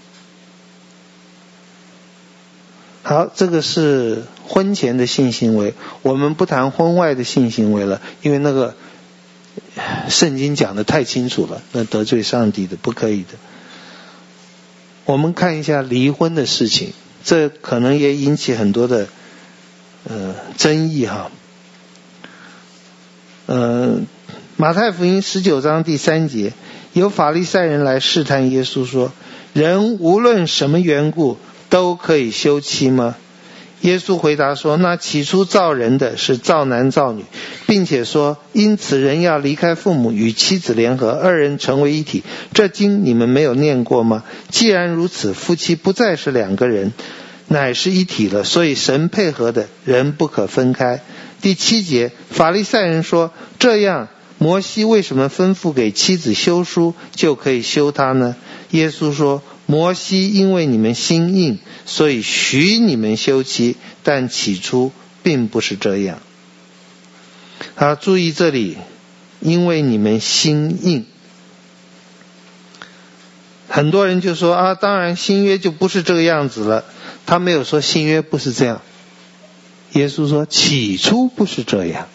[3.01, 8.75] 好，这个是婚前的性行为，我们不谈婚外的性行为了，因为那个。
[10.09, 13.29] 圣经讲的太清楚了，那得罪上帝的不可以的。
[15.05, 16.93] 我们看一下离婚的事情，
[17.23, 19.07] 这可能也引起很多的
[20.07, 21.31] 呃争议哈。
[23.45, 23.99] 呃，
[24.57, 26.53] 马太福音十九章第三节，
[26.93, 29.13] 有法利赛人来试探耶稣说
[29.53, 31.37] ：“人无论什么缘故
[31.69, 33.15] 都可以休妻吗？”
[33.81, 37.23] 耶稣回答说：“那起初造人的是造男造女，
[37.67, 42.23] 并且说，因此人要离开父母与妻子联合，二人成为一体。
[42.53, 44.23] 这经你们没有念过吗？
[44.49, 46.91] 既然如此，夫妻不再是两个人，
[47.47, 48.43] 乃是一体了。
[48.43, 51.01] 所以神配合的人不可分开。”
[51.41, 54.07] 第七节，法利赛人说：“这样。”
[54.39, 58.35] 摩西为什么吩咐给妻子休书就可以休她呢？
[58.69, 64.91] 耶稣说：“摩西因为你们心硬，所以许你们休妻，但起初
[65.21, 66.19] 并不是这样。”
[67.75, 68.77] 好，注意这里，
[69.39, 71.05] 因为你们心硬，
[73.67, 76.85] 很多人就说啊，当然新约就不是这个样子了。
[77.25, 78.81] 他没有说新约不是这样。
[79.93, 82.07] 耶稣说：“起初不是这样。”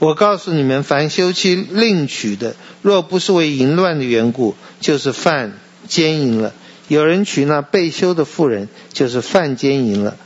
[0.00, 5.52] 我告诉你们，凡休妻另娶的，若不是为淫乱的缘故，就是犯
[5.88, 6.54] 奸淫了。
[6.88, 10.16] 有人娶那被休的妇人，就是犯奸淫了。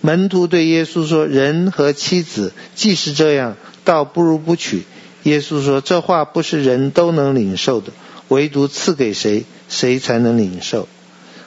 [0.00, 4.84] 门徒对耶稣说：“人和妻子既是这样，倒不如不娶。”
[5.24, 7.92] 耶稣说：“这话不是人都能领受的，
[8.28, 10.86] 唯独赐给谁，谁才能领受。”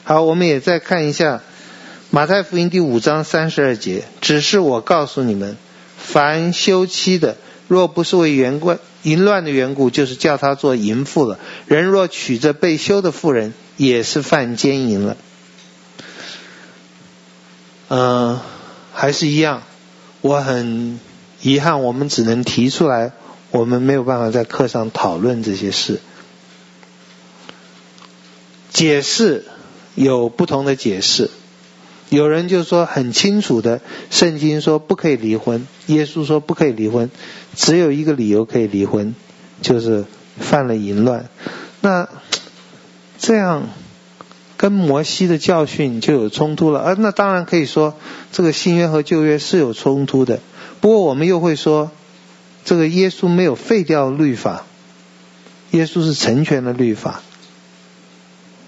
[0.04, 1.40] 好，我们也再看一下
[2.10, 5.56] 马太福音第五章三十二节：“只是我告诉你们，
[5.96, 7.38] 凡休妻的。”
[7.68, 11.38] 若不是为缘故淫乱的缘故，就是叫他做淫妇了。
[11.66, 15.16] 人若娶着被休的妇人，也是犯奸淫了。
[17.88, 18.40] 嗯、
[18.92, 19.62] 还是一样，
[20.20, 20.98] 我很
[21.40, 23.12] 遗憾，我们只能提出来，
[23.50, 26.00] 我们没有办法在课上讨论这些事。
[28.70, 29.44] 解释
[29.94, 31.30] 有不同的解释。
[32.10, 37.10] 有人就说很清楚的，圣经说不可以离婚，耶稣说不可以离婚，
[37.54, 39.14] 只有一个理由可以离婚，
[39.60, 40.06] 就是
[40.38, 41.28] 犯了淫乱。
[41.82, 42.08] 那
[43.18, 43.68] 这样
[44.56, 46.80] 跟摩西的教训就有冲突了。
[46.80, 47.94] 啊，那当然可以说
[48.32, 50.40] 这个新约和旧约是有冲突的。
[50.80, 51.90] 不过我们又会说，
[52.64, 54.64] 这个耶稣没有废掉律法，
[55.72, 57.20] 耶稣是成全了律法。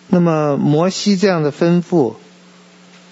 [0.09, 2.17] 那么摩西这样的吩咐。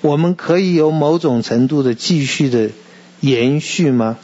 [0.01, 2.71] 我们可以有某种程度的继续的
[3.21, 4.19] 延续吗？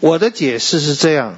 [0.00, 1.36] 我的解释是这样：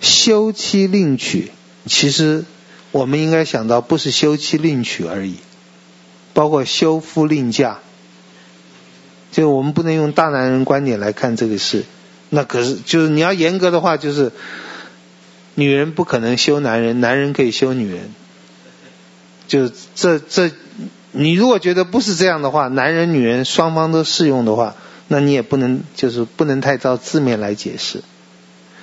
[0.00, 1.50] 休妻另娶，
[1.86, 2.44] 其实
[2.92, 5.34] 我们应该想到不是休妻另娶而已，
[6.32, 7.78] 包括休夫另嫁。
[9.32, 11.84] 就我们不能用大男人观点来看这个事，
[12.30, 14.32] 那可是就是你要严格的话，就是
[15.54, 18.14] 女人不可能休男人，男人可以休女人。
[19.50, 20.52] 就这这，
[21.10, 24.76] 你如果觉得不是这样的话，男人女人双方都适用的话，
[25.08, 28.04] 那你也不能就是不能太照字面来解释。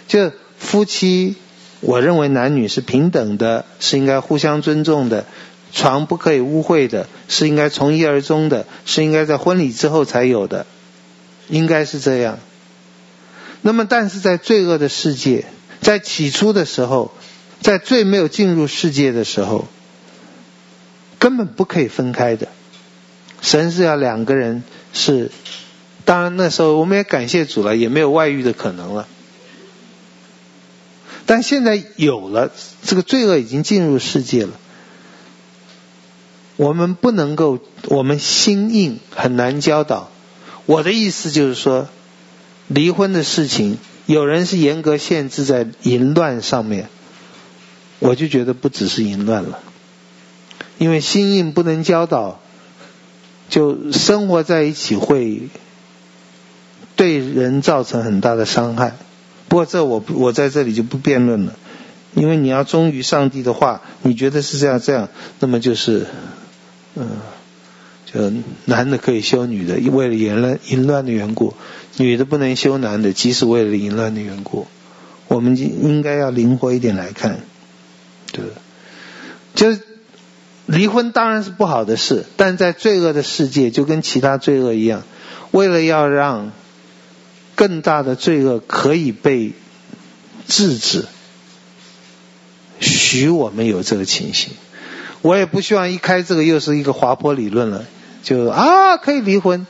[0.10, 1.38] 就夫妻，
[1.80, 5.26] 我认为男女是平等的，是应该互相尊重的，
[5.72, 10.66] 床不可以污秽的，是应该从一而终的，是应该在婚礼之后才有的，
[11.48, 12.40] 应该是这样。
[13.62, 15.46] 那么，但是在罪恶的世界，
[15.80, 17.14] 在起初的时候，
[17.62, 19.66] 在最没有进入世界的时候。
[21.20, 22.48] 根本不可以分开的，
[23.42, 24.64] 神是要两个人
[24.94, 25.32] 是，
[26.06, 29.08] 当然那时候我们也感谢主了，也没有外遇的可能了。
[31.26, 32.52] 但现在有了，
[32.84, 34.52] 这个罪恶已经进入世界了，
[36.56, 40.10] 我们不能够，我们心硬很难教导。
[40.66, 41.90] 我的意思就是说，
[42.68, 46.90] 离婚的事情，有人是严格限制在淫乱上面，
[48.00, 49.60] 我就觉得不只是淫乱了。
[50.78, 52.40] 因为心硬不能教导，
[53.50, 55.50] 就生活在一起会
[56.96, 58.96] 对人造成很大的伤害。
[59.48, 61.56] 不过这我我在这里就不辩论了，
[62.14, 65.10] 因为你要忠于上帝的话，你觉得是这样这样，
[65.40, 66.06] 那么就是，
[66.96, 67.08] 嗯，
[68.06, 68.32] 就
[68.66, 71.56] 男的可以休女的，为了淫乱淫乱的缘故；
[71.98, 74.68] 女的不能休男的，即使为了淫乱的缘故。
[75.28, 77.40] 我们应该要灵活一点来看，
[78.32, 78.44] 对，
[79.56, 79.82] 就。
[80.68, 85.04] 离婚当然是不好的事，但在罪恶的世界，就跟其他罪恶一样，
[85.52, 86.52] 为了要让
[87.56, 89.54] 更大的罪恶可以被
[90.48, 91.06] 制止，
[92.80, 94.52] 许我们有这个情形。
[95.22, 97.86] 我也不希望一开这个又是一个滑坡理论了，
[98.22, 99.66] 就啊可以离婚，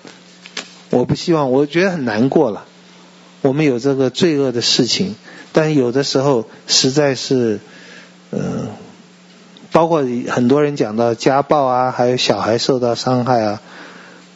[0.90, 2.65] 我不希望，我觉得很难过了。
[3.44, 5.15] 我们有这个罪恶的事情，
[5.53, 7.60] 但有的时候实在是，
[8.32, 8.68] 嗯、
[9.77, 13.61] 包括很多人讲到家暴啊，还有小孩受到伤害啊，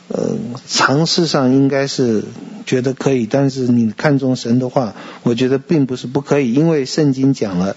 [0.08, 0.38] 呃，
[0.68, 2.26] 常识上应该是
[2.68, 4.94] 觉得可以，但是你看重神的话，
[5.24, 7.76] 我觉得并不是不可以，因为圣经讲了，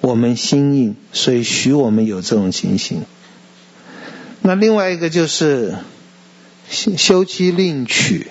[0.00, 3.02] 我们心硬，所以许我们有这种情形。
[4.40, 5.74] 那另外一个就是
[6.70, 8.28] 休妻另娶，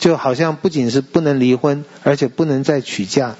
[0.00, 3.36] 就好像不仅是不能离婚，而且不能再娶嫁。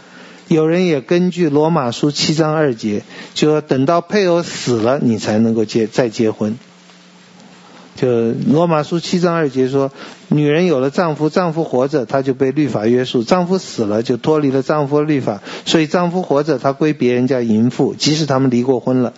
[0.49, 3.03] 有人也根据罗马书七章二节，
[3.35, 6.59] 就说等到配偶死了，你才能够结再结婚。
[7.97, 9.93] 就罗马书七章二节说，
[10.29, 15.43] 女人有了丈夫，丈夫活着，她就被律法约束；丈夫死了，就脱离了丈夫的律法。
[15.67, 19.13] 所以丈夫活着，他归别人家淫妇，即使他们离过婚了；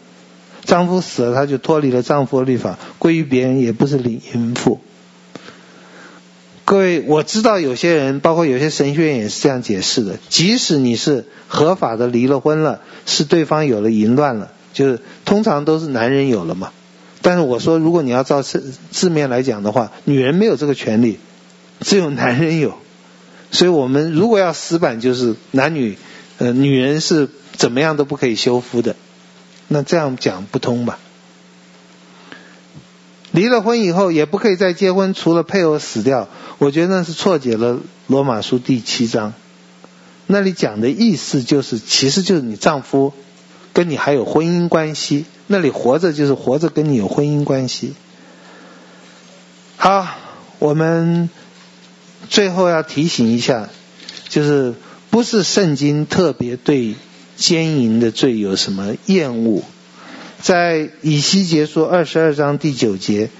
[0.64, 4.80] 丈夫死了，他就脱离了丈夫的律法，归于别人，也不是淫淫妇。
[6.70, 10.20] 各位，我知道有些人，包括有些神学院也是这样解释的。
[10.28, 16.70] 即使你是合法的离了婚了，是对方有了淫乱了，就是通常都是男人有了嘛。
[17.22, 21.18] 但是我说，如果你要照字字面来讲的话，女人没有这个权利，
[21.80, 22.74] 只有男人有。
[23.50, 25.98] 所以我们如果要死板，就是男女，
[26.38, 28.94] 呃，女人是怎么样都不可以修夫的。
[29.66, 31.00] 那这样讲不通吧？
[33.32, 36.28] 离了婚以后也不可以再结婚，除了配偶死掉。
[36.58, 39.32] 我觉得那是错解了罗马书第七章，
[40.26, 43.12] 那里讲的意思就是，其实就是你丈夫
[43.72, 45.24] 跟你还有婚姻关系。
[45.46, 47.94] 那里活着就是活着，跟你有婚姻关系。
[49.76, 50.06] 好，
[50.58, 51.30] 我们
[52.28, 53.68] 最后要提醒一下，
[54.28, 54.74] 就是
[55.08, 56.94] 不是圣经特别对
[57.36, 59.62] 奸淫的罪有什么厌恶，
[60.42, 63.30] 在以西结书二十二章第九节，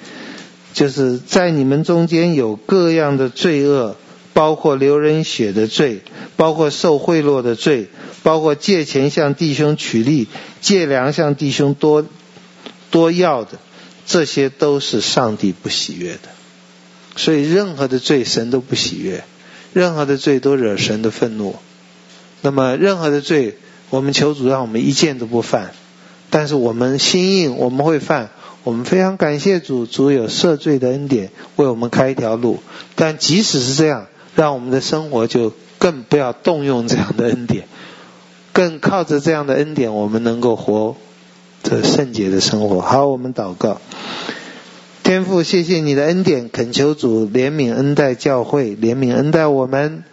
[0.73, 3.97] 就是在你们中间有各样的罪恶，
[4.33, 6.03] 包括流人血的罪，
[6.37, 7.89] 包括受贿赂的罪。
[8.23, 10.29] 包括借钱向弟兄取利，
[10.61, 12.05] 借粮向弟兄多
[12.91, 13.53] 多要的，
[14.05, 16.29] 这些都是上帝不喜悦的。
[17.17, 19.25] 所以任何的罪神都不喜悦，
[19.73, 21.57] 任何的罪都惹神的愤怒。
[22.43, 23.57] 那么任何的罪，
[23.89, 25.73] 我们求主让我们一件都不犯。
[26.31, 28.31] 但是我们心硬，我们会犯。
[28.63, 32.59] 我们非常感谢主，主有赦罪的恩典，为我们开一条路。
[32.95, 37.65] 但即使是这样，让我们的生活就更不要动用这样的恩典。
[38.53, 40.97] 更靠着这样的恩典，我们能够活
[41.63, 42.83] 着圣洁的生活。
[42.83, 43.81] 好，我们祷告，
[45.03, 50.05] 天父，谢谢你的恩典，恳求主怜悯恩待教会，怜悯恩待我们，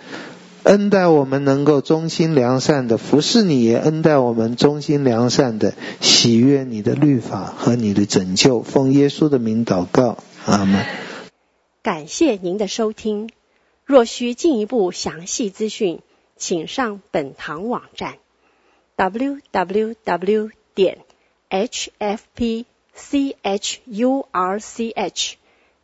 [0.64, 8.62] 恩待我们能够忠心良善的服侍你，也恩待我们忠心良善的喜悦你的律法和你的拯救。
[8.62, 10.86] 奉耶稣的名祷告，阿门。
[11.82, 13.30] 感谢您的收听。
[13.86, 16.02] 若需进一步详细资讯，
[16.36, 18.16] 请上本堂网站。
[18.98, 20.98] w w w 点
[21.50, 25.36] h f p c h u r c h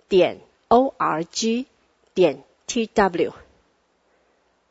[0.09, 1.67] 点 o r g
[2.13, 3.42] 点 t w。